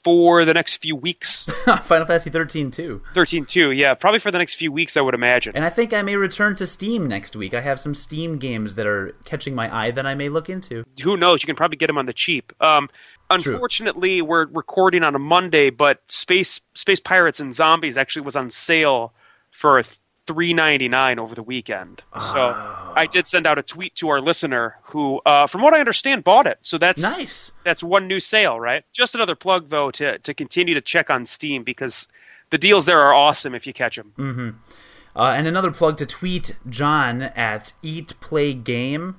for 0.05 0.45
the 0.45 0.55
next 0.55 0.77
few 0.77 0.95
weeks. 0.95 1.45
Final 1.83 2.07
Fantasy 2.07 2.31
13 2.31 2.71
2, 2.71 3.03
13 3.15 3.47
2, 3.47 3.71
yeah, 3.73 3.95
probably 3.95 4.21
for 4.21 4.31
the 4.31 4.39
next 4.39 4.55
few 4.55 4.71
weeks 4.71 4.97
I 4.97 5.01
would 5.01 5.15
imagine. 5.15 5.57
and 5.57 5.65
I 5.65 5.71
think 5.71 5.93
I 5.93 6.03
may 6.03 6.15
return 6.17 6.55
to 6.57 6.67
Steam 6.67 7.07
next 7.07 7.35
week. 7.35 7.55
I 7.55 7.63
have 7.63 7.81
some 7.81 7.95
Steam 7.95 8.39
games 8.39 8.75
that 8.77 8.87
are 8.87 9.17
catching 9.25 9.55
my 9.55 9.75
eye 9.75 9.91
that 9.93 10.07
I 10.07 10.15
may 10.15 10.29
look 10.29 10.49
into. 10.51 10.85
Who 11.03 11.17
knows, 11.17 11.43
you 11.43 11.47
can 11.47 11.57
probably 11.57 11.79
get 11.79 11.87
them 11.89 11.99
on 11.99 12.07
the 12.07 12.13
cheap. 12.13 12.53
Um 12.61 12.89
unfortunately, 13.31 14.21
we're 14.21 14.47
recording 14.47 15.03
on 15.03 15.15
a 15.15 15.19
Monday, 15.19 15.71
but 15.71 16.03
Space 16.09 16.61
Space 16.75 17.01
Pirates 17.01 17.41
and 17.41 17.55
Zombies 17.55 17.97
actually 17.97 18.23
was 18.23 18.37
on 18.37 18.51
sale 18.51 19.15
for 19.51 19.83
three 20.27 20.55
ninety 20.55 20.89
nine 20.89 21.18
over 21.18 21.35
the 21.35 21.43
weekend. 21.43 22.03
So 22.20 22.55
I 22.97 23.07
did 23.11 23.27
send 23.27 23.47
out 23.47 23.59
a 23.59 23.62
tweet 23.62 23.95
to 23.97 24.09
our 24.09 24.20
listener 24.20 24.77
who, 24.85 25.20
uh, 25.27 25.47
from 25.47 25.62
what 25.62 25.75
I 25.75 25.81
understand, 25.81 26.25
bought 26.25 26.47
it. 26.47 26.59
So 26.62 26.79
that's 26.79 27.03
Nice. 27.03 27.53
That's 27.64 27.83
one 27.83 28.07
new 28.09 28.20
sale, 28.20 28.59
right? 28.59 28.85
Just 28.93 29.14
another 29.14 29.35
plug 29.35 29.68
though 29.70 29.91
to 29.93 30.18
to 30.18 30.35
continue 30.35 30.75
to 30.75 30.81
check 30.81 31.11
on 31.11 31.27
Steam 31.27 31.62
because 31.64 32.09
the 32.51 32.59
deals 32.59 32.87
there 32.87 33.01
are 33.01 33.12
awesome 33.14 33.55
if 33.55 33.66
you 33.66 33.72
catch 33.72 33.97
them. 33.97 34.61
Uh, 35.16 35.22
and 35.37 35.47
another 35.47 35.70
plug 35.70 35.97
to 35.99 36.07
tweet 36.07 36.57
John 36.68 37.22
at 37.22 37.72
Eat 37.83 38.14
Play 38.20 38.53
Game. 38.55 39.16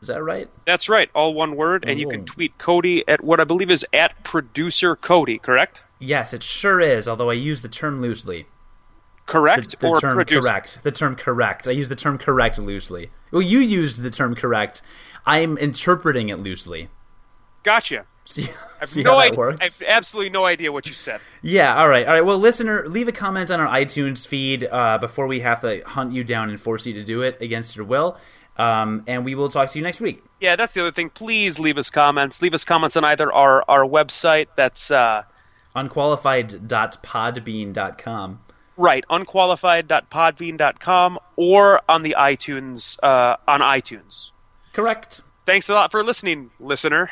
Is 0.00 0.08
that 0.08 0.22
right? 0.22 0.48
That's 0.66 0.88
right, 0.88 1.08
all 1.14 1.32
one 1.34 1.56
word, 1.56 1.84
and 1.86 1.98
you 1.98 2.08
can 2.08 2.24
tweet 2.26 2.58
Cody 2.58 3.04
at 3.08 3.24
what 3.24 3.40
I 3.40 3.44
believe 3.44 3.70
is 3.70 3.86
at 3.92 4.12
producer 4.22 4.96
Cody, 4.96 5.38
correct? 5.38 5.80
Yes, 5.98 6.34
it 6.34 6.42
sure 6.42 6.80
is. 6.80 7.08
Although 7.08 7.30
I 7.30 7.34
use 7.34 7.62
the 7.62 7.68
term 7.68 8.02
loosely. 8.02 8.46
Correct 9.26 9.80
The 9.80 9.88
or 9.88 10.00
term 10.00 10.22
correct. 10.24 10.82
The 10.82 10.92
term 10.92 11.16
correct. 11.16 11.66
I 11.66 11.70
use 11.70 11.88
the 11.88 11.96
term 11.96 12.18
correct 12.18 12.58
loosely. 12.58 13.10
Well, 13.30 13.42
you 13.42 13.58
used 13.60 14.02
the 14.02 14.10
term 14.10 14.34
correct. 14.34 14.82
I'm 15.24 15.56
interpreting 15.56 16.28
it 16.28 16.38
loosely. 16.38 16.88
Gotcha. 17.62 18.04
See, 18.26 18.44
I 18.44 18.54
have 18.80 18.88
see 18.88 19.02
no 19.02 19.12
how 19.12 19.18
that 19.18 19.26
idea. 19.28 19.38
works? 19.38 19.60
I 19.60 19.64
have 19.64 19.82
absolutely 19.86 20.30
no 20.30 20.44
idea 20.44 20.72
what 20.72 20.86
you 20.86 20.92
said. 20.92 21.20
Yeah, 21.42 21.76
all 21.76 21.88
right, 21.88 22.06
all 22.06 22.14
right. 22.14 22.24
Well, 22.24 22.38
listener, 22.38 22.86
leave 22.86 23.08
a 23.08 23.12
comment 23.12 23.50
on 23.50 23.60
our 23.60 23.68
iTunes 23.68 24.26
feed 24.26 24.68
uh, 24.70 24.98
before 24.98 25.26
we 25.26 25.40
have 25.40 25.60
to 25.62 25.82
hunt 25.86 26.12
you 26.12 26.24
down 26.24 26.50
and 26.50 26.60
force 26.60 26.86
you 26.86 26.92
to 26.94 27.02
do 27.02 27.22
it 27.22 27.40
against 27.40 27.76
your 27.76 27.86
will. 27.86 28.18
Um, 28.56 29.02
and 29.06 29.24
we 29.24 29.34
will 29.34 29.48
talk 29.48 29.70
to 29.70 29.78
you 29.78 29.82
next 29.82 30.00
week. 30.00 30.22
Yeah, 30.40 30.54
that's 30.54 30.74
the 30.74 30.80
other 30.82 30.92
thing. 30.92 31.10
Please 31.10 31.58
leave 31.58 31.76
us 31.76 31.90
comments. 31.90 32.40
Leave 32.40 32.54
us 32.54 32.64
comments 32.64 32.96
on 32.96 33.04
either 33.04 33.32
our 33.32 33.64
our 33.68 33.84
website. 33.84 34.46
That's 34.56 34.90
uh, 34.90 35.22
Unqualified.podbean.com. 35.74 38.40
right, 38.76 39.04
unqualified.podbean.com, 39.10 41.18
or 41.36 41.80
on 41.88 42.02
the 42.02 42.16
iTunes 42.18 42.98
uh, 43.02 43.36
on 43.46 43.60
iTunes. 43.60 44.30
Correct. 44.72 45.20
Thanks 45.46 45.68
a 45.68 45.74
lot 45.74 45.90
for 45.90 46.02
listening, 46.02 46.50
listener. 46.58 47.10